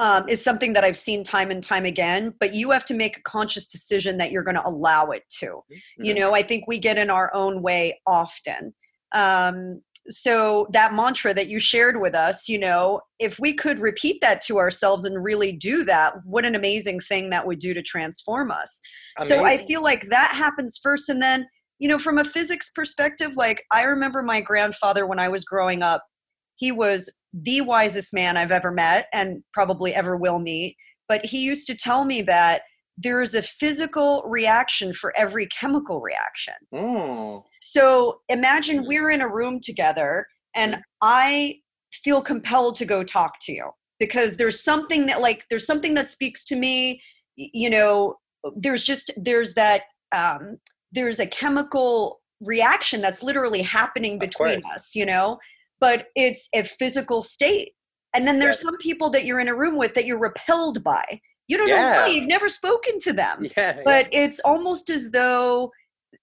um, 0.00 0.26
is 0.30 0.42
something 0.42 0.72
that 0.72 0.82
I've 0.82 0.96
seen 0.96 1.22
time 1.22 1.50
and 1.50 1.62
time 1.62 1.84
again, 1.84 2.32
but 2.40 2.54
you 2.54 2.70
have 2.70 2.86
to 2.86 2.94
make 2.94 3.18
a 3.18 3.22
conscious 3.22 3.68
decision 3.68 4.16
that 4.16 4.32
you're 4.32 4.42
going 4.42 4.56
to 4.56 4.66
allow 4.66 5.10
it 5.10 5.24
to. 5.40 5.46
Mm-hmm. 5.46 6.04
You 6.04 6.14
know, 6.14 6.34
I 6.34 6.42
think 6.42 6.66
we 6.66 6.78
get 6.78 6.96
in 6.96 7.10
our 7.10 7.32
own 7.34 7.60
way 7.60 8.00
often. 8.06 8.72
Um, 9.12 9.82
so 10.08 10.68
that 10.72 10.94
mantra 10.94 11.34
that 11.34 11.48
you 11.48 11.60
shared 11.60 12.00
with 12.00 12.14
us, 12.14 12.48
you 12.48 12.58
know, 12.58 13.02
if 13.18 13.38
we 13.38 13.52
could 13.52 13.78
repeat 13.78 14.22
that 14.22 14.40
to 14.46 14.56
ourselves 14.56 15.04
and 15.04 15.22
really 15.22 15.52
do 15.52 15.84
that, 15.84 16.14
what 16.24 16.46
an 16.46 16.54
amazing 16.54 17.00
thing 17.00 17.28
that 17.30 17.46
would 17.46 17.58
do 17.58 17.74
to 17.74 17.82
transform 17.82 18.50
us. 18.50 18.80
Amazing. 19.18 19.36
So 19.36 19.44
I 19.44 19.66
feel 19.66 19.82
like 19.82 20.08
that 20.08 20.34
happens 20.34 20.80
first. 20.82 21.10
And 21.10 21.20
then, 21.20 21.46
you 21.78 21.88
know, 21.88 21.98
from 21.98 22.16
a 22.16 22.24
physics 22.24 22.70
perspective, 22.74 23.36
like 23.36 23.66
I 23.70 23.82
remember 23.82 24.22
my 24.22 24.40
grandfather 24.40 25.06
when 25.06 25.18
I 25.18 25.28
was 25.28 25.44
growing 25.44 25.82
up, 25.82 26.04
he 26.60 26.70
was 26.70 27.10
the 27.32 27.62
wisest 27.62 28.12
man 28.12 28.36
I've 28.36 28.52
ever 28.52 28.70
met 28.70 29.06
and 29.14 29.42
probably 29.54 29.94
ever 29.94 30.14
will 30.14 30.38
meet. 30.38 30.76
But 31.08 31.24
he 31.24 31.42
used 31.42 31.66
to 31.68 31.74
tell 31.74 32.04
me 32.04 32.20
that 32.22 32.62
there 32.98 33.22
is 33.22 33.34
a 33.34 33.40
physical 33.40 34.22
reaction 34.26 34.92
for 34.92 35.14
every 35.16 35.46
chemical 35.46 36.02
reaction. 36.02 36.52
Mm. 36.72 37.42
So 37.62 38.20
imagine 38.28 38.84
we're 38.86 39.08
in 39.08 39.22
a 39.22 39.28
room 39.28 39.58
together 39.62 40.26
and 40.54 40.82
I 41.00 41.60
feel 41.92 42.20
compelled 42.20 42.76
to 42.76 42.84
go 42.84 43.02
talk 43.02 43.36
to 43.42 43.52
you 43.52 43.70
because 43.98 44.36
there's 44.36 44.62
something 44.62 45.06
that 45.06 45.22
like 45.22 45.46
there's 45.48 45.66
something 45.66 45.94
that 45.94 46.10
speaks 46.10 46.44
to 46.44 46.56
me 46.56 47.02
you 47.36 47.70
know 47.70 48.14
there's 48.54 48.84
just 48.84 49.10
there's 49.16 49.54
that 49.54 49.82
um 50.12 50.56
there's 50.92 51.18
a 51.18 51.26
chemical 51.26 52.20
reaction 52.40 53.00
that's 53.00 53.22
literally 53.22 53.60
happening 53.60 54.18
between 54.18 54.62
us 54.72 54.94
you 54.94 55.04
know 55.04 55.36
but 55.80 56.06
it's 56.14 56.48
a 56.54 56.62
physical 56.62 57.22
state. 57.22 57.72
And 58.14 58.26
then 58.26 58.38
there's 58.38 58.60
some 58.60 58.76
people 58.78 59.10
that 59.10 59.24
you're 59.24 59.40
in 59.40 59.48
a 59.48 59.54
room 59.54 59.76
with 59.76 59.94
that 59.94 60.04
you're 60.04 60.18
repelled 60.18 60.82
by. 60.82 61.20
You 61.48 61.58
don't 61.58 61.68
yeah. 61.68 61.92
know 61.92 62.00
why, 62.02 62.06
you've 62.08 62.28
never 62.28 62.48
spoken 62.48 62.98
to 63.00 63.12
them. 63.12 63.46
Yeah, 63.56 63.80
but 63.84 64.08
it's 64.12 64.40
almost 64.44 64.90
as 64.90 65.10
though 65.10 65.70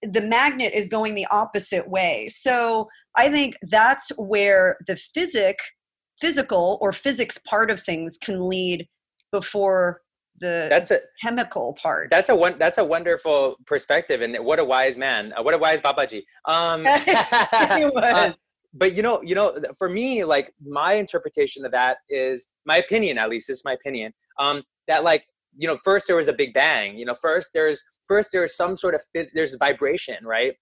the 0.02 0.22
magnet 0.22 0.72
is 0.74 0.88
going 0.88 1.14
the 1.14 1.26
opposite 1.26 1.88
way. 1.88 2.28
So 2.28 2.88
I 3.16 3.30
think 3.30 3.56
that's 3.62 4.10
where 4.18 4.78
the 4.86 4.96
physic, 5.14 5.58
physical 6.20 6.78
or 6.80 6.92
physics 6.92 7.38
part 7.46 7.70
of 7.70 7.80
things 7.80 8.18
can 8.18 8.48
lead 8.48 8.86
before 9.32 10.00
the 10.40 10.66
that's 10.70 10.90
a 10.90 11.00
chemical 11.22 11.76
part. 11.80 12.10
That's 12.10 12.28
a 12.28 12.36
one. 12.36 12.58
That's 12.58 12.78
a 12.78 12.84
wonderful 12.84 13.56
perspective, 13.66 14.20
and 14.20 14.36
what 14.44 14.58
a 14.58 14.64
wise 14.64 14.96
man. 14.96 15.32
Uh, 15.36 15.42
what 15.42 15.54
a 15.54 15.58
wise 15.58 15.80
Babaji. 15.80 16.22
Um, 16.44 16.86
uh, 16.86 18.32
but 18.74 18.94
you 18.94 19.02
know 19.02 19.20
you 19.22 19.34
know 19.34 19.56
for 19.76 19.88
me 19.88 20.24
like 20.24 20.52
my 20.66 20.94
interpretation 20.94 21.64
of 21.64 21.72
that 21.72 21.98
is 22.08 22.48
my 22.66 22.76
opinion 22.76 23.18
at 23.18 23.28
least 23.30 23.48
is 23.48 23.62
my 23.64 23.72
opinion 23.72 24.12
um 24.38 24.62
that 24.86 25.04
like 25.04 25.24
you 25.56 25.66
know 25.66 25.76
first 25.76 26.06
there 26.06 26.16
was 26.16 26.28
a 26.28 26.32
big 26.32 26.52
bang 26.54 26.96
you 26.96 27.04
know 27.04 27.14
first 27.14 27.50
there's 27.54 27.82
first 28.06 28.30
there's 28.32 28.56
some 28.56 28.76
sort 28.76 28.94
of 28.94 29.02
phys- 29.14 29.32
there's 29.34 29.54
vibration 29.56 30.16
right? 30.24 30.54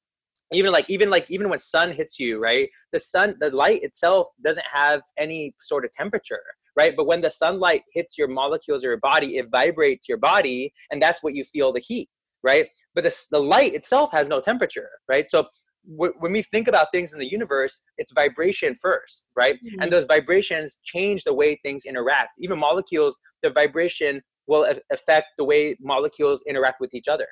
Even 0.52 0.70
like 0.72 0.88
even 0.88 1.10
like 1.10 1.28
even 1.30 1.48
when 1.48 1.58
sun 1.58 1.90
hits 1.90 2.20
you 2.20 2.38
right 2.38 2.68
the 2.92 3.00
sun 3.00 3.34
the 3.40 3.50
light 3.50 3.82
itself 3.82 4.28
doesn't 4.44 4.66
have 4.72 5.00
any 5.18 5.54
sort 5.60 5.84
of 5.84 5.92
temperature 5.92 6.42
right? 6.76 6.94
But 6.96 7.06
when 7.06 7.22
the 7.22 7.30
sunlight 7.30 7.82
hits 7.94 8.18
your 8.18 8.28
molecules 8.28 8.84
or 8.84 8.88
your 8.88 8.98
body 8.98 9.38
it 9.38 9.46
vibrates 9.50 10.08
your 10.08 10.18
body 10.18 10.72
and 10.90 11.02
that's 11.02 11.22
what 11.22 11.34
you 11.34 11.42
feel 11.44 11.72
the 11.72 11.80
heat 11.80 12.08
right? 12.44 12.68
But 12.94 13.04
the, 13.04 13.26
the 13.32 13.40
light 13.40 13.74
itself 13.74 14.12
has 14.12 14.28
no 14.28 14.40
temperature 14.40 14.88
right? 15.08 15.28
So 15.28 15.46
when 15.86 16.32
we 16.32 16.42
think 16.42 16.68
about 16.68 16.88
things 16.92 17.12
in 17.12 17.18
the 17.18 17.26
universe, 17.26 17.82
it's 17.98 18.12
vibration 18.12 18.74
first, 18.74 19.26
right? 19.36 19.54
Mm-hmm. 19.54 19.82
And 19.82 19.92
those 19.92 20.04
vibrations 20.04 20.78
change 20.84 21.24
the 21.24 21.32
way 21.32 21.58
things 21.64 21.84
interact. 21.84 22.30
Even 22.40 22.58
molecules, 22.58 23.16
the 23.42 23.50
vibration 23.50 24.20
will 24.46 24.66
affect 24.90 25.26
the 25.38 25.44
way 25.44 25.76
molecules 25.80 26.42
interact 26.46 26.80
with 26.80 26.94
each 26.94 27.08
other, 27.08 27.26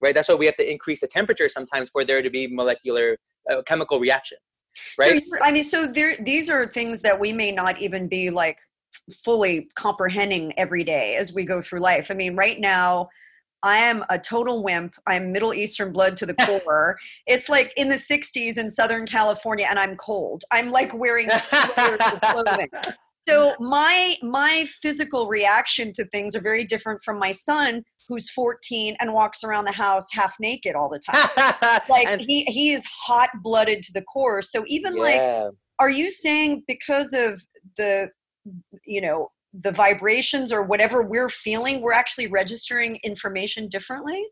right? 0.00 0.14
That's 0.14 0.28
why 0.28 0.34
we 0.34 0.46
have 0.46 0.56
to 0.56 0.70
increase 0.70 1.00
the 1.00 1.08
temperature 1.08 1.48
sometimes 1.48 1.88
for 1.88 2.04
there 2.04 2.22
to 2.22 2.30
be 2.30 2.46
molecular 2.46 3.16
uh, 3.50 3.62
chemical 3.62 3.98
reactions, 4.00 4.40
right? 4.98 5.24
So, 5.24 5.38
I 5.42 5.52
mean, 5.52 5.64
so 5.64 5.86
there, 5.86 6.16
these 6.16 6.50
are 6.50 6.66
things 6.66 7.00
that 7.02 7.18
we 7.18 7.32
may 7.32 7.52
not 7.52 7.78
even 7.78 8.08
be 8.08 8.30
like 8.30 8.58
fully 9.24 9.68
comprehending 9.74 10.52
every 10.58 10.84
day 10.84 11.16
as 11.16 11.34
we 11.34 11.44
go 11.44 11.60
through 11.60 11.80
life. 11.80 12.10
I 12.10 12.14
mean, 12.14 12.34
right 12.34 12.60
now, 12.60 13.08
I 13.62 13.78
am 13.78 14.04
a 14.10 14.18
total 14.18 14.62
wimp. 14.62 14.94
I'm 15.06 15.32
Middle 15.32 15.54
Eastern 15.54 15.92
blood 15.92 16.16
to 16.18 16.26
the 16.26 16.34
core. 16.64 16.98
it's 17.26 17.48
like 17.48 17.72
in 17.76 17.88
the 17.88 17.96
60s 17.96 18.58
in 18.58 18.70
Southern 18.70 19.06
California, 19.06 19.66
and 19.68 19.78
I'm 19.78 19.96
cold. 19.96 20.44
I'm 20.52 20.70
like 20.70 20.94
wearing 20.94 21.28
clothing. 21.30 22.68
So 23.28 23.54
my 23.58 24.14
my 24.22 24.66
physical 24.82 25.26
reaction 25.26 25.92
to 25.94 26.04
things 26.06 26.36
are 26.36 26.40
very 26.40 26.64
different 26.64 27.02
from 27.02 27.18
my 27.18 27.32
son, 27.32 27.82
who's 28.08 28.30
14 28.30 28.96
and 29.00 29.12
walks 29.12 29.42
around 29.42 29.64
the 29.64 29.72
house 29.72 30.06
half 30.12 30.34
naked 30.38 30.76
all 30.76 30.88
the 30.88 31.00
time. 31.00 31.28
like 31.88 32.06
and, 32.06 32.20
he 32.20 32.44
he 32.44 32.72
is 32.72 32.84
hot 32.86 33.30
blooded 33.42 33.82
to 33.82 33.92
the 33.92 34.02
core. 34.02 34.42
So 34.42 34.64
even 34.68 34.96
yeah. 34.96 35.02
like, 35.02 35.52
are 35.80 35.90
you 35.90 36.08
saying 36.08 36.62
because 36.68 37.12
of 37.12 37.44
the 37.76 38.10
you 38.84 39.00
know 39.00 39.30
the 39.62 39.72
vibrations 39.72 40.52
or 40.52 40.62
whatever 40.62 41.02
we're 41.02 41.28
feeling, 41.28 41.80
we're 41.80 41.92
actually 41.92 42.26
registering 42.26 42.96
information 43.02 43.68
differently? 43.68 44.24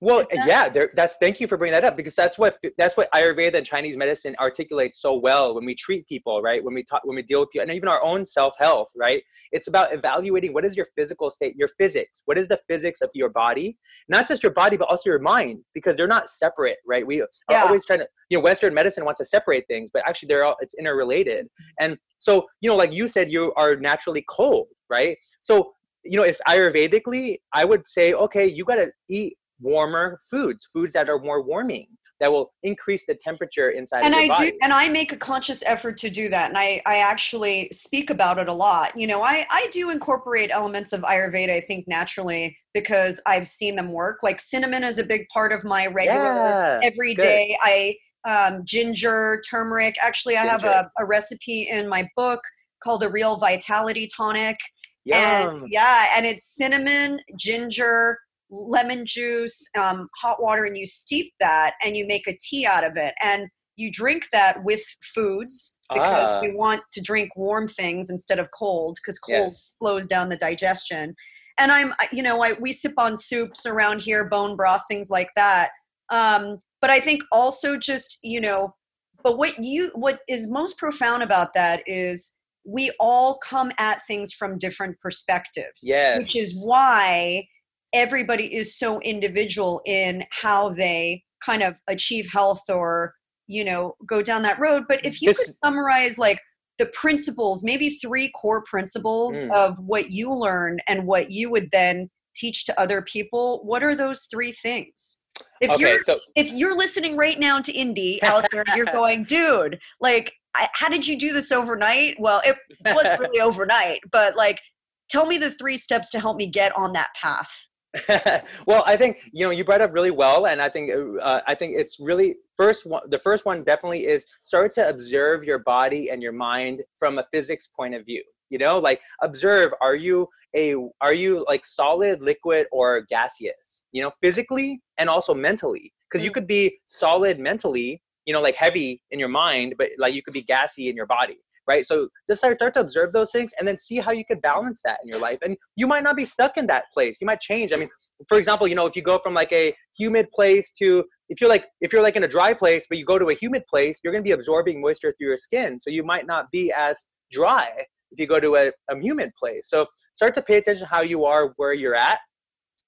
Well, 0.00 0.24
yeah, 0.32 0.68
that's 0.94 1.16
thank 1.20 1.40
you 1.40 1.48
for 1.48 1.56
bringing 1.56 1.72
that 1.72 1.84
up 1.84 1.96
because 1.96 2.14
that's 2.14 2.38
what 2.38 2.56
that's 2.76 2.96
what 2.96 3.10
Ayurveda 3.12 3.56
and 3.56 3.66
Chinese 3.66 3.96
medicine 3.96 4.36
articulates 4.38 5.02
so 5.02 5.18
well 5.18 5.56
when 5.56 5.64
we 5.64 5.74
treat 5.74 6.06
people, 6.06 6.40
right? 6.40 6.62
When 6.62 6.72
we 6.72 6.84
talk, 6.84 7.00
when 7.04 7.16
we 7.16 7.22
deal 7.22 7.40
with 7.40 7.50
people, 7.50 7.66
and 7.66 7.76
even 7.76 7.88
our 7.88 8.02
own 8.04 8.24
self 8.24 8.54
health, 8.58 8.92
right? 8.96 9.22
It's 9.50 9.66
about 9.66 9.92
evaluating 9.92 10.52
what 10.52 10.64
is 10.64 10.76
your 10.76 10.86
physical 10.96 11.30
state, 11.30 11.56
your 11.56 11.68
physics. 11.78 12.22
What 12.26 12.38
is 12.38 12.46
the 12.46 12.60
physics 12.68 13.00
of 13.00 13.10
your 13.12 13.30
body? 13.30 13.76
Not 14.08 14.28
just 14.28 14.44
your 14.44 14.52
body, 14.52 14.76
but 14.76 14.88
also 14.88 15.10
your 15.10 15.18
mind, 15.18 15.64
because 15.74 15.96
they're 15.96 16.06
not 16.06 16.28
separate, 16.28 16.78
right? 16.86 17.04
We 17.04 17.20
are 17.22 17.28
yeah. 17.50 17.64
always 17.64 17.84
trying 17.84 17.98
to, 17.98 18.08
you 18.30 18.38
know, 18.38 18.44
Western 18.44 18.74
medicine 18.74 19.04
wants 19.04 19.18
to 19.18 19.24
separate 19.24 19.66
things, 19.66 19.90
but 19.92 20.04
actually 20.06 20.28
they're 20.28 20.44
all 20.44 20.56
it's 20.60 20.74
interrelated. 20.74 21.48
And 21.80 21.96
so, 22.20 22.46
you 22.60 22.70
know, 22.70 22.76
like 22.76 22.92
you 22.92 23.08
said, 23.08 23.32
you 23.32 23.52
are 23.56 23.74
naturally 23.74 24.24
cold, 24.28 24.68
right? 24.88 25.16
So 25.42 25.72
you 26.04 26.16
know, 26.16 26.24
if 26.24 26.38
Ayurvedically, 26.48 27.38
I 27.52 27.64
would 27.64 27.82
say, 27.88 28.14
okay, 28.14 28.46
you 28.46 28.64
got 28.64 28.76
to 28.76 28.90
eat 29.10 29.34
warmer 29.60 30.18
foods, 30.30 30.66
foods 30.72 30.94
that 30.94 31.08
are 31.08 31.18
more 31.18 31.42
warming 31.42 31.88
that 32.20 32.32
will 32.32 32.52
increase 32.62 33.06
the 33.06 33.14
temperature 33.14 33.70
inside 33.70 34.04
and 34.04 34.14
of 34.14 34.20
your 34.20 34.34
I 34.34 34.36
body. 34.36 34.50
do 34.50 34.58
and 34.62 34.72
I 34.72 34.88
make 34.88 35.12
a 35.12 35.16
conscious 35.16 35.62
effort 35.64 35.96
to 35.98 36.10
do 36.10 36.28
that 36.28 36.48
and 36.48 36.58
I, 36.58 36.82
I 36.84 36.98
actually 36.98 37.68
speak 37.72 38.10
about 38.10 38.38
it 38.38 38.48
a 38.48 38.52
lot. 38.52 38.98
You 38.98 39.06
know, 39.06 39.22
I, 39.22 39.46
I 39.50 39.68
do 39.70 39.90
incorporate 39.90 40.50
elements 40.52 40.92
of 40.92 41.02
Ayurveda, 41.02 41.50
I 41.50 41.60
think 41.60 41.86
naturally 41.86 42.56
because 42.74 43.20
I've 43.26 43.46
seen 43.46 43.76
them 43.76 43.92
work. 43.92 44.22
Like 44.22 44.40
cinnamon 44.40 44.84
is 44.84 44.98
a 44.98 45.04
big 45.04 45.26
part 45.32 45.52
of 45.52 45.64
my 45.64 45.86
regular 45.86 46.18
yeah, 46.18 46.80
everyday. 46.82 47.56
I 47.62 47.96
um, 48.28 48.62
ginger, 48.64 49.40
turmeric. 49.48 49.96
Actually 50.02 50.36
I 50.36 50.42
ginger. 50.42 50.66
have 50.66 50.86
a, 50.86 51.02
a 51.02 51.06
recipe 51.06 51.68
in 51.70 51.88
my 51.88 52.08
book 52.16 52.40
called 52.82 53.02
the 53.02 53.10
Real 53.10 53.36
Vitality 53.36 54.08
Tonic. 54.14 54.56
Yum. 55.04 55.18
And 55.18 55.68
yeah, 55.70 56.12
and 56.16 56.26
it's 56.26 56.54
cinnamon, 56.56 57.20
ginger, 57.38 58.18
lemon 58.50 59.04
juice, 59.06 59.68
um, 59.76 60.08
hot 60.20 60.42
water, 60.42 60.64
and 60.64 60.76
you 60.76 60.86
steep 60.86 61.32
that 61.40 61.74
and 61.82 61.96
you 61.96 62.06
make 62.06 62.26
a 62.26 62.36
tea 62.40 62.66
out 62.66 62.84
of 62.84 62.96
it. 62.96 63.14
And 63.20 63.48
you 63.76 63.92
drink 63.92 64.26
that 64.32 64.64
with 64.64 64.82
foods 65.14 65.78
because 65.88 66.08
ah. 66.08 66.40
we 66.42 66.52
want 66.52 66.82
to 66.92 67.00
drink 67.00 67.30
warm 67.36 67.68
things 67.68 68.10
instead 68.10 68.40
of 68.40 68.48
cold 68.50 68.98
because 69.00 69.18
cold 69.20 69.38
yes. 69.38 69.74
slows 69.78 70.08
down 70.08 70.28
the 70.28 70.36
digestion. 70.36 71.14
And 71.58 71.70
I'm, 71.70 71.94
you 72.12 72.22
know, 72.22 72.42
I, 72.42 72.54
we 72.60 72.72
sip 72.72 72.94
on 72.98 73.16
soups 73.16 73.66
around 73.66 74.00
here, 74.00 74.28
bone 74.28 74.56
broth, 74.56 74.82
things 74.88 75.10
like 75.10 75.30
that. 75.36 75.70
Um, 76.10 76.58
but 76.80 76.90
I 76.90 76.98
think 76.98 77.22
also 77.30 77.76
just, 77.76 78.18
you 78.22 78.40
know, 78.40 78.74
but 79.22 79.38
what 79.38 79.62
you, 79.62 79.90
what 79.94 80.20
is 80.28 80.50
most 80.50 80.78
profound 80.78 81.22
about 81.22 81.54
that 81.54 81.82
is 81.86 82.36
we 82.64 82.90
all 82.98 83.38
come 83.38 83.70
at 83.78 84.06
things 84.06 84.32
from 84.32 84.58
different 84.58 84.98
perspectives. 85.00 85.80
Yes. 85.82 86.18
Which 86.18 86.36
is 86.36 86.60
why 86.64 87.46
everybody 87.92 88.54
is 88.54 88.76
so 88.76 89.00
individual 89.00 89.80
in 89.86 90.24
how 90.30 90.70
they 90.70 91.22
kind 91.44 91.62
of 91.62 91.76
achieve 91.86 92.28
health 92.30 92.62
or 92.68 93.14
you 93.46 93.64
know 93.64 93.94
go 94.06 94.22
down 94.22 94.42
that 94.42 94.58
road. 94.58 94.84
But 94.88 95.04
if 95.04 95.22
you 95.22 95.30
this, 95.30 95.44
could 95.44 95.54
summarize 95.62 96.18
like 96.18 96.40
the 96.78 96.86
principles 96.86 97.64
maybe 97.64 97.90
three 97.90 98.30
core 98.30 98.62
principles 98.62 99.34
mm. 99.34 99.50
of 99.50 99.76
what 99.78 100.10
you 100.10 100.32
learn 100.32 100.78
and 100.86 101.06
what 101.06 101.30
you 101.30 101.50
would 101.50 101.68
then 101.72 102.08
teach 102.36 102.64
to 102.66 102.80
other 102.80 103.02
people 103.02 103.60
what 103.64 103.82
are 103.82 103.96
those 103.96 104.26
three 104.30 104.52
things? 104.52 105.22
If 105.60 105.70
okay, 105.70 105.80
you're 105.80 105.98
so, 106.00 106.20
if 106.36 106.50
you're 106.52 106.76
listening 106.76 107.16
right 107.16 107.38
now 107.38 107.60
to 107.60 107.72
Indy 107.72 108.22
out 108.22 108.46
there 108.52 108.64
you're 108.76 108.86
going 108.92 109.24
dude 109.24 109.78
like 110.00 110.32
I, 110.54 110.68
how 110.72 110.88
did 110.88 111.06
you 111.06 111.18
do 111.18 111.32
this 111.32 111.52
overnight? 111.52 112.16
Well 112.18 112.42
it 112.44 112.56
wasn't 112.94 113.20
really 113.20 113.40
overnight 113.42 114.00
but 114.12 114.36
like 114.36 114.60
tell 115.08 115.26
me 115.26 115.38
the 115.38 115.50
three 115.50 115.76
steps 115.76 116.10
to 116.10 116.20
help 116.20 116.36
me 116.36 116.48
get 116.48 116.76
on 116.76 116.92
that 116.92 117.08
path 117.20 117.50
well, 118.66 118.84
I 118.86 118.96
think 118.96 119.30
you 119.32 119.44
know 119.44 119.50
you 119.50 119.64
brought 119.64 119.80
up 119.80 119.94
really 119.94 120.10
well, 120.10 120.46
and 120.46 120.60
I 120.60 120.68
think 120.68 120.92
uh, 121.22 121.40
I 121.46 121.54
think 121.54 121.74
it's 121.76 121.98
really 121.98 122.36
first 122.54 122.86
one. 122.86 123.02
The 123.08 123.18
first 123.18 123.46
one 123.46 123.64
definitely 123.64 124.06
is 124.06 124.26
start 124.42 124.74
to 124.74 124.88
observe 124.88 125.42
your 125.44 125.60
body 125.60 126.10
and 126.10 126.22
your 126.22 126.32
mind 126.32 126.82
from 126.98 127.18
a 127.18 127.24
physics 127.32 127.68
point 127.68 127.94
of 127.94 128.04
view. 128.04 128.22
You 128.50 128.58
know, 128.58 128.78
like 128.78 129.00
observe: 129.22 129.72
are 129.80 129.94
you 129.94 130.28
a 130.54 130.74
are 131.00 131.14
you 131.14 131.44
like 131.48 131.64
solid, 131.64 132.20
liquid, 132.20 132.66
or 132.72 133.02
gaseous? 133.08 133.84
You 133.92 134.02
know, 134.02 134.10
physically 134.20 134.82
and 134.98 135.08
also 135.08 135.32
mentally, 135.32 135.92
because 136.10 136.22
mm. 136.22 136.26
you 136.26 136.30
could 136.30 136.46
be 136.46 136.78
solid 136.84 137.40
mentally, 137.40 138.02
you 138.26 138.34
know, 138.34 138.42
like 138.42 138.54
heavy 138.54 139.00
in 139.10 139.18
your 139.18 139.30
mind, 139.30 139.76
but 139.78 139.88
like 139.98 140.12
you 140.12 140.22
could 140.22 140.34
be 140.34 140.42
gassy 140.42 140.90
in 140.90 140.96
your 140.96 141.06
body 141.06 141.38
right? 141.68 141.84
So 141.84 142.08
just 142.28 142.40
start, 142.40 142.58
to 142.58 142.80
observe 142.80 143.12
those 143.12 143.30
things 143.30 143.52
and 143.58 143.68
then 143.68 143.78
see 143.78 143.98
how 143.98 144.10
you 144.10 144.24
could 144.24 144.40
balance 144.40 144.80
that 144.84 144.98
in 145.02 145.08
your 145.08 145.20
life. 145.20 145.38
And 145.42 145.56
you 145.76 145.86
might 145.86 146.02
not 146.02 146.16
be 146.16 146.24
stuck 146.24 146.56
in 146.56 146.66
that 146.66 146.86
place. 146.92 147.18
You 147.20 147.26
might 147.26 147.40
change. 147.40 147.72
I 147.72 147.76
mean, 147.76 147.90
for 148.26 148.38
example, 148.38 148.66
you 148.66 148.74
know, 148.74 148.86
if 148.86 148.96
you 148.96 149.02
go 149.02 149.18
from 149.18 149.34
like 149.34 149.52
a 149.52 149.74
humid 149.96 150.26
place 150.34 150.72
to 150.78 151.04
if 151.28 151.40
you're 151.40 151.50
like 151.50 151.66
if 151.82 151.92
you're 151.92 152.02
like 152.02 152.16
in 152.16 152.24
a 152.24 152.28
dry 152.28 152.54
place, 152.54 152.86
but 152.88 152.98
you 152.98 153.04
go 153.04 153.18
to 153.18 153.28
a 153.28 153.34
humid 153.34 153.62
place, 153.68 154.00
you're 154.02 154.12
gonna 154.12 154.22
be 154.22 154.32
absorbing 154.32 154.80
moisture 154.80 155.14
through 155.18 155.28
your 155.28 155.36
skin. 155.36 155.78
So 155.80 155.90
you 155.90 156.02
might 156.02 156.26
not 156.26 156.50
be 156.50 156.72
as 156.76 157.06
dry 157.30 157.70
if 158.10 158.18
you 158.18 158.26
go 158.26 158.40
to 158.40 158.56
a, 158.56 158.72
a 158.90 158.98
humid 158.98 159.30
place. 159.38 159.68
So 159.68 159.86
start 160.14 160.34
to 160.34 160.42
pay 160.42 160.56
attention 160.56 160.86
to 160.86 160.92
how 160.92 161.02
you 161.02 161.26
are 161.26 161.52
where 161.56 161.74
you're 161.74 161.94
at 161.94 162.18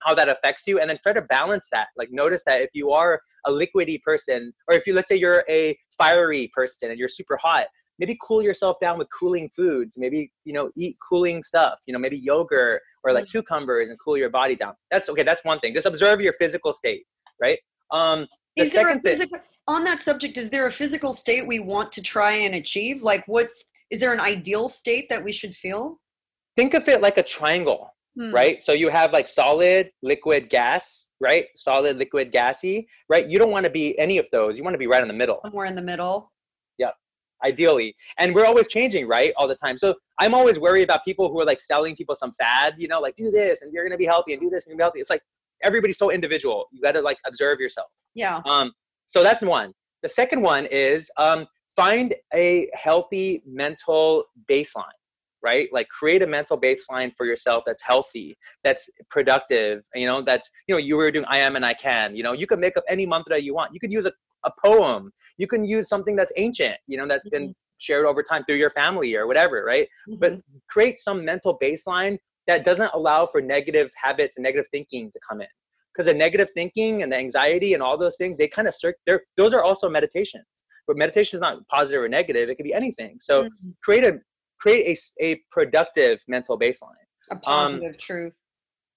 how 0.00 0.14
that 0.14 0.28
affects 0.28 0.66
you 0.66 0.80
and 0.80 0.88
then 0.88 0.98
try 1.02 1.12
to 1.12 1.22
balance 1.22 1.68
that 1.70 1.88
like 1.96 2.08
notice 2.10 2.42
that 2.44 2.60
if 2.60 2.70
you 2.72 2.90
are 2.90 3.20
a 3.46 3.50
liquidy 3.50 4.00
person 4.02 4.52
or 4.68 4.74
if 4.74 4.86
you 4.86 4.94
let's 4.94 5.08
say 5.08 5.16
you're 5.16 5.44
a 5.48 5.76
fiery 5.96 6.50
person 6.54 6.90
and 6.90 6.98
you're 6.98 7.08
super 7.08 7.36
hot 7.36 7.66
maybe 8.00 8.18
cool 8.26 8.42
yourself 8.42 8.80
down 8.80 8.98
with 8.98 9.08
cooling 9.16 9.48
foods 9.54 9.96
maybe 9.98 10.32
you 10.44 10.52
know 10.52 10.70
eat 10.76 10.96
cooling 11.06 11.42
stuff 11.42 11.78
you 11.86 11.92
know 11.92 11.98
maybe 11.98 12.18
yogurt 12.18 12.80
or 13.04 13.12
like 13.12 13.26
mm. 13.26 13.30
cucumbers 13.30 13.90
and 13.90 13.98
cool 14.02 14.16
your 14.16 14.30
body 14.30 14.56
down. 14.56 14.74
That's 14.90 15.08
okay 15.10 15.22
that's 15.22 15.44
one 15.44 15.60
thing. 15.60 15.74
Just 15.74 15.86
observe 15.86 16.20
your 16.20 16.32
physical 16.34 16.72
state 16.72 17.04
right? 17.40 17.58
Um 17.90 18.26
the 18.56 18.64
is 18.64 18.72
there 18.72 18.88
a 18.88 19.00
physical, 19.00 19.38
thing, 19.38 19.46
on 19.68 19.84
that 19.84 20.00
subject 20.00 20.36
is 20.36 20.50
there 20.50 20.66
a 20.66 20.72
physical 20.72 21.14
state 21.14 21.46
we 21.46 21.60
want 21.60 21.92
to 21.92 22.02
try 22.02 22.32
and 22.32 22.54
achieve? 22.54 23.02
Like 23.02 23.24
what's 23.26 23.64
is 23.90 24.00
there 24.00 24.12
an 24.12 24.20
ideal 24.20 24.68
state 24.68 25.08
that 25.08 25.22
we 25.22 25.32
should 25.32 25.54
feel? 25.54 26.00
Think 26.56 26.74
of 26.74 26.86
it 26.88 27.00
like 27.00 27.18
a 27.18 27.22
triangle 27.22 27.90
hmm. 28.16 28.32
right? 28.32 28.60
So 28.60 28.72
you 28.72 28.88
have 28.88 29.12
like 29.12 29.28
solid 29.28 29.90
liquid 30.02 30.50
gas 30.50 31.08
right? 31.20 31.46
Solid 31.56 31.98
liquid 31.98 32.32
gassy 32.32 32.86
right? 33.08 33.26
You 33.26 33.38
don't 33.38 33.50
want 33.50 33.64
to 33.64 33.70
be 33.70 33.98
any 33.98 34.18
of 34.18 34.28
those. 34.30 34.58
You 34.58 34.64
want 34.64 34.74
to 34.74 34.78
be 34.78 34.86
right 34.86 35.02
in 35.02 35.08
the 35.08 35.14
middle. 35.14 35.40
Somewhere 35.44 35.66
in 35.66 35.76
the 35.76 35.82
middle 35.82 36.30
ideally. 37.44 37.94
And 38.18 38.34
we're 38.34 38.46
always 38.46 38.68
changing, 38.68 39.06
right? 39.08 39.32
All 39.36 39.48
the 39.48 39.54
time. 39.54 39.78
So 39.78 39.94
I'm 40.18 40.34
always 40.34 40.58
worried 40.58 40.82
about 40.82 41.04
people 41.04 41.28
who 41.28 41.40
are 41.40 41.44
like 41.44 41.60
selling 41.60 41.96
people 41.96 42.14
some 42.14 42.32
fad, 42.32 42.74
you 42.78 42.88
know, 42.88 43.00
like 43.00 43.16
do 43.16 43.30
this 43.30 43.62
and 43.62 43.72
you're 43.72 43.84
gonna 43.84 43.96
be 43.96 44.06
healthy 44.06 44.32
and 44.32 44.40
do 44.40 44.50
this 44.50 44.64
and 44.64 44.70
you're 44.70 44.76
gonna 44.78 44.90
be 44.90 44.98
healthy. 44.98 45.00
It's 45.00 45.10
like 45.10 45.22
everybody's 45.62 45.98
so 45.98 46.10
individual. 46.10 46.66
You 46.72 46.80
gotta 46.80 47.00
like 47.00 47.18
observe 47.26 47.60
yourself. 47.60 47.88
Yeah. 48.14 48.40
Um, 48.46 48.72
so 49.06 49.22
that's 49.22 49.42
one. 49.42 49.72
The 50.02 50.08
second 50.08 50.42
one 50.42 50.66
is 50.66 51.10
um, 51.16 51.46
find 51.76 52.14
a 52.34 52.68
healthy 52.74 53.42
mental 53.46 54.24
baseline 54.48 54.84
right 55.42 55.68
like 55.72 55.88
create 55.88 56.22
a 56.22 56.26
mental 56.26 56.60
baseline 56.60 57.10
for 57.16 57.24
yourself 57.26 57.62
that's 57.66 57.82
healthy 57.82 58.36
that's 58.64 58.88
productive 59.08 59.82
you 59.94 60.06
know 60.06 60.22
that's 60.22 60.50
you 60.66 60.74
know 60.74 60.78
you 60.78 60.96
were 60.96 61.10
doing 61.10 61.24
i 61.28 61.38
am 61.38 61.56
and 61.56 61.64
i 61.64 61.72
can 61.72 62.14
you 62.14 62.22
know 62.22 62.32
you 62.32 62.46
can 62.46 62.60
make 62.60 62.76
up 62.76 62.84
any 62.88 63.06
mantra 63.06 63.38
you 63.38 63.54
want 63.54 63.72
you 63.72 63.80
could 63.80 63.92
use 63.92 64.04
a 64.04 64.12
a 64.44 64.50
poem. 64.64 65.12
You 65.38 65.46
can 65.46 65.64
use 65.64 65.88
something 65.88 66.16
that's 66.16 66.32
ancient 66.36 66.76
you 66.86 66.96
know 66.96 67.06
that's 67.06 67.26
mm-hmm. 67.26 67.46
been 67.46 67.54
shared 67.78 68.06
over 68.06 68.22
time 68.22 68.44
through 68.44 68.56
your 68.56 68.70
family 68.70 69.16
or 69.16 69.26
whatever 69.26 69.64
right? 69.64 69.88
Mm-hmm. 70.08 70.20
but 70.20 70.40
create 70.68 70.98
some 70.98 71.24
mental 71.24 71.58
baseline 71.58 72.18
that 72.46 72.64
doesn't 72.64 72.90
allow 72.94 73.26
for 73.26 73.40
negative 73.40 73.90
habits 73.96 74.36
and 74.36 74.42
negative 74.42 74.66
thinking 74.70 75.10
to 75.12 75.20
come 75.26 75.40
in. 75.40 75.46
Because 75.92 76.06
the 76.06 76.14
negative 76.14 76.48
thinking 76.54 77.02
and 77.02 77.10
the 77.12 77.16
anxiety 77.16 77.74
and 77.74 77.82
all 77.82 77.98
those 77.98 78.16
things 78.16 78.36
they 78.36 78.48
kind 78.48 78.68
of 78.68 78.74
circ 78.74 78.96
they're 79.06 79.22
those 79.36 79.54
are 79.54 79.62
also 79.62 79.88
meditations. 79.88 80.44
But 80.86 80.96
meditation 80.96 81.36
is 81.36 81.40
not 81.40 81.66
positive 81.68 82.02
or 82.02 82.08
negative 82.08 82.48
it 82.48 82.56
could 82.56 82.64
be 82.64 82.74
anything. 82.74 83.16
So 83.20 83.44
mm-hmm. 83.44 83.70
create 83.82 84.04
a 84.04 84.18
create 84.60 84.98
a, 85.20 85.24
a 85.24 85.40
productive 85.50 86.20
mental 86.28 86.58
baseline. 86.58 87.06
A 87.30 87.36
positive 87.36 87.90
um, 87.90 87.96
truth 87.98 88.32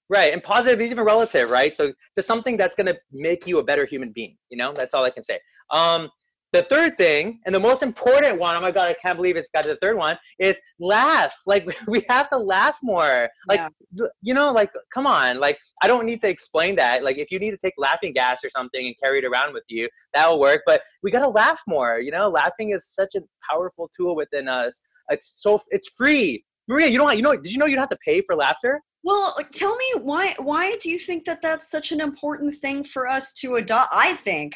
Right. 0.10 0.34
And 0.34 0.44
positive 0.44 0.82
is 0.82 0.92
even 0.92 1.06
relative, 1.06 1.50
right? 1.50 1.76
So 1.76 1.94
to 2.16 2.22
something 2.22 2.58
that's 2.58 2.76
going 2.76 2.88
to 2.88 2.98
make 3.12 3.48
you 3.48 3.60
a 3.60 3.64
better 3.64 3.86
human 3.86 4.12
being, 4.12 4.38
you 4.50 4.58
know, 4.58 4.74
that's 4.74 4.94
all 4.94 5.04
I 5.04 5.10
can 5.10 5.24
say. 5.24 5.40
Um, 5.74 6.10
the 6.54 6.62
third 6.62 6.96
thing, 6.98 7.40
and 7.48 7.54
the 7.54 7.60
most 7.60 7.82
important 7.82 8.40
one, 8.40 8.56
oh 8.56 8.62
my 8.62 8.70
God, 8.70 8.88
I 8.88 8.94
can't 8.94 9.18
believe 9.18 9.36
it's 9.36 9.50
got 9.50 9.64
to 9.64 9.70
the 9.70 9.78
third 9.82 9.98
one, 9.98 10.18
is 10.38 10.60
laugh. 10.80 11.34
Like, 11.48 11.68
we 11.88 12.06
have 12.10 12.30
to 12.30 12.38
laugh 12.38 12.78
more. 12.82 13.28
Like, 13.48 13.60
yeah. 13.60 14.06
you 14.22 14.34
know, 14.34 14.52
like, 14.52 14.70
come 14.94 15.08
on. 15.08 15.40
Like, 15.40 15.58
I 15.82 15.88
don't 15.88 16.06
need 16.06 16.22
to 16.22 16.30
explain 16.30 16.76
that. 16.76 17.04
Like, 17.04 17.18
if 17.18 17.32
you 17.32 17.40
need 17.40 17.52
to 17.52 17.58
take 17.58 17.74
laughing 17.78 18.14
gas 18.14 18.44
or 18.44 18.50
something 18.50 18.86
and 18.86 18.96
carry 19.02 19.20
it 19.20 19.26
around 19.26 19.54
with 19.54 19.64
you, 19.68 19.90
that'll 20.14 20.40
work. 20.40 20.62
But 20.66 20.82
we 21.02 21.10
got 21.10 21.20
to 21.20 21.28
laugh 21.28 21.60
more. 21.68 22.00
You 22.00 22.12
know, 22.12 22.30
laughing 22.30 22.70
is 22.70 22.88
such 22.88 23.16
a 23.16 23.22
powerful 23.50 23.90
tool 23.98 24.16
within 24.16 24.48
us. 24.48 24.82
It's 25.10 25.42
so, 25.42 25.60
it's 25.70 25.90
free. 25.90 26.46
Maria, 26.68 26.88
you 26.88 26.98
know, 26.98 27.10
you 27.12 27.24
know, 27.24 27.36
did 27.36 27.52
you 27.52 27.58
know 27.58 27.66
you 27.66 27.76
don't 27.76 27.82
have 27.82 27.90
to 27.90 27.98
pay 28.06 28.22
for 28.22 28.36
laughter? 28.36 28.80
Well, 29.04 29.36
uh, 29.38 29.44
tell 29.54 29.76
me 29.76 29.86
why 30.02 30.36
why 30.40 30.76
do 30.82 30.90
you 30.90 30.98
think 30.98 31.26
that 31.26 31.42
that's 31.42 31.70
such 31.70 31.92
an 31.92 32.00
important 32.02 32.60
thing 32.60 32.84
for 32.84 33.08
us 33.08 33.34
to 33.36 33.56
adopt? 33.56 33.94
I 33.94 34.14
think 34.16 34.56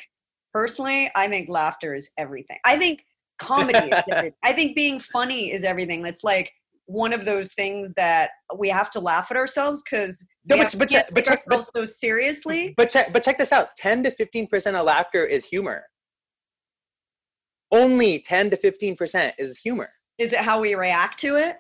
personally, 0.54 1.12
I 1.16 1.28
think 1.28 1.50
laughter 1.50 1.94
is 1.94 2.12
everything. 2.18 2.58
I 2.66 2.78
think 2.78 3.04
comedy 3.40 3.78
is 3.78 4.04
everything. 4.08 4.34
I 4.44 4.54
think 4.54 4.76
being 4.76 5.00
funny 5.00 5.52
is 5.52 5.64
everything. 5.64 6.06
It's 6.06 6.24
like 6.24 6.52
one 6.86 7.12
of 7.12 7.26
those 7.26 7.54
things 7.54 7.94
that 7.98 8.30
we 8.58 8.70
have 8.70 8.90
to 8.92 9.00
laugh 9.02 9.28
at 9.30 9.36
ourselves 9.36 9.84
because 9.84 10.26
No, 10.50 10.56
but- 10.56 10.74
but 10.78 10.90
check- 10.90 11.10
but 11.14 11.26
check- 11.26 11.44
but- 11.48 11.66
so 11.76 11.84
seriously. 11.86 12.74
But 12.78 12.90
check, 12.90 13.12
but 13.12 13.24
check 13.24 13.38
this 13.38 13.52
out. 13.52 13.76
10 13.76 14.04
to 14.04 14.12
15% 14.12 14.74
of 14.76 14.86
laughter 14.86 15.26
is 15.26 15.44
humor. 15.44 15.84
Only 17.72 18.20
10 18.20 18.50
to 18.52 18.56
15% 18.58 19.34
is 19.38 19.58
humor. 19.58 19.90
Is 20.18 20.32
it 20.32 20.40
how 20.40 20.62
we 20.62 20.76
react 20.76 21.20
to 21.20 21.36
it? 21.36 21.58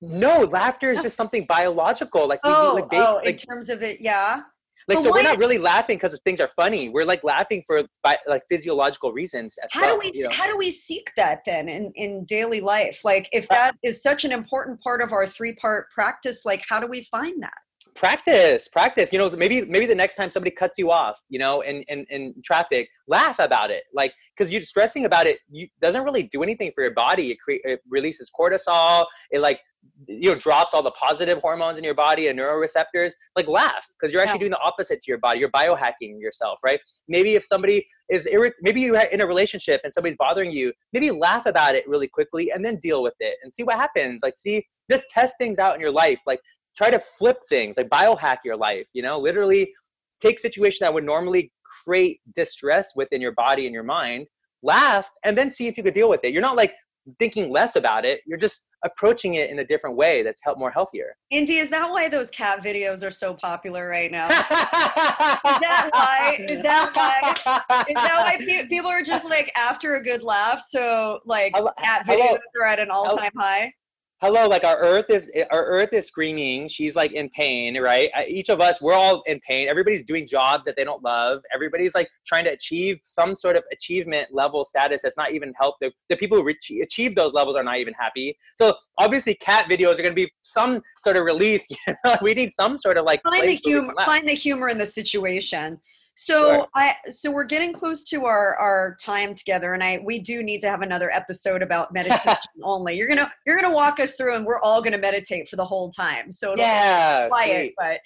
No, 0.00 0.44
laughter 0.44 0.92
is 0.92 1.00
just 1.00 1.16
something 1.16 1.44
biological. 1.46 2.26
Like, 2.26 2.42
we, 2.44 2.50
Oh, 2.50 2.74
like, 2.74 2.88
oh, 2.92 3.18
in 3.18 3.36
terms 3.36 3.68
of 3.68 3.82
it, 3.82 4.00
yeah. 4.00 4.42
like 4.88 4.96
but 4.96 5.02
so 5.02 5.10
we're 5.10 5.22
not 5.22 5.38
really 5.38 5.58
laughing 5.58 5.96
because 5.96 6.18
things 6.24 6.40
are 6.40 6.48
funny. 6.56 6.88
We're 6.88 7.04
like 7.04 7.22
laughing 7.22 7.62
for 7.66 7.82
bi- 8.02 8.18
like 8.26 8.42
physiological 8.48 9.12
reasons 9.12 9.58
as 9.62 9.70
How 9.74 9.82
well. 9.82 9.94
do 9.94 9.98
we 10.00 10.12
you 10.14 10.24
know? 10.24 10.30
how 10.30 10.46
do 10.46 10.56
we 10.56 10.70
seek 10.70 11.12
that 11.18 11.40
then 11.44 11.68
in 11.68 11.92
in 11.96 12.24
daily 12.24 12.62
life? 12.62 13.00
Like 13.04 13.28
if 13.32 13.44
uh, 13.50 13.54
that 13.54 13.76
is 13.82 14.02
such 14.02 14.24
an 14.24 14.32
important 14.32 14.80
part 14.80 15.02
of 15.02 15.12
our 15.12 15.26
three 15.26 15.54
part 15.54 15.90
practice, 15.94 16.46
like 16.46 16.64
how 16.68 16.80
do 16.80 16.86
we 16.86 17.02
find 17.04 17.42
that? 17.42 17.52
practice 17.94 18.68
practice 18.68 19.12
you 19.12 19.18
know 19.18 19.28
maybe 19.30 19.62
maybe 19.62 19.86
the 19.86 19.94
next 19.94 20.14
time 20.14 20.30
somebody 20.30 20.54
cuts 20.54 20.78
you 20.78 20.90
off 20.90 21.20
you 21.28 21.38
know 21.38 21.60
in 21.62 21.82
in, 21.88 22.06
in 22.10 22.34
traffic 22.44 22.88
laugh 23.08 23.38
about 23.38 23.70
it 23.70 23.82
like 23.92 24.12
because 24.36 24.50
you're 24.50 24.60
stressing 24.60 25.04
about 25.04 25.26
it 25.26 25.38
you 25.50 25.66
doesn't 25.80 26.04
really 26.04 26.24
do 26.24 26.42
anything 26.42 26.70
for 26.74 26.82
your 26.82 26.94
body 26.94 27.32
it, 27.32 27.38
cre- 27.40 27.62
it 27.64 27.80
releases 27.88 28.30
cortisol 28.38 29.04
it 29.30 29.40
like 29.40 29.60
you 30.06 30.30
know 30.30 30.34
drops 30.34 30.74
all 30.74 30.82
the 30.82 30.90
positive 30.92 31.38
hormones 31.38 31.78
in 31.78 31.84
your 31.84 31.94
body 31.94 32.28
and 32.28 32.38
neuroreceptors 32.38 33.12
like 33.36 33.46
laugh 33.46 33.86
because 33.92 34.12
you're 34.12 34.22
actually 34.22 34.34
Yeah. 34.36 34.40
doing 34.40 34.50
the 34.52 34.58
opposite 34.58 35.00
to 35.02 35.10
your 35.10 35.18
body. 35.18 35.40
You're 35.40 35.50
biohacking 35.50 36.20
yourself 36.20 36.58
right? 36.64 36.80
Maybe 37.08 37.34
if 37.34 37.44
somebody 37.44 37.86
is 38.10 38.26
irrit- 38.26 38.54
maybe 38.60 38.80
you're 38.80 38.98
in 38.98 39.20
a 39.20 39.26
relationship 39.26 39.80
and 39.84 39.92
somebody's 39.92 40.16
bothering 40.16 40.50
you 40.50 40.72
maybe 40.92 41.10
laugh 41.10 41.46
about 41.46 41.74
it 41.74 41.88
really 41.88 42.08
quickly 42.08 42.50
and 42.50 42.64
then 42.64 42.76
deal 42.76 43.02
with 43.02 43.14
it 43.20 43.36
and 43.42 43.54
see 43.54 43.62
what 43.62 43.76
happens. 43.76 44.20
Like 44.22 44.36
see 44.36 44.66
just 44.90 45.08
test 45.10 45.34
things 45.38 45.58
out 45.58 45.74
in 45.74 45.80
your 45.80 45.92
life. 45.92 46.20
Like 46.26 46.40
try 46.76 46.90
to 46.90 46.98
flip 46.98 47.38
things 47.48 47.76
like 47.76 47.88
biohack 47.88 48.38
your 48.44 48.56
life 48.56 48.88
you 48.94 49.02
know? 49.02 49.18
Literally 49.18 49.72
take 50.20 50.38
situation 50.38 50.84
that 50.84 50.92
would 50.92 51.04
normally 51.04 51.52
create 51.84 52.20
distress 52.34 52.92
within 52.96 53.20
your 53.20 53.32
body 53.32 53.66
and 53.66 53.74
your 53.74 53.84
mind 53.84 54.26
laugh 54.62 55.10
and 55.24 55.36
then 55.38 55.50
see 55.50 55.66
if 55.68 55.76
you 55.76 55.82
could 55.82 55.94
deal 55.94 56.10
with 56.10 56.20
it. 56.24 56.32
You're 56.32 56.42
not 56.42 56.56
like 56.56 56.74
thinking 57.18 57.50
less 57.50 57.76
about 57.76 58.04
it 58.04 58.20
you're 58.26 58.38
just 58.38 58.68
approaching 58.84 59.34
it 59.34 59.50
in 59.50 59.58
a 59.58 59.64
different 59.64 59.96
way 59.96 60.22
that's 60.22 60.40
help 60.44 60.58
more 60.58 60.70
healthier 60.70 61.16
Indy, 61.30 61.58
is 61.58 61.70
that 61.70 61.88
why 61.88 62.08
those 62.08 62.28
cat 62.28 62.60
videos 62.60 63.06
are 63.06 63.12
so 63.12 63.34
popular 63.34 63.86
right 63.86 64.10
now? 64.10 64.26
is 64.28 64.32
that 64.34 65.88
why? 65.92 66.36
Is 66.40 66.60
that 66.62 66.90
why? 66.92 67.84
Is 67.88 67.94
that 67.94 68.16
why 68.18 68.36
pe- 68.44 68.66
people 68.66 68.90
are 68.90 69.02
just 69.02 69.30
like 69.30 69.52
after 69.56 69.94
a 69.94 70.02
good 70.02 70.22
laugh? 70.22 70.64
So 70.68 71.20
like 71.24 71.54
cat 71.78 72.04
videos 72.04 72.38
are 72.60 72.66
at 72.66 72.80
an 72.80 72.90
all 72.90 73.16
time 73.16 73.30
high. 73.38 73.72
Hello 74.20 74.46
like 74.46 74.64
our 74.64 74.76
earth 74.78 75.06
is 75.08 75.30
eh, 75.34 75.44
our 75.50 75.64
earth 75.64 75.88
is 75.92 76.06
screaming 76.06 76.68
she's 76.68 76.94
like 76.94 77.12
in 77.12 77.28
pain 77.30 77.80
right 77.80 78.10
each 78.28 78.50
of 78.50 78.60
us 78.60 78.80
we're 78.82 78.92
all 78.92 79.22
in 79.26 79.40
pain 79.40 79.66
everybody's 79.66 80.04
doing 80.04 80.26
jobs 80.26 80.66
that 80.66 80.76
they 80.76 80.84
don't 80.84 81.02
love 81.02 81.40
everybody's 81.54 81.94
like 81.94 82.08
trying 82.26 82.44
to 82.44 82.50
achieve 82.50 82.98
some 83.02 83.34
sort 83.34 83.56
of 83.56 83.64
achievement 83.72 84.28
level 84.30 84.62
status 84.62 85.00
that's 85.02 85.16
not 85.16 85.32
even 85.32 85.54
help 85.58 85.76
the, 85.80 85.90
the 86.10 86.16
people 86.16 86.36
who 86.36 86.52
achieve 86.82 87.14
those 87.14 87.32
levels 87.32 87.56
are 87.56 87.64
not 87.64 87.78
even 87.78 87.94
happy 87.94 88.36
so 88.56 88.74
obviously 88.98 89.34
cat 89.36 89.64
videos 89.70 89.94
are 89.94 90.02
going 90.02 90.14
to 90.14 90.22
be 90.26 90.30
some 90.42 90.82
sort 90.98 91.16
of 91.16 91.24
release 91.24 91.66
you 91.70 91.94
know? 92.04 92.14
we 92.20 92.34
need 92.34 92.52
some 92.52 92.76
sort 92.76 92.98
of 92.98 93.06
like 93.06 93.22
Find 93.22 93.36
the 93.36 93.46
place 93.46 93.60
where 93.64 93.74
we 93.74 93.80
humor. 93.80 93.94
Find 94.04 94.28
the 94.28 94.32
humor 94.32 94.68
in 94.68 94.78
the 94.78 94.86
situation. 94.86 95.78
So. 96.24 96.66
I 96.74 96.94
so 97.10 97.30
we're 97.30 97.44
getting 97.44 97.72
close 97.72 98.04
to 98.04 98.26
our 98.26 98.54
our 98.56 98.96
time 99.00 99.34
together, 99.34 99.72
and 99.72 99.82
I 99.82 100.00
we 100.04 100.18
do 100.20 100.42
need 100.42 100.60
to 100.60 100.68
have 100.68 100.82
another 100.82 101.10
episode 101.10 101.62
about 101.62 101.92
meditation 101.94 102.36
only. 102.62 102.94
You're 102.96 103.08
gonna 103.08 103.32
you're 103.46 103.60
gonna 103.60 103.74
walk 103.74 104.00
us 104.00 104.16
through, 104.16 104.34
and 104.34 104.44
we're 104.44 104.60
all 104.60 104.82
gonna 104.82 104.98
meditate 104.98 105.48
for 105.48 105.56
the 105.56 105.64
whole 105.64 105.90
time. 105.90 106.30
So 106.30 106.52
it'll 106.52 106.64
yeah 106.64 107.28
quiet, 107.28 107.72
but 107.78 108.00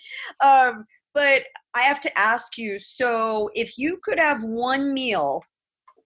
um, 0.47 0.85
but 1.13 1.43
I 1.75 1.83
have 1.83 2.01
to 2.03 2.19
ask 2.19 2.57
you. 2.57 2.79
So 2.79 3.51
if 3.55 3.77
you 3.79 3.99
could 4.03 4.19
have 4.19 4.45
one 4.45 4.95
meal 4.95 5.43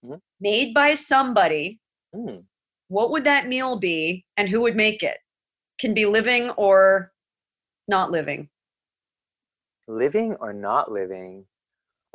Mhm. 0.04 0.20
made 0.40 0.72
by 0.74 0.94
somebody, 0.94 1.78
Mm. 2.14 2.44
what 2.88 3.10
would 3.10 3.24
that 3.24 3.48
meal 3.48 3.78
be, 3.78 4.24
and 4.38 4.48
who 4.48 4.62
would 4.62 4.76
make 4.76 5.02
it? 5.02 5.18
Can 5.78 5.92
be 5.92 6.06
living 6.06 6.50
or 6.50 7.12
not 7.86 8.10
living. 8.10 8.48
living 9.90 10.34
or 10.36 10.52
not 10.52 10.92
living 10.92 11.46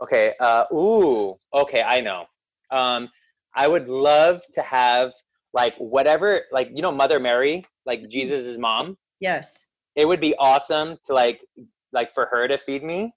okay 0.02 0.34
uh 0.40 0.66
ooh 0.74 1.36
okay 1.54 1.82
i 1.84 2.00
know 2.02 2.26
um 2.72 3.10
i 3.56 3.68
would 3.68 3.88
love 3.88 4.42
to 4.54 4.62
have 4.62 5.14
like 5.54 5.76
whatever 5.78 6.42
like 6.52 6.70
you 6.74 6.82
know 6.82 6.92
mother 6.92 7.20
mary 7.20 7.64
like 7.86 8.08
Jesus's 8.10 8.58
mom 8.58 8.98
Yes. 9.20 9.68
it 9.96 10.08
would 10.08 10.20
be 10.20 10.36
awesome 10.38 10.98
to 11.06 11.14
like 11.14 11.42
like 11.92 12.14
for 12.14 12.26
her 12.26 12.48
to 12.48 12.58
feed 12.58 12.84
me 12.84 13.14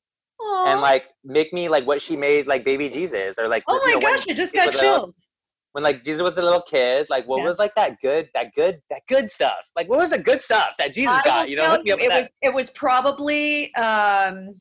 and 0.66 0.80
like 0.80 1.06
make 1.24 1.52
me 1.52 1.68
like 1.68 1.86
what 1.86 2.00
she 2.02 2.16
made 2.16 2.46
like 2.46 2.64
baby 2.64 2.88
jesus 2.88 3.38
or 3.38 3.48
like 3.48 3.64
Oh 3.68 3.80
you 3.86 3.94
my 3.94 4.00
know, 4.00 4.08
gosh, 4.08 4.26
I 4.28 4.34
just 4.34 4.54
got 4.54 4.72
chills. 4.72 5.28
when 5.72 5.82
like 5.82 6.04
jesus 6.04 6.22
was 6.22 6.36
a 6.38 6.42
little 6.42 6.62
kid 6.62 7.06
like 7.08 7.26
what 7.26 7.38
Yeah. 7.40 7.48
was 7.48 7.58
like 7.58 7.74
that 7.74 8.00
good 8.00 8.28
that 8.34 8.52
good 8.54 8.80
that 8.90 9.02
good 9.08 9.30
stuff 9.30 9.70
like 9.76 9.88
what 9.88 9.98
was 9.98 10.10
the 10.10 10.18
good 10.18 10.42
stuff 10.42 10.70
that 10.78 10.92
jesus 10.92 11.18
I 11.18 11.22
got 11.24 11.48
you 11.48 11.56
know 11.56 11.62
tell 11.64 11.72
hook 11.72 11.84
me 11.84 11.90
you, 11.90 11.96
with 11.96 12.04
it 12.04 12.08
that. 12.10 12.20
was 12.20 12.32
it 12.42 12.54
was 12.54 12.70
probably 12.70 13.74
um 13.76 14.60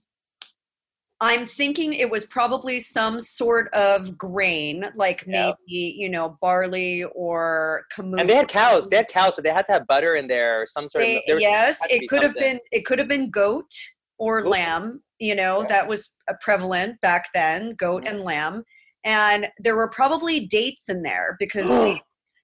I'm 1.22 1.46
thinking 1.46 1.94
it 1.94 2.10
was 2.10 2.26
probably 2.26 2.80
some 2.82 3.20
sort 3.22 3.74
of 3.74 4.18
grain, 4.18 4.86
like 4.96 5.24
Yeah. 5.26 5.54
maybe, 5.68 5.96
you 5.98 6.10
know, 6.10 6.38
barley 6.42 7.04
or 7.16 7.86
kamut. 7.96 8.20
and 8.20 8.30
they 8.30 8.36
had 8.36 8.50
cows 8.50 8.90
they 8.90 8.98
had 8.98 9.08
cows 9.08 9.36
so 9.36 9.42
they 9.42 9.50
had 9.50 9.66
to 9.68 9.72
have 9.74 9.88
butter 9.88 10.16
in 10.16 10.28
there 10.28 10.62
or 10.62 10.68
some 10.68 10.90
sort 10.90 11.04
They- 11.04 11.18
of 11.18 11.24
there 11.26 11.36
was, 11.36 11.44
yes, 11.44 11.80
it 11.90 12.10
could 12.10 12.22
have 12.24 12.34
been 12.36 12.60
it 12.72 12.86
could 12.86 13.00
have 13.00 13.08
been 13.08 13.30
goat 13.30 13.72
or 14.18 14.40
Ooh. 14.40 14.50
lamb, 14.50 15.04
you 15.20 15.36
know, 15.36 15.62
Yeah. 15.62 15.68
that 15.70 15.88
was 15.88 16.18
prevalent 16.42 17.00
back 17.02 17.30
then, 17.34 17.76
goat 17.76 18.04
Mhm. 18.04 18.10
and 18.10 18.22
lamb. 18.22 18.64
And 19.06 19.48
there 19.60 19.76
were 19.76 19.90
probably 19.90 20.46
dates 20.48 20.90
in 20.90 21.02
there 21.04 21.38
because 21.40 21.68
they, 21.98 22.02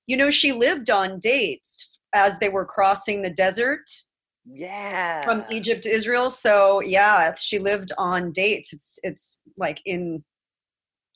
you 0.08 0.16
know, 0.16 0.32
she 0.32 0.54
lived 0.54 0.90
on 0.90 1.20
dates 1.20 2.00
as 2.14 2.40
they 2.40 2.50
were 2.50 2.66
crossing 2.66 3.22
the 3.22 3.30
desert 3.30 3.90
yeah 4.46 5.24
from 5.24 5.44
Egypt 5.52 5.84
to 5.84 5.90
Israel. 5.90 6.30
So 6.30 6.82
yeah, 6.82 7.34
she 7.36 7.60
lived 7.60 7.92
on 7.98 8.32
dates. 8.32 8.74
It's 8.74 9.00
it's 9.04 9.42
like 9.58 9.82
in 9.86 10.24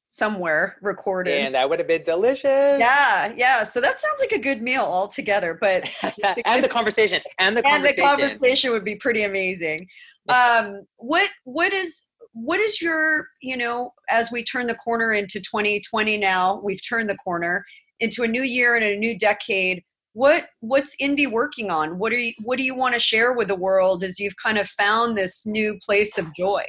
somewhere 0.05 0.77
recorded. 0.81 1.33
and 1.33 1.55
that 1.55 1.69
would 1.69 1.79
have 1.79 1.87
been 1.87 2.03
delicious 2.03 2.79
yeah, 2.79 3.33
yeah. 3.35 3.63
So 3.63 3.81
that 3.81 3.99
sounds 3.99 4.19
like 4.19 4.31
a 4.31 4.39
good 4.39 4.61
meal 4.61 4.83
altogether. 4.83 5.57
But 5.59 5.89
and 6.45 6.63
the 6.63 6.69
conversation 6.69 7.21
and 7.39 7.57
the 7.57 7.65
and 7.65 7.83
the 7.83 7.89
conversation 7.89 8.07
conversation 8.07 8.71
would 8.71 8.85
be 8.85 8.95
pretty 8.95 9.23
amazing. 9.23 9.87
Um, 10.29 10.85
what 10.97 11.29
what 11.43 11.73
is 11.73 12.09
what 12.35 12.59
is 12.59 12.81
your 12.81 13.27
you 13.41 13.55
know 13.55 13.93
as 14.09 14.31
we 14.31 14.43
turn 14.43 14.67
the 14.67 14.75
corner 14.75 15.13
into 15.13 15.39
2020 15.39 16.17
now 16.17 16.59
we've 16.63 16.81
turned 16.87 17.09
the 17.09 17.15
corner 17.17 17.63
into 18.01 18.23
a 18.23 18.27
new 18.27 18.41
year 18.41 18.75
and 18.75 18.83
a 18.83 18.97
new 18.97 19.17
decade 19.17 19.83
what 20.15 20.47
what's 20.61 20.95
Indy 20.99 21.27
working 21.27 21.69
on? 21.69 21.99
What 21.99 22.13
are 22.13 22.17
you 22.17 22.31
what 22.41 22.57
do 22.57 22.63
you 22.63 22.73
want 22.73 22.93
to 22.93 23.01
share 23.01 23.33
with 23.33 23.49
the 23.49 23.55
world 23.55 24.01
as 24.01 24.17
you've 24.17 24.37
kind 24.41 24.57
of 24.57 24.67
found 24.69 25.17
this 25.17 25.45
new 25.45 25.77
place 25.85 26.17
of 26.17 26.33
joy? 26.33 26.63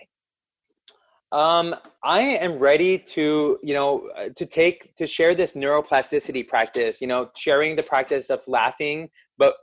Um 1.32 1.74
i 2.04 2.20
am 2.20 2.58
ready 2.58 2.98
to 2.98 3.58
you 3.62 3.74
know 3.74 4.08
uh, 4.16 4.28
to 4.36 4.46
take 4.46 4.94
to 4.96 5.06
share 5.06 5.34
this 5.34 5.54
neuroplasticity 5.54 6.46
practice 6.46 7.00
you 7.00 7.08
know 7.08 7.30
sharing 7.36 7.74
the 7.74 7.82
practice 7.82 8.30
of 8.30 8.46
laughing 8.46 9.10
but 9.36 9.54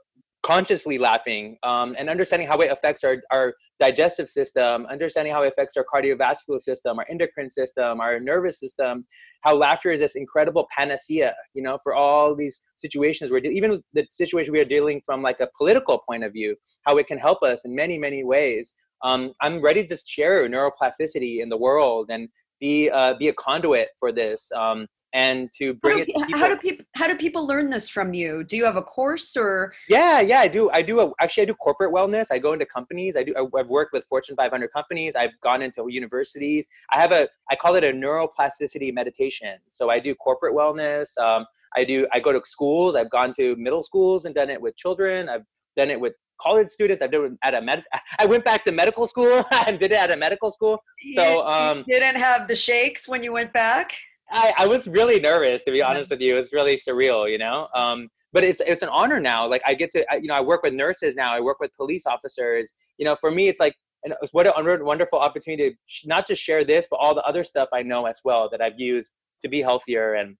consciously 0.44 0.98
laughing 0.98 1.56
um, 1.62 1.96
and 1.98 2.10
understanding 2.10 2.46
how 2.46 2.58
it 2.58 2.70
affects 2.70 3.02
our, 3.02 3.16
our 3.32 3.54
digestive 3.80 4.28
system 4.28 4.86
understanding 4.86 5.32
how 5.32 5.42
it 5.42 5.48
affects 5.48 5.74
our 5.76 5.84
cardiovascular 5.92 6.60
system 6.60 6.98
our 6.98 7.06
endocrine 7.10 7.48
system 7.48 7.98
our 7.98 8.20
nervous 8.20 8.60
system 8.60 9.04
how 9.40 9.54
laughter 9.54 9.90
is 9.90 10.00
this 10.00 10.16
incredible 10.16 10.66
panacea 10.76 11.34
you 11.54 11.62
know 11.62 11.78
for 11.82 11.94
all 11.94 12.36
these 12.36 12.60
situations 12.76 13.30
where 13.30 13.40
even 13.40 13.82
the 13.94 14.06
situation 14.10 14.52
we 14.52 14.60
are 14.60 14.66
dealing 14.66 15.00
from 15.06 15.22
like 15.22 15.40
a 15.40 15.48
political 15.56 16.02
point 16.06 16.22
of 16.22 16.32
view 16.32 16.54
how 16.82 16.98
it 16.98 17.06
can 17.06 17.18
help 17.18 17.42
us 17.42 17.64
in 17.64 17.74
many 17.74 17.98
many 17.98 18.22
ways. 18.22 18.74
Um, 19.02 19.32
i'm 19.40 19.60
ready 19.62 19.82
to 19.82 19.96
share 19.96 20.48
neuroplasticity 20.48 21.42
in 21.42 21.48
the 21.48 21.56
world 21.56 22.10
and 22.10 22.28
be 22.60 22.90
uh, 22.90 23.14
be 23.18 23.28
a 23.28 23.34
conduit 23.34 23.88
for 23.98 24.12
this 24.12 24.50
um, 24.54 24.86
and 25.14 25.50
to 25.52 25.68
how 25.68 25.72
bring 25.80 25.96
do, 25.98 26.02
it 26.02 26.06
to 26.06 26.26
people. 26.26 26.38
how 26.40 26.48
do 26.48 26.56
people 26.56 26.84
how 26.96 27.06
do 27.06 27.16
people 27.16 27.46
learn 27.46 27.70
this 27.70 27.88
from 27.88 28.12
you 28.12 28.42
do 28.44 28.56
you 28.56 28.64
have 28.64 28.76
a 28.76 28.82
course 28.82 29.36
or 29.36 29.72
Yeah, 29.88 30.20
yeah, 30.20 30.40
I 30.40 30.48
do. 30.48 30.70
I 30.72 30.82
do. 30.82 31.00
A, 31.00 31.12
actually, 31.20 31.44
I 31.44 31.46
do 31.46 31.54
corporate 31.54 31.92
wellness. 31.92 32.26
I 32.32 32.38
go 32.38 32.52
into 32.52 32.66
companies. 32.66 33.16
I 33.16 33.22
do. 33.22 33.32
I've 33.56 33.70
worked 33.70 33.92
with 33.92 34.04
Fortune 34.06 34.34
500 34.36 34.72
companies. 34.72 35.14
I've 35.16 35.38
gone 35.40 35.62
into 35.62 35.86
universities. 35.88 36.66
I 36.92 37.00
have 37.00 37.12
a. 37.12 37.28
I 37.50 37.54
call 37.56 37.76
it 37.76 37.84
a 37.84 37.92
neuroplasticity 37.92 38.92
meditation. 38.92 39.56
So 39.68 39.88
I 39.90 39.98
do 40.00 40.14
corporate 40.16 40.54
wellness. 40.54 41.16
Um, 41.18 41.46
I 41.76 41.84
do. 41.84 42.06
I 42.12 42.18
go 42.20 42.32
to 42.32 42.40
schools. 42.44 42.96
I've 42.96 43.10
gone 43.10 43.32
to 43.34 43.54
middle 43.56 43.82
schools 43.82 44.24
and 44.24 44.34
done 44.34 44.50
it 44.50 44.60
with 44.60 44.76
children. 44.76 45.28
I've 45.28 45.44
done 45.76 45.90
it 45.90 46.00
with 46.00 46.14
college 46.40 46.68
students. 46.68 47.02
I've 47.02 47.12
done 47.12 47.24
it 47.26 47.32
at 47.44 47.54
a 47.54 47.62
med. 47.62 47.84
I 48.18 48.26
went 48.26 48.44
back 48.44 48.64
to 48.64 48.72
medical 48.72 49.06
school 49.06 49.44
and 49.66 49.78
did 49.78 49.92
it 49.92 49.98
at 49.98 50.10
a 50.10 50.16
medical 50.16 50.50
school. 50.50 50.82
you- 51.02 51.14
So, 51.14 51.24
you 51.24 51.40
um, 51.42 51.84
didn't 51.88 52.16
have 52.16 52.48
the 52.48 52.56
shakes 52.56 53.08
when 53.08 53.22
you 53.22 53.32
went 53.32 53.52
back 53.52 53.92
I, 54.30 54.52
I 54.58 54.66
was 54.66 54.88
really 54.88 55.20
nervous 55.20 55.62
to 55.62 55.70
be 55.70 55.82
honest 55.82 56.10
with 56.10 56.20
you. 56.20 56.34
It 56.34 56.36
was 56.36 56.52
really 56.52 56.76
surreal, 56.76 57.30
you 57.30 57.38
know. 57.38 57.68
Um, 57.74 58.08
but 58.32 58.44
it's 58.44 58.60
it's 58.60 58.82
an 58.82 58.88
honor 58.90 59.20
now. 59.20 59.46
Like 59.46 59.62
I 59.66 59.74
get 59.74 59.90
to, 59.92 60.04
you 60.20 60.28
know, 60.28 60.34
I 60.34 60.40
work 60.40 60.62
with 60.62 60.74
nurses 60.74 61.14
now. 61.14 61.32
I 61.32 61.40
work 61.40 61.60
with 61.60 61.74
police 61.76 62.06
officers. 62.06 62.72
You 62.98 63.04
know, 63.04 63.14
for 63.14 63.30
me, 63.30 63.48
it's 63.48 63.60
like, 63.60 63.74
and 64.02 64.14
what 64.32 64.46
a 64.46 64.82
wonderful 64.82 65.18
opportunity 65.18 65.70
to 65.70 66.08
not 66.08 66.26
just 66.26 66.42
share 66.42 66.64
this, 66.64 66.86
but 66.90 66.96
all 66.96 67.14
the 67.14 67.22
other 67.22 67.44
stuff 67.44 67.68
I 67.72 67.82
know 67.82 68.06
as 68.06 68.20
well 68.24 68.48
that 68.50 68.60
I've 68.60 68.78
used 68.78 69.12
to 69.40 69.48
be 69.48 69.60
healthier 69.60 70.14
and 70.14 70.36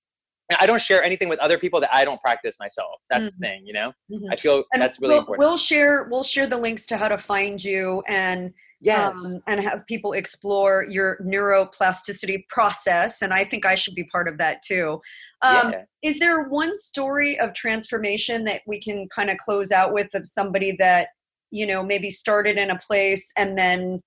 I 0.61 0.66
don't 0.66 0.80
share 0.80 1.03
anything 1.03 1.28
with 1.28 1.38
other 1.38 1.59
people 1.59 1.80
that 1.80 1.95
I 1.95 2.05
don't 2.05 2.20
practice 2.20 2.57
myself. 2.61 3.01
That's 3.09 3.28
mm-hmm. 3.28 3.40
the 3.40 3.47
thing, 3.47 3.66
you 3.66 3.72
know. 3.72 3.92
Mm-hmm. 4.12 4.30
I 4.30 4.36
feel 4.36 4.64
and 4.72 4.82
that's 4.82 5.01
really 5.01 5.14
we'll, 5.14 5.20
important. 5.20 5.47
We'll 5.47 5.57
share 5.57 6.05
we'll 6.11 6.22
share 6.22 6.47
the 6.47 6.59
links 6.59 6.86
to 6.88 6.99
how 6.99 7.09
to 7.09 7.16
find 7.16 7.62
you 7.62 8.03
and 8.09 8.53
yes. 8.80 9.24
Um, 9.24 9.42
and 9.47 9.61
have 9.61 9.86
people 9.86 10.12
explore 10.12 10.86
your 10.88 11.18
neuroplasticity 11.24 12.47
process. 12.49 13.22
And 13.22 13.32
I 13.32 13.45
think 13.45 13.64
I 13.64 13.74
should 13.74 13.95
be 13.95 14.05
part 14.05 14.28
of 14.28 14.36
that 14.38 14.62
too. 14.62 15.01
Um, 15.40 15.72
yeah. 15.72 15.82
Is 16.03 16.18
there 16.18 16.45
one 16.45 16.76
story 16.76 17.38
of 17.40 17.55
transformation 17.55 18.45
that 18.45 18.61
we 18.66 18.80
can 18.80 19.09
kind 19.09 19.30
of 19.30 19.38
close 19.38 19.72
out 19.72 19.95
with 19.95 20.09
of 20.14 20.26
somebody 20.26 20.76
that 20.78 21.09
you 21.51 21.66
know 21.66 21.82
maybe 21.82 22.11
started 22.11 22.59
in 22.59 22.70
a 22.70 22.78
place 22.78 23.32
and 23.38 23.57
then 23.57 24.03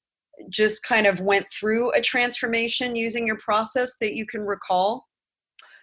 just 0.49 0.83
kind 0.83 1.07
of 1.07 1.19
went 1.19 1.47
through 1.51 1.91
a 1.93 2.01
transformation 2.01 2.95
using 2.95 3.25
your 3.25 3.39
process 3.39 3.97
that 3.99 4.15
you 4.15 4.25
can 4.25 4.41
recall? 4.41 5.05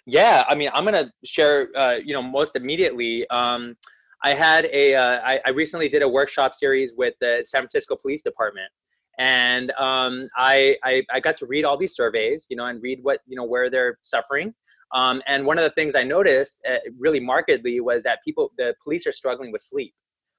Yeah, 0.06 0.44
I 0.48 0.54
mean, 0.54 0.68
I'm 0.74 0.84
gonna 0.84 1.10
share, 1.24 1.68
uh, 1.76 1.96
you 1.96 2.12
know, 2.12 2.22
most 2.22 2.56
immediately. 2.56 3.26
Um, 3.30 3.76
I 4.22 4.30
had 4.34 4.66
a, 4.72 4.94
uh, 4.94 5.20
I, 5.24 5.40
I 5.46 5.50
recently 5.50 5.88
did 5.88 6.02
a 6.02 6.08
workshop 6.08 6.54
series 6.54 6.94
with 6.96 7.14
the 7.20 7.42
San 7.46 7.60
Francisco 7.62 7.96
Police 7.96 8.22
Department, 8.22 8.70
and 9.18 9.70
um, 9.72 10.28
I, 10.36 10.76
I, 10.84 11.02
I 11.12 11.20
got 11.20 11.36
to 11.38 11.46
read 11.46 11.64
all 11.64 11.76
these 11.78 11.94
surveys, 11.94 12.46
you 12.50 12.56
know, 12.56 12.66
and 12.66 12.82
read 12.82 13.00
what 13.02 13.20
you 13.26 13.36
know 13.36 13.44
where 13.44 13.70
they're 13.70 13.98
suffering. 14.02 14.54
Um, 14.94 15.22
and 15.26 15.46
one 15.46 15.58
of 15.58 15.64
the 15.64 15.70
things 15.70 15.94
I 15.94 16.02
noticed 16.02 16.60
uh, 16.68 16.78
really 16.98 17.20
markedly 17.20 17.80
was 17.80 18.02
that 18.02 18.18
people, 18.24 18.52
the 18.58 18.74
police, 18.82 19.06
are 19.06 19.12
struggling 19.12 19.52
with 19.52 19.62
sleep. 19.62 19.94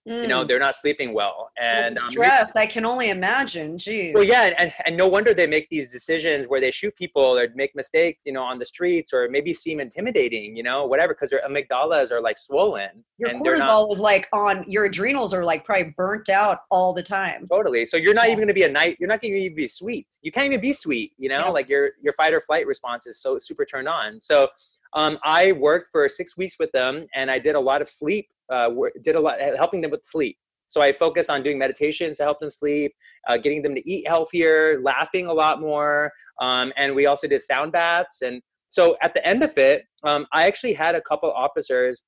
Mm. 0.07 0.21
You 0.21 0.27
know, 0.27 0.43
mm. 0.43 0.47
they're 0.47 0.59
not 0.59 0.75
sleeping 0.75 1.13
well, 1.13 1.49
and 1.59 1.97
um, 1.97 2.05
stress. 2.05 2.55
I 2.55 2.67
can 2.67 2.85
only 2.85 3.09
imagine. 3.09 3.77
Geez. 3.79 4.13
Well, 4.13 4.23
yeah, 4.23 4.53
and, 4.59 4.71
and 4.85 4.95
no 4.95 5.07
wonder 5.07 5.33
they 5.33 5.47
make 5.47 5.67
these 5.69 5.91
decisions 5.91 6.47
where 6.47 6.61
they 6.61 6.69
shoot 6.69 6.95
people 6.95 7.23
or 7.23 7.47
make 7.55 7.75
mistakes, 7.75 8.21
you 8.23 8.31
know, 8.31 8.43
on 8.43 8.59
the 8.59 8.65
streets, 8.65 9.13
or 9.13 9.27
maybe 9.29 9.51
seem 9.51 9.79
intimidating, 9.79 10.55
you 10.55 10.61
know, 10.61 10.85
whatever, 10.85 11.15
because 11.15 11.31
their 11.31 11.41
amygdalas 11.47 12.11
are 12.11 12.21
like 12.21 12.37
swollen. 12.37 13.03
Your 13.17 13.31
cortisol 13.31 13.87
not, 13.87 13.91
is 13.93 13.99
like 13.99 14.27
on. 14.31 14.63
Your 14.67 14.85
adrenals 14.85 15.33
are 15.33 15.43
like 15.43 15.65
probably 15.65 15.95
burnt 15.97 16.29
out 16.29 16.59
all 16.69 16.93
the 16.93 17.03
time. 17.03 17.47
Totally. 17.47 17.83
So 17.85 17.97
you're 17.97 18.13
not 18.13 18.25
yeah. 18.25 18.33
even 18.33 18.41
going 18.41 18.47
to 18.49 18.53
be 18.53 18.63
a 18.63 18.71
night. 18.71 18.97
You're 18.99 19.09
not 19.09 19.21
going 19.21 19.33
to 19.33 19.39
even 19.39 19.55
be 19.55 19.67
sweet. 19.67 20.07
You 20.21 20.31
can't 20.31 20.45
even 20.45 20.61
be 20.61 20.73
sweet. 20.73 21.13
You 21.17 21.29
know, 21.29 21.45
yeah. 21.45 21.49
like 21.49 21.67
your 21.67 21.91
your 22.03 22.13
fight 22.13 22.33
or 22.33 22.39
flight 22.39 22.67
response 22.67 23.07
is 23.07 23.19
so 23.19 23.39
super 23.39 23.65
turned 23.65 23.87
on. 23.87 24.21
So 24.21 24.49
um, 24.93 25.17
I 25.23 25.51
worked 25.53 25.89
for 25.91 26.07
six 26.07 26.37
weeks 26.37 26.57
with 26.59 26.71
them, 26.71 27.07
and 27.15 27.29
I 27.31 27.39
did 27.39 27.55
a 27.55 27.59
lot 27.59 27.81
of 27.81 27.89
sleep. 27.89 28.27
Uh, 28.49 28.69
did 29.03 29.15
a 29.15 29.19
lot 29.19 29.39
helping 29.39 29.81
them 29.81 29.91
with 29.91 30.05
sleep 30.05 30.37
so 30.67 30.81
I 30.81 30.91
focused 30.91 31.29
on 31.29 31.43
doing 31.43 31.57
meditations 31.57 32.17
to 32.17 32.23
help 32.23 32.39
them 32.39 32.49
sleep, 32.49 32.93
uh, 33.27 33.37
getting 33.37 33.61
them 33.61 33.75
to 33.75 33.89
eat 33.89 34.07
healthier, 34.07 34.81
laughing 34.81 35.27
a 35.27 35.33
lot 35.33 35.61
more, 35.61 36.11
um, 36.41 36.73
and 36.77 36.95
we 36.95 37.05
also 37.05 37.27
did 37.27 37.41
sound 37.41 37.71
baths. 37.71 38.21
And 38.21 38.41
so 38.67 38.97
at 39.01 39.13
the 39.13 39.25
end 39.25 39.43
of 39.43 39.57
it, 39.57 39.83
um, 40.03 40.25
I 40.33 40.47
actually 40.47 40.73
had 40.73 40.95
a 40.95 41.01
couple 41.01 41.31
officers 41.31 42.01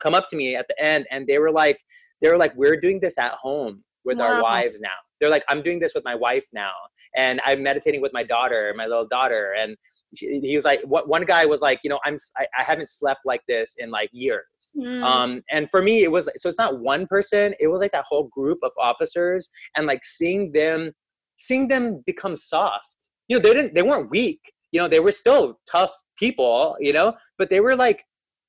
come 0.00 0.14
up 0.14 0.28
to 0.30 0.36
me 0.36 0.56
at 0.56 0.66
the 0.68 0.82
end, 0.82 1.06
and 1.10 1.26
they 1.26 1.38
were 1.38 1.50
like, 1.50 1.78
they 2.22 2.30
were 2.30 2.38
like, 2.38 2.54
"We're 2.56 2.80
doing 2.80 3.00
this 3.00 3.18
at 3.18 3.32
home 3.32 3.84
with 4.04 4.18
wow. 4.18 4.26
our 4.26 4.42
wives 4.42 4.80
now." 4.80 4.96
They're 5.20 5.30
like, 5.30 5.44
"I'm 5.48 5.62
doing 5.62 5.78
this 5.78 5.94
with 5.94 6.04
my 6.04 6.14
wife 6.14 6.46
now, 6.52 6.72
and 7.16 7.40
I'm 7.44 7.62
meditating 7.62 8.00
with 8.00 8.12
my 8.12 8.22
daughter, 8.24 8.72
my 8.76 8.86
little 8.86 9.06
daughter, 9.06 9.54
and." 9.58 9.76
He 10.12 10.56
was 10.56 10.64
like 10.64 10.80
what 10.84 11.08
one 11.08 11.24
guy 11.24 11.44
was 11.44 11.60
like 11.60 11.80
you 11.84 11.90
know 11.90 11.98
i'm 12.04 12.16
I, 12.36 12.46
I 12.58 12.62
haven't 12.62 12.88
slept 12.88 13.20
like 13.24 13.42
this 13.46 13.76
in 13.78 13.90
like 13.90 14.10
years. 14.12 14.44
Mm. 14.76 15.02
um 15.04 15.42
and 15.50 15.70
for 15.70 15.82
me 15.82 16.02
it 16.02 16.10
was 16.10 16.28
so 16.36 16.48
it's 16.48 16.58
not 16.58 16.80
one 16.80 17.06
person 17.06 17.54
it 17.60 17.68
was 17.68 17.80
like 17.80 17.92
that 17.92 18.04
whole 18.08 18.24
group 18.24 18.58
of 18.62 18.72
officers 18.78 19.48
and 19.76 19.86
like 19.86 20.04
seeing 20.04 20.52
them 20.52 20.92
seeing 21.36 21.68
them 21.68 22.02
become 22.06 22.36
soft. 22.36 22.96
You 23.28 23.36
know 23.36 23.42
they 23.42 23.54
didn't 23.54 23.74
they 23.74 23.82
weren't 23.82 24.10
weak. 24.10 24.40
You 24.72 24.80
know 24.80 24.88
they 24.88 25.00
were 25.00 25.12
still 25.12 25.58
tough 25.70 25.92
people 26.18 26.76
you 26.80 26.92
know 26.92 27.14
but 27.38 27.48
they 27.48 27.60
were 27.60 27.76
like 27.76 28.04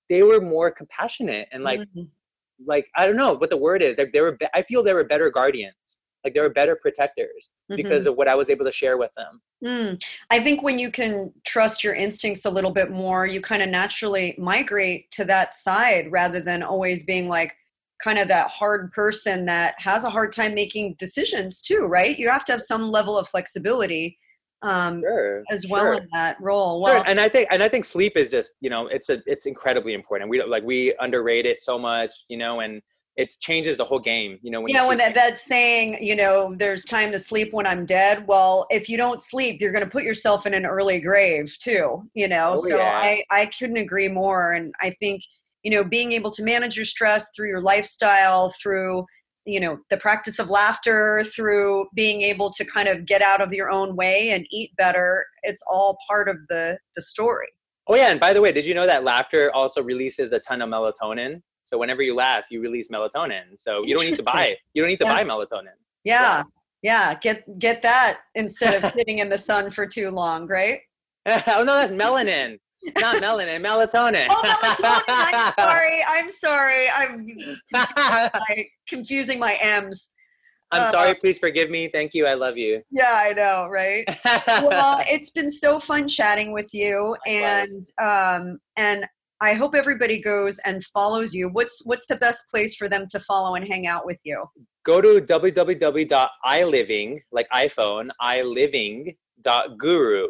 they 0.09 0.24
were 0.24 0.41
more 0.41 0.72
compassionate 0.72 1.47
and 1.51 1.64
like 1.64 1.80
mm. 1.95 2.07
like 2.66 2.86
i 2.97 3.05
don't 3.05 3.16
know 3.16 3.34
what 3.34 3.49
the 3.49 3.57
word 3.57 3.82
is. 3.84 3.97
Like 3.97 4.14
they 4.14 4.22
were 4.22 4.38
i 4.53 4.62
feel 4.62 4.82
they 4.84 4.93
were 4.93 5.03
better 5.03 5.30
guardians 5.30 6.01
like 6.24 6.34
they're 6.34 6.49
better 6.49 6.76
protectors 6.76 7.49
mm-hmm. 7.69 7.76
because 7.76 8.05
of 8.05 8.15
what 8.15 8.28
I 8.28 8.36
was 8.36 8.49
able 8.49 8.65
to 8.65 8.72
share 8.72 8.97
with 8.97 9.11
them. 9.13 9.41
Mm. 9.63 10.03
I 10.30 10.39
think 10.39 10.63
when 10.63 10.80
you 10.80 10.91
can 10.91 11.32
trust 11.45 11.84
your 11.84 11.93
instincts 11.93 12.45
a 12.45 12.49
little 12.49 12.72
bit 12.72 12.91
more, 12.91 13.26
you 13.26 13.41
kind 13.41 13.61
of 13.61 13.69
naturally 13.69 14.36
migrate 14.38 15.11
to 15.11 15.26
that 15.26 15.53
side 15.53 16.11
rather 16.11 16.39
than 16.39 16.63
always 16.63 17.05
being 17.05 17.28
like 17.28 17.55
kind 18.03 18.17
of 18.17 18.28
that 18.28 18.49
hard 18.49 18.91
person 18.91 19.45
that 19.45 19.76
has 19.78 20.03
a 20.03 20.09
hard 20.09 20.34
time 20.34 20.55
making 20.55 20.95
decisions 20.97 21.61
too, 21.61 21.86
right? 21.86 22.17
You 22.17 22.30
have 22.30 22.45
to 22.45 22.51
have 22.51 22.61
some 22.61 22.89
level 22.89 23.17
of 23.17 23.30
flexibility 23.30 24.17
um, 24.63 25.01
sure, 25.01 25.43
as 25.51 25.65
well 25.69 25.84
sure. 25.84 25.93
in 25.95 26.07
that 26.13 26.38
role. 26.39 26.82
Well, 26.82 26.97
sure. 26.97 27.03
and 27.07 27.19
I 27.19 27.30
think 27.30 27.47
and 27.51 27.63
I 27.63 27.67
think 27.67 27.86
sleep 27.86 28.15
is 28.15 28.30
just 28.30 28.53
you 28.61 28.69
know 28.69 28.88
it's 28.88 29.09
a 29.09 29.22
it's 29.26 29.45
incredibly 29.45 29.93
important. 29.93 30.30
We 30.30 30.43
like 30.43 30.63
we 30.63 30.95
underrate 30.99 31.45
it 31.45 31.61
so 31.61 31.80
much, 31.80 32.11
you 32.28 32.38
know, 32.38 32.59
and 32.59 32.82
it 33.18 33.34
changes 33.41 33.78
the 33.78 33.84
whole 33.84 33.99
game 33.99 34.39
you 34.41 34.49
know 34.49 34.62
when 34.62 34.74
yeah 34.74 34.88
when 34.88 34.97
that, 34.97 35.14
that's 35.14 35.45
saying 35.45 35.97
you 36.01 36.16
know 36.16 36.55
there's 36.57 36.86
time 36.86 37.12
to 37.12 37.20
sleep 37.20 37.51
when 37.51 37.68
i'm 37.68 37.86
dead 37.86 38.26
well 38.28 38.66
if 38.70 38.88
you 38.88 38.97
don't 38.97 39.22
sleep 39.22 39.59
you're 39.59 39.72
going 39.72 39.84
to 39.84 39.89
put 39.89 40.03
yourself 40.03 40.45
in 40.45 40.53
an 40.53 40.66
early 40.66 40.99
grave 40.99 41.55
too 41.59 42.03
you 42.14 42.28
know? 42.28 42.53
Oh, 42.57 42.68
so 42.68 42.78
yeah. 42.78 43.01
i 43.03 43.24
i 43.30 43.45
couldn't 43.57 43.78
agree 43.78 44.07
more 44.07 44.53
and 44.53 44.74
i 44.82 44.91
think 45.01 45.24
you 45.64 45.72
know 45.72 45.84
being 45.84 46.14
able 46.14 46.32
to 46.32 46.43
manage 46.43 46.76
your 46.76 46.86
stress 46.86 47.30
through 47.36 47.49
your 47.49 47.62
lifestyle 47.62 48.53
through 48.62 49.05
you 49.45 49.59
know 49.59 49.80
the 49.89 49.97
practice 49.97 50.39
of 50.39 50.49
laughter 50.49 51.24
through 51.36 51.88
being 51.95 52.22
able 52.22 52.51
to 52.51 52.64
kind 52.64 52.88
of 52.88 53.05
get 53.05 53.22
out 53.22 53.41
of 53.41 53.51
your 53.51 53.70
own 53.70 53.95
way 53.95 54.30
and 54.30 54.45
eat 54.51 54.72
better 54.78 55.26
it's 55.43 55.64
all 55.70 55.97
part 56.07 56.30
of 56.30 56.38
the 56.49 56.78
the 56.95 57.01
story. 57.01 57.47
Oh 57.88 57.95
yeah 57.95 58.12
and 58.12 58.20
by 58.20 58.34
the 58.34 58.41
way 58.41 58.51
did 58.51 58.66
you 58.66 58.74
know 58.74 58.86
that 58.86 59.03
laughter 59.03 59.51
also 59.53 59.82
releases 59.82 60.32
a 60.32 60.39
ton 60.39 60.62
of 60.62 60.70
melatonin 60.70 61.41
so 61.72 61.78
whenever 61.78 62.01
you 62.01 62.13
laugh, 62.13 62.47
you 62.51 62.59
release 62.59 62.89
melatonin. 62.89 63.57
So 63.57 63.82
you 63.86 63.95
don't 63.95 64.03
need 64.03 64.17
to 64.17 64.24
buy 64.24 64.57
you 64.74 64.82
don't 64.82 64.89
need 64.89 64.99
to 64.99 65.05
yeah. 65.05 65.13
buy 65.13 65.24
melatonin. 65.24 65.78
Yeah. 66.03 66.43
yeah. 66.82 67.15
Get 67.15 67.45
get 67.59 67.82
that 67.82 68.19
instead 68.36 68.84
of 68.84 68.91
sitting 68.95 69.19
in 69.19 69.30
the 69.30 69.38
sun 69.38 69.72
for 69.72 69.88
too 69.88 70.11
long, 70.11 70.47
right? 70.47 70.82
oh 71.26 71.63
no, 71.63 71.74
that's 71.76 71.93
melanin. 71.93 72.59
Not 72.97 73.24
melanin, 73.24 73.63
melatonin. 73.63 74.28
oh, 74.30 74.41
melatonin. 74.43 75.03
I'm 75.07 75.53
sorry. 75.57 76.03
I'm 76.05 76.32
sorry. 76.32 76.89
I'm 76.89 78.67
confusing 78.89 79.39
my 79.39 79.57
M's. 79.61 80.11
I'm 80.74 80.84
uh, 80.84 80.91
sorry. 80.91 81.15
Please 81.15 81.39
forgive 81.39 81.69
me. 81.69 81.88
Thank 81.88 82.13
you. 82.13 82.28
I 82.28 82.34
love 82.34 82.57
you. 82.57 82.82
Yeah, 82.91 83.11
I 83.13 83.32
know, 83.32 83.69
right? 83.69 84.03
well, 84.61 85.01
it's 85.07 85.30
been 85.30 85.49
so 85.49 85.80
fun 85.80 86.09
chatting 86.09 86.51
with 86.51 86.74
you, 86.74 87.15
and 87.26 87.86
um, 88.01 88.59
and 88.76 89.05
I 89.42 89.54
hope 89.54 89.74
everybody 89.74 90.22
goes 90.22 90.60
and 90.66 90.86
follows 90.86 91.34
you. 91.34 91.50
What's 91.50 91.82
what's 91.86 92.06
the 92.06 92.18
best 92.18 92.52
place 92.52 92.76
for 92.76 92.88
them 92.88 93.08
to 93.10 93.20
follow 93.20 93.56
and 93.56 93.68
hang 93.68 93.88
out 93.88 94.06
with 94.06 94.20
you? 94.24 94.46
Go 94.86 95.02
to 95.02 95.20
www.iliving, 95.20 97.20
like 97.32 97.50
iPhone, 97.50 98.10
iliving.guru, 98.22 100.28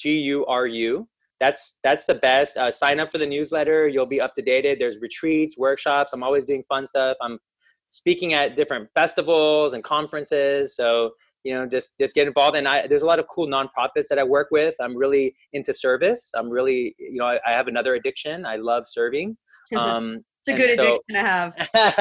G 0.00 0.20
U 0.20 0.44
R 0.46 0.66
U. 0.66 1.08
That's 1.38 1.78
that's 1.84 2.06
the 2.06 2.16
best. 2.16 2.56
Uh, 2.56 2.72
sign 2.72 2.98
up 2.98 3.12
for 3.12 3.18
the 3.18 3.26
newsletter. 3.26 3.86
You'll 3.86 4.04
be 4.04 4.20
up 4.20 4.34
to 4.34 4.42
date. 4.42 4.80
There's 4.80 4.98
retreats, 5.00 5.56
workshops. 5.56 6.12
I'm 6.12 6.24
always 6.24 6.44
doing 6.44 6.64
fun 6.68 6.88
stuff. 6.88 7.16
I'm 7.22 7.38
speaking 7.86 8.34
at 8.34 8.56
different 8.56 8.88
festivals 8.94 9.74
and 9.74 9.84
conferences. 9.84 10.74
So 10.74 11.12
you 11.44 11.54
know 11.54 11.66
just 11.66 11.98
just 11.98 12.14
get 12.14 12.26
involved 12.26 12.56
and 12.56 12.68
i 12.68 12.86
there's 12.86 13.02
a 13.02 13.06
lot 13.06 13.18
of 13.18 13.26
cool 13.28 13.46
nonprofits 13.46 14.08
that 14.08 14.18
i 14.18 14.24
work 14.24 14.48
with 14.50 14.74
i'm 14.80 14.96
really 14.96 15.34
into 15.52 15.72
service 15.72 16.30
i'm 16.36 16.48
really 16.48 16.94
you 16.98 17.16
know 17.16 17.26
i, 17.26 17.38
I 17.46 17.52
have 17.52 17.68
another 17.68 17.94
addiction 17.94 18.44
i 18.44 18.56
love 18.56 18.84
serving 18.86 19.36
um 19.76 20.22
it's 20.40 20.48
a 20.48 20.56
good 20.56 20.76
so, 20.76 20.82
addiction 20.82 21.14
to 21.14 21.20
have 21.20 21.52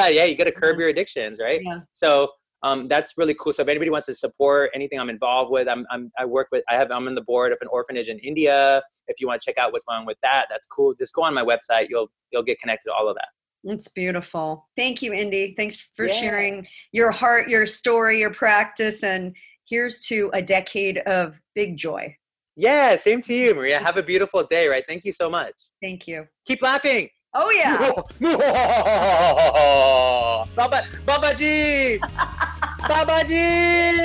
yeah 0.14 0.24
you 0.24 0.36
got 0.36 0.46
to 0.46 0.52
curb 0.52 0.78
your 0.78 0.90
addictions 0.90 1.40
right 1.42 1.60
yeah. 1.64 1.80
so 1.92 2.30
um, 2.62 2.88
that's 2.90 3.18
really 3.18 3.34
cool. 3.36 3.54
So 3.54 3.62
if 3.62 3.70
anybody 3.70 3.90
wants 3.90 4.08
to 4.08 4.14
support 4.14 4.72
anything 4.74 5.00
I'm 5.00 5.10
involved 5.10 5.50
with, 5.50 5.70
I'm, 5.70 5.86
I'm 5.90 6.12
I 6.20 6.26
work 6.26 6.48
with 6.52 6.64
I 6.70 6.76
have 6.76 6.92
I'm 6.92 7.08
on 7.08 7.16
the 7.16 7.22
board 7.22 7.54
of 7.54 7.58
an 7.62 7.70
orphanage 7.72 8.10
in 8.10 8.20
India. 8.20 8.82
If 9.08 9.22
you 9.22 9.28
want 9.28 9.42
to 9.42 9.46
check 9.46 9.58
out 9.58 9.72
what's 9.72 9.86
going 9.86 10.00
on 10.00 10.06
with 10.06 10.18
that, 10.24 10.48
that's 10.50 10.68
cool. 10.68 10.94
Just 10.94 11.14
go 11.14 11.24
on 11.24 11.34
my 11.34 11.44
website. 11.44 11.88
You'll 11.90 12.10
you'll 12.32 12.44
get 12.44 12.60
connected 12.60 12.90
to 12.90 12.94
all 12.94 13.08
of 13.08 13.16
that. 13.16 13.30
It's 13.64 13.88
beautiful. 13.90 14.68
Thank 14.78 15.02
you, 15.02 15.14
Indy. 15.14 15.54
Thanks 15.58 15.90
for 15.96 16.08
yeah. 16.08 16.20
sharing 16.20 16.68
your 16.92 17.12
heart, 17.12 17.50
your 17.50 17.66
story, 17.66 18.20
your 18.20 18.34
practice, 18.34 19.04
and 19.04 19.36
here's 19.68 20.00
to 20.02 20.30
a 20.34 20.42
decade 20.42 21.00
of 21.00 21.40
big 21.56 21.78
joy. 21.78 22.16
Yeah, 22.56 22.96
same 22.96 23.22
to 23.22 23.34
you, 23.34 23.56
Maria. 23.56 23.80
Have 23.80 23.98
a 23.98 24.04
beautiful 24.04 24.44
day, 24.44 24.68
right? 24.68 24.84
Thank 24.88 25.06
you 25.06 25.12
so 25.12 25.30
much. 25.30 25.54
Thank 25.82 26.08
you. 26.08 26.28
Keep 26.46 26.62
laughing. 26.62 27.10
Oh 27.34 27.50
yeah. 27.52 27.92
Baba 30.56 30.84
Baba 31.06 31.36
Ji. 31.36 31.98
Baba 32.88 33.24
Ji. 33.28 34.00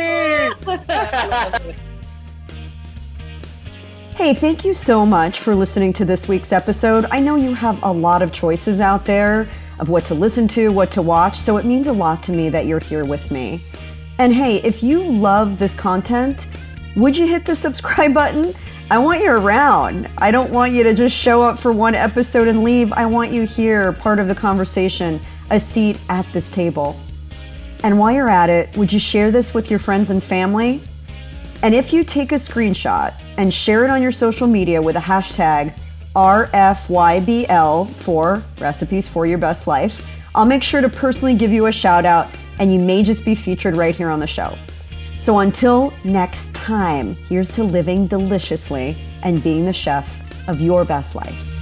Hey, 4.17 4.33
thank 4.33 4.65
you 4.65 4.75
so 4.75 5.05
much 5.05 5.41
for 5.41 5.57
listening 5.57 5.93
to 5.95 6.05
this 6.05 6.29
week's 6.29 6.53
episode. 6.53 7.05
I 7.11 7.19
know 7.19 7.35
you 7.35 7.53
have 7.53 7.83
a 7.83 7.91
lot 7.91 8.23
of 8.23 8.33
choices 8.33 8.81
out 8.81 9.05
there 9.05 9.49
of 9.81 9.89
what 9.89 10.05
to 10.05 10.15
listen 10.15 10.47
to, 10.49 10.71
what 10.71 10.93
to 10.93 11.03
watch, 11.03 11.37
so 11.37 11.57
it 11.57 11.65
means 11.65 11.89
a 11.89 11.93
lot 11.93 12.23
to 12.23 12.33
me 12.33 12.49
that 12.49 12.67
you're 12.67 12.79
here 12.79 13.05
with 13.05 13.33
me. 13.33 13.61
And 14.21 14.33
hey, 14.33 14.59
if 14.59 14.85
you 14.85 15.03
love 15.03 15.59
this 15.59 15.75
content, 15.75 16.47
would 16.95 17.17
you 17.17 17.27
hit 17.27 17.45
the 17.45 17.57
subscribe 17.57 18.15
button? 18.15 18.55
I 18.89 18.99
want 18.99 19.21
you 19.21 19.33
around. 19.33 20.09
I 20.19 20.31
don't 20.31 20.53
want 20.53 20.73
you 20.73 20.85
to 20.85 20.95
just 20.95 21.17
show 21.17 21.43
up 21.43 21.59
for 21.59 21.73
one 21.73 21.97
episode 21.97 22.47
and 22.47 22.62
leave. 22.62 22.93
I 22.93 23.07
want 23.07 23.33
you 23.33 23.43
here, 23.43 23.93
part 23.93 24.21
of 24.21 24.29
the 24.29 24.35
conversation, 24.35 25.19
a 25.51 25.59
seat 25.59 25.99
at 26.09 26.25
this 26.33 26.51
table. 26.51 26.97
And 27.83 27.99
while 27.99 28.12
you're 28.12 28.31
at 28.31 28.49
it, 28.49 28.77
would 28.77 28.93
you 28.93 29.01
share 29.01 29.33
this 29.33 29.53
with 29.53 29.71
your 29.71 29.81
friends 29.81 30.11
and 30.11 30.23
family? 30.23 30.81
And 31.65 31.75
if 31.75 31.93
you 31.93 32.05
take 32.05 32.31
a 32.31 32.37
screenshot 32.37 33.12
and 33.37 33.53
share 33.53 33.85
it 33.85 33.91
on 33.91 34.03
your 34.03 34.12
social 34.12 34.47
media 34.47 34.80
with 34.80 34.97
a 34.97 35.01
hashtag 35.01 35.72
RFYBL 36.14 37.91
for 37.91 38.43
Recipes 38.61 39.09
for 39.09 39.26
Your 39.26 39.39
Best 39.39 39.66
Life, 39.66 40.09
I'll 40.35 40.47
make 40.47 40.62
sure 40.62 40.80
to 40.80 40.89
personally 40.89 41.35
give 41.35 41.53
you 41.53 41.66
a 41.66 41.72
shout 41.72 42.05
out 42.05 42.28
and 42.59 42.72
you 42.72 42.78
may 42.78 43.03
just 43.03 43.24
be 43.24 43.35
featured 43.35 43.76
right 43.76 43.95
here 43.95 44.11
on 44.11 44.20
the 44.20 44.26
show. 44.26 44.57
So 45.18 45.39
until 45.39 45.93
next 46.05 46.55
time, 46.55 47.14
here's 47.14 47.51
to 47.53 47.64
living 47.64 48.07
deliciously 48.07 48.97
and 49.22 49.43
being 49.43 49.64
the 49.64 49.72
chef 49.72 50.49
of 50.49 50.61
your 50.61 50.85
best 50.85 51.14
life. 51.14 51.54